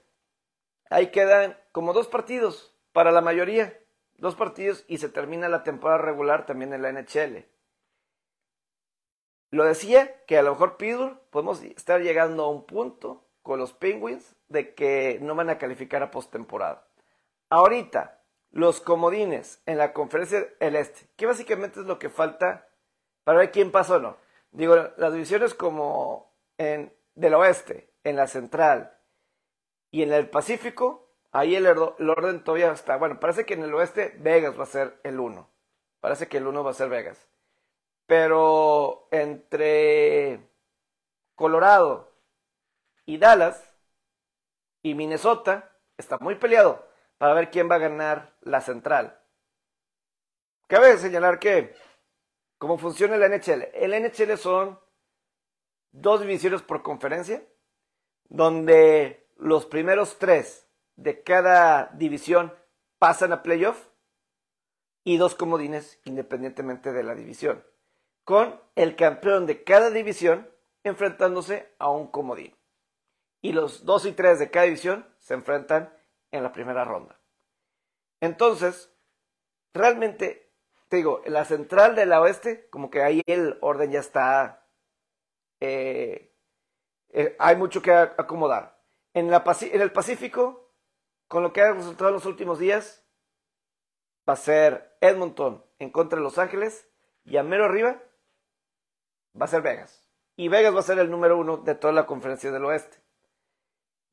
ahí 0.90 1.10
quedan 1.12 1.56
como 1.72 1.92
dos 1.92 2.08
partidos 2.08 2.76
para 2.92 3.12
la 3.12 3.20
mayoría, 3.20 3.78
dos 4.20 4.36
partidos 4.36 4.84
y 4.86 4.98
se 4.98 5.08
termina 5.08 5.48
la 5.48 5.64
temporada 5.64 5.98
regular 5.98 6.46
también 6.46 6.72
en 6.72 6.82
la 6.82 6.92
NHL. 6.92 7.46
Lo 9.50 9.64
decía 9.64 10.24
que 10.26 10.38
a 10.38 10.42
lo 10.42 10.52
mejor 10.52 10.76
Pittsburgh 10.76 11.18
podemos 11.30 11.62
estar 11.62 12.00
llegando 12.00 12.44
a 12.44 12.50
un 12.50 12.64
punto 12.64 13.26
con 13.42 13.58
los 13.58 13.72
Penguins 13.72 14.36
de 14.48 14.74
que 14.74 15.18
no 15.20 15.34
van 15.34 15.50
a 15.50 15.58
calificar 15.58 16.02
a 16.02 16.10
postemporada. 16.10 16.86
Ahorita, 17.48 18.22
los 18.52 18.80
comodines 18.80 19.60
en 19.66 19.78
la 19.78 19.92
conferencia 19.92 20.46
del 20.60 20.76
Este, 20.76 21.08
que 21.16 21.26
básicamente 21.26 21.80
es 21.80 21.86
lo 21.86 21.98
que 21.98 22.10
falta 22.10 22.68
para 23.24 23.38
ver 23.38 23.50
quién 23.50 23.72
pasó 23.72 23.96
o 23.96 24.00
no. 24.00 24.16
Digo, 24.52 24.76
las 24.96 25.12
divisiones 25.12 25.54
como 25.54 26.32
en 26.58 26.92
del 27.14 27.34
oeste, 27.34 27.92
en 28.04 28.16
la 28.16 28.26
central 28.26 28.96
y 29.90 30.02
en 30.02 30.12
el 30.12 30.28
Pacífico, 30.28 31.09
ahí 31.32 31.56
el, 31.56 31.66
el 31.66 32.10
orden 32.10 32.44
todavía 32.44 32.72
está. 32.72 32.96
Bueno, 32.96 33.20
parece 33.20 33.46
que 33.46 33.54
en 33.54 33.62
el 33.62 33.74
oeste 33.74 34.14
Vegas 34.18 34.58
va 34.58 34.64
a 34.64 34.66
ser 34.66 35.00
el 35.04 35.20
1. 35.20 35.48
Parece 36.00 36.28
que 36.28 36.38
el 36.38 36.46
1 36.46 36.64
va 36.64 36.70
a 36.70 36.74
ser 36.74 36.88
Vegas. 36.88 37.28
Pero 38.06 39.08
entre 39.10 40.40
Colorado 41.34 42.12
y 43.06 43.18
Dallas 43.18 43.72
y 44.82 44.94
Minnesota 44.94 45.76
está 45.96 46.18
muy 46.18 46.34
peleado 46.34 46.86
para 47.18 47.34
ver 47.34 47.50
quién 47.50 47.70
va 47.70 47.76
a 47.76 47.78
ganar 47.78 48.34
la 48.40 48.60
central. 48.60 49.20
Cabe 50.66 50.96
señalar 50.98 51.38
que 51.38 51.74
cómo 52.58 52.78
funciona 52.78 53.16
el 53.16 53.22
NHL. 53.22 53.68
El 53.74 53.92
NHL 53.92 54.38
son 54.38 54.78
dos 55.92 56.20
divisiones 56.20 56.62
por 56.62 56.82
conferencia, 56.82 57.44
donde 58.28 59.28
los 59.36 59.66
primeros 59.66 60.18
tres 60.18 60.69
de 60.96 61.22
cada 61.22 61.90
división 61.94 62.54
pasan 62.98 63.32
a 63.32 63.42
playoff 63.42 63.88
y 65.04 65.16
dos 65.16 65.34
comodines 65.34 66.00
independientemente 66.04 66.92
de 66.92 67.02
la 67.02 67.14
división 67.14 67.64
con 68.24 68.60
el 68.76 68.94
campeón 68.96 69.46
de 69.46 69.64
cada 69.64 69.90
división 69.90 70.48
enfrentándose 70.84 71.74
a 71.78 71.90
un 71.90 72.06
comodín. 72.06 72.56
Y 73.42 73.52
los 73.52 73.84
dos 73.84 74.06
y 74.06 74.12
tres 74.12 74.38
de 74.38 74.50
cada 74.50 74.66
división 74.66 75.04
se 75.18 75.34
enfrentan 75.34 75.92
en 76.30 76.42
la 76.42 76.52
primera 76.52 76.84
ronda. 76.84 77.18
Entonces, 78.20 78.94
realmente, 79.74 80.52
te 80.88 80.98
digo, 80.98 81.22
en 81.24 81.32
la 81.32 81.44
central 81.44 81.96
de 81.96 82.06
la 82.06 82.20
oeste, 82.20 82.68
como 82.70 82.90
que 82.90 83.02
ahí 83.02 83.22
el 83.26 83.58
orden 83.62 83.90
ya 83.90 84.00
está, 84.00 84.66
eh, 85.60 86.32
eh, 87.08 87.34
hay 87.38 87.56
mucho 87.56 87.82
que 87.82 87.92
acomodar. 87.92 88.80
En 89.14 89.32
el 89.32 89.92
Pacífico, 89.92 90.59
con 91.30 91.44
lo 91.44 91.52
que 91.52 91.62
ha 91.62 91.72
resultado 91.72 92.08
en 92.08 92.14
los 92.14 92.26
últimos 92.26 92.58
días, 92.58 93.04
va 94.28 94.32
a 94.32 94.36
ser 94.36 94.96
Edmonton 95.00 95.64
en 95.78 95.90
contra 95.90 96.16
de 96.16 96.24
Los 96.24 96.38
Ángeles 96.38 96.88
y 97.24 97.36
a 97.36 97.44
mero 97.44 97.66
arriba 97.66 98.02
va 99.40 99.44
a 99.44 99.48
ser 99.48 99.62
Vegas. 99.62 100.10
Y 100.34 100.48
Vegas 100.48 100.74
va 100.74 100.80
a 100.80 100.82
ser 100.82 100.98
el 100.98 101.08
número 101.08 101.38
uno 101.38 101.58
de 101.58 101.76
toda 101.76 101.92
la 101.92 102.04
conferencia 102.04 102.50
del 102.50 102.64
oeste. 102.64 102.98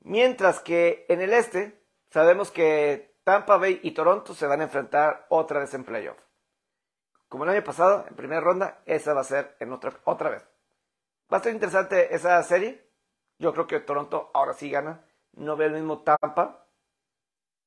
Mientras 0.01 0.59
que 0.59 1.07
en 1.09 1.21
el 1.21 1.33
este 1.33 1.81
sabemos 2.11 2.51
que 2.51 3.17
Tampa 3.23 3.57
Bay 3.57 3.79
y 3.81 3.95
Toronto 3.95 4.35
se 4.35 4.45
van 4.45 4.61
a 4.61 4.65
enfrentar 4.65 5.25
otra 5.29 5.61
vez 5.61 5.73
en 5.73 5.85
playoff. 5.85 6.19
Como 7.29 7.45
el 7.45 7.49
año 7.49 7.63
pasado, 7.63 8.05
en 8.07 8.15
primera 8.15 8.41
ronda, 8.41 8.83
esa 8.85 9.15
va 9.15 9.21
a 9.21 9.23
ser 9.23 9.55
en 9.59 9.73
otra, 9.73 9.91
otra 10.03 10.29
vez. 10.29 10.47
Va 11.33 11.37
a 11.37 11.41
ser 11.41 11.51
interesante 11.51 12.13
esa 12.13 12.43
serie. 12.43 12.87
Yo 13.39 13.53
creo 13.53 13.65
que 13.65 13.79
Toronto 13.79 14.29
ahora 14.35 14.53
sí 14.53 14.69
gana. 14.69 15.03
No 15.33 15.55
veo 15.55 15.69
el 15.69 15.73
mismo 15.73 16.03
Tampa 16.03 16.66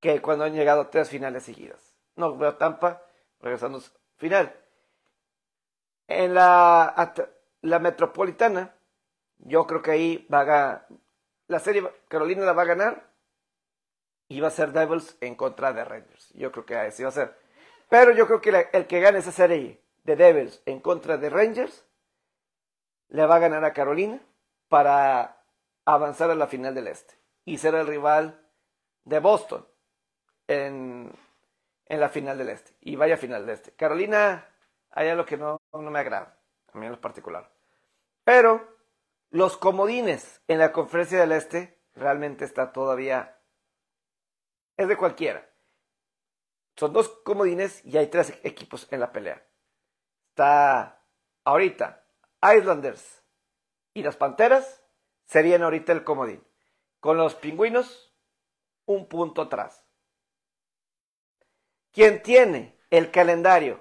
que 0.01 0.21
cuando 0.21 0.45
han 0.45 0.55
llegado 0.55 0.89
tres 0.89 1.09
finales 1.09 1.45
seguidas. 1.45 1.95
No 2.17 2.37
veo 2.37 2.57
Tampa 2.57 3.03
regresando 3.41 3.81
final. 4.17 4.55
En 6.09 6.35
la 6.35 7.79
Metropolitana, 7.81 8.75
yo 9.39 9.67
creo 9.67 9.83
que 9.83 9.91
ahí 9.93 10.27
va 10.33 10.41
a 10.41 10.45
ganar. 10.45 10.87
La 11.47 11.59
serie 11.59 11.89
Carolina 12.09 12.45
la 12.45 12.53
va 12.53 12.63
a 12.63 12.67
ganar 12.67 13.11
y 14.29 14.41
va 14.41 14.49
a 14.49 14.53
ser 14.53 14.73
Devils 14.73 15.17
en 15.21 15.35
contra 15.35 15.73
de 15.73 15.85
Rangers. 15.85 16.31
Yo 16.35 16.53
creo 16.53 16.65
que 16.65 16.77
así 16.77 17.03
va 17.03 17.09
a 17.09 17.13
ser. 17.13 17.37
Pero 17.89 18.13
yo 18.13 18.27
creo 18.27 18.41
que 18.41 18.69
el 18.73 18.87
que 18.87 19.01
gane 19.01 19.19
esa 19.19 19.33
serie 19.33 19.83
de 20.05 20.17
Devils 20.17 20.63
en 20.67 20.81
contra 20.81 21.17
de 21.17 21.29
Rangers 21.29 21.85
le 23.09 23.27
va 23.27 23.37
a 23.37 23.41
ganar 23.41 23.65
a 23.65 23.73
Carolina 23.73 24.21
para 24.69 25.43
avanzar 25.85 26.31
a 26.31 26.37
la 26.37 26.47
final 26.47 26.75
del 26.75 26.87
Este 26.87 27.15
y 27.45 27.59
ser 27.59 27.75
el 27.75 27.89
rival 27.89 28.41
de 29.05 29.19
Boston 29.19 29.67
en, 30.51 31.13
la 31.87 32.09
final 32.09 32.37
del 32.37 32.51
Este. 32.51 32.75
Y 32.81 32.97
vaya 32.97 33.17
final 33.17 33.47
del 33.47 33.55
Este. 33.55 33.73
Carolina, 33.73 34.49
hay 34.91 35.09
algo 35.09 35.25
que 35.25 35.37
no, 35.37 35.61
no 35.73 35.91
me 35.91 35.99
agrada 36.01 36.39
a 36.73 36.79
mí 36.79 36.87
en 36.87 36.93
lo 36.93 37.01
particular. 37.01 37.51
Pero 38.25 38.77
los 39.31 39.57
comodines 39.57 40.43
en 40.49 40.59
la 40.59 40.73
conferencia 40.73 41.21
del 41.21 41.33
Este 41.33 41.81
realmente 41.95 42.45
está 42.45 42.73
todavía... 42.73 43.39
Es 44.77 44.89
de 44.89 44.97
cualquiera. 44.97 45.49
Son 46.77 46.93
dos 46.93 47.09
comodines 47.25 47.85
y 47.85 47.97
hay 47.99 48.09
tres 48.09 48.39
equipos 48.43 48.89
en 48.91 49.01
la 49.01 49.13
pelea. 49.13 49.47
Está 50.31 51.05
ahorita 51.45 52.05
Islanders 52.43 53.23
y 53.93 54.03
las 54.03 54.17
Panteras 54.17 54.83
serían 55.27 55.63
ahorita 55.63 55.93
el 55.93 56.03
comodín. 56.03 56.43
Con 56.99 57.19
los 57.19 57.35
pingüinos, 57.35 58.15
un 58.87 59.09
punto 59.09 59.43
atrás. 59.43 59.90
Quien 61.93 62.23
tiene 62.23 62.79
el 62.91 63.11
calendario 63.11 63.81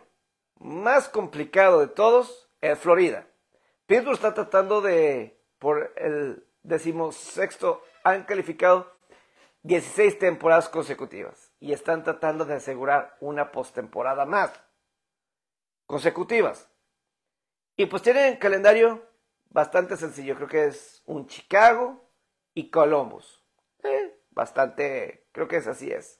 más 0.59 1.09
complicado 1.09 1.79
de 1.79 1.87
todos 1.87 2.49
es 2.61 2.77
Florida. 2.79 3.27
Pittsburgh 3.85 4.15
está 4.15 4.33
tratando 4.33 4.81
de, 4.81 5.39
por 5.57 5.93
el 5.95 6.45
decimosexto, 6.63 7.83
han 8.03 8.23
calificado 8.23 8.91
16 9.63 10.19
temporadas 10.19 10.69
consecutivas 10.69 11.51
y 11.59 11.73
están 11.73 12.03
tratando 12.03 12.45
de 12.45 12.55
asegurar 12.55 13.17
una 13.19 13.51
postemporada 13.51 14.25
más 14.25 14.51
consecutivas. 15.85 16.69
Y 17.75 17.85
pues 17.85 18.01
tienen 18.01 18.33
un 18.33 18.39
calendario 18.39 19.05
bastante 19.49 19.97
sencillo, 19.97 20.35
creo 20.35 20.47
que 20.47 20.65
es 20.65 21.01
un 21.05 21.27
Chicago 21.27 22.09
y 22.53 22.69
Columbus. 22.69 23.43
Eh, 23.83 24.19
bastante, 24.31 25.27
creo 25.31 25.47
que 25.47 25.57
es 25.57 25.67
así 25.67 25.91
es. 25.91 26.19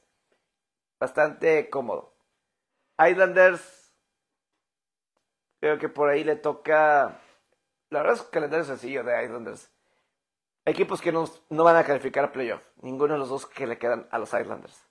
Bastante 0.99 1.69
cómodo. 1.69 2.13
Islanders 2.99 3.79
Creo 5.59 5.77
que 5.77 5.89
por 5.89 6.09
ahí 6.09 6.23
le 6.23 6.35
toca. 6.35 7.19
La 7.89 7.99
verdad 7.99 8.15
es 8.15 8.21
un 8.21 8.31
calendario 8.31 8.65
sencillo 8.65 9.03
de 9.03 9.23
Islanders. 9.23 9.69
Equipos 10.65 11.01
que 11.01 11.11
no, 11.11 11.25
no 11.49 11.63
van 11.63 11.75
a 11.75 11.83
calificar 11.83 12.25
a 12.25 12.31
playoff. 12.31 12.61
Ninguno 12.81 13.13
de 13.13 13.19
los 13.19 13.29
dos 13.29 13.45
que 13.45 13.67
le 13.67 13.77
quedan 13.77 14.07
a 14.11 14.19
los 14.19 14.33
Islanders. 14.33 14.85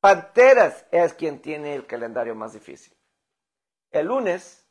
Panteras 0.00 0.86
es 0.90 1.14
quien 1.14 1.40
tiene 1.40 1.74
el 1.74 1.86
calendario 1.86 2.34
más 2.34 2.52
difícil. 2.52 2.96
El 3.90 4.06
lunes 4.06 4.66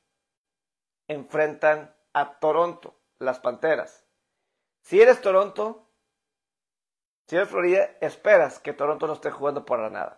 enfrentan 1.07 1.95
a 2.13 2.39
Toronto, 2.39 2.95
las 3.19 3.39
Panteras. 3.39 4.05
Si 4.81 5.01
eres 5.01 5.21
Toronto, 5.21 5.89
si 7.27 7.35
eres 7.35 7.49
Florida, 7.49 7.97
esperas 8.01 8.59
que 8.59 8.73
Toronto 8.73 9.07
no 9.07 9.13
esté 9.13 9.31
jugando 9.31 9.65
por 9.65 9.79
la 9.79 9.89
nada. 9.89 10.16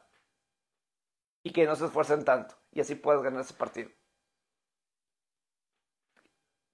Y 1.44 1.52
que 1.52 1.66
no 1.66 1.76
se 1.76 1.86
esfuercen 1.86 2.26
tanto. 2.26 2.56
Y 2.72 2.82
así 2.82 2.96
puedes 2.96 3.22
ganar 3.22 3.42
ese 3.42 3.54
partido. 3.54 3.90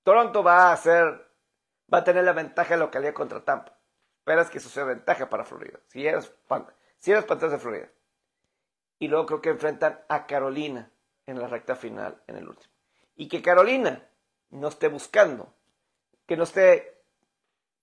Toronto 0.04 0.44
va 0.44 0.70
a 0.70 0.74
hacer, 0.74 1.04
va 1.92 2.00
a 2.00 2.04
tener 2.04 2.24
la 2.24 2.34
ventaja 2.34 2.76
de 2.76 2.80
localidad 2.80 3.14
contra 3.14 3.44
Tampa. 3.44 3.78
Esperas 4.20 4.50
que 4.50 4.60
eso 4.60 4.70
sea 4.70 4.84
ventaja 4.84 5.30
para 5.30 5.44
Florida. 5.44 5.80
Si 5.88 6.06
eres, 6.06 6.32
si 6.98 7.12
eres 7.12 7.28
de 7.28 7.60
Florida. 7.60 7.90
y 8.98 9.08
luego 9.08 9.26
creo 9.26 9.42
que 9.42 9.50
enfrentan 9.50 10.00
a 10.10 10.26
Carolina 10.26 10.92
en 11.26 11.40
la 11.40 11.48
recta 11.48 11.76
final, 11.76 12.22
en 12.28 12.38
el 12.38 12.48
último. 12.48 12.74
Y 13.16 13.28
que 13.28 13.42
Carolina 13.42 14.08
no 14.50 14.68
esté 14.68 14.88
buscando, 14.88 15.54
que 16.26 16.38
no 16.38 16.44
esté, 16.44 17.04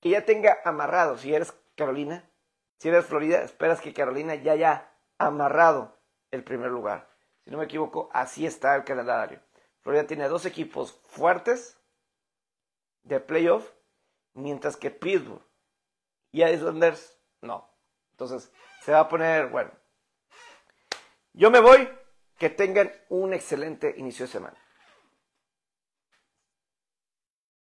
que 0.01 0.11
ya 0.11 0.25
tenga 0.25 0.59
amarrado, 0.65 1.19
si 1.19 1.35
eres 1.35 1.55
Carolina, 1.77 2.29
si 2.79 2.89
eres 2.89 3.07
Florida, 3.07 3.43
esperas 3.43 3.81
que 3.81 3.95
Carolina 3.95 4.35
ya 4.35 4.53
haya 4.53 4.91
amarrado 5.19 5.97
el 6.33 6.43
primer 6.43 6.71
lugar. 6.71 7.09
Si 7.45 7.51
no 7.51 7.59
me 7.59 7.65
equivoco, 7.65 8.11
así 8.13 8.45
está 8.45 8.75
el 8.75 8.85
calendario. 8.85 9.41
Florida 9.83 10.07
tiene 10.07 10.29
dos 10.29 10.47
equipos 10.47 11.01
fuertes 11.07 11.79
de 13.05 13.21
playoff, 13.21 13.71
mientras 14.35 14.77
que 14.77 14.91
Pittsburgh 14.91 15.43
y 16.31 16.45
Islanders 16.45 17.19
no. 17.41 17.69
Entonces, 18.13 18.53
se 18.83 18.93
va 18.93 19.01
a 19.01 19.09
poner, 19.09 19.49
bueno. 19.49 19.71
Yo 21.33 21.51
me 21.51 21.61
voy, 21.61 21.89
que 22.39 22.51
tengan 22.51 22.93
un 23.09 23.33
excelente 23.33 23.95
inicio 23.97 24.27
de 24.27 24.33
semana. 24.33 24.62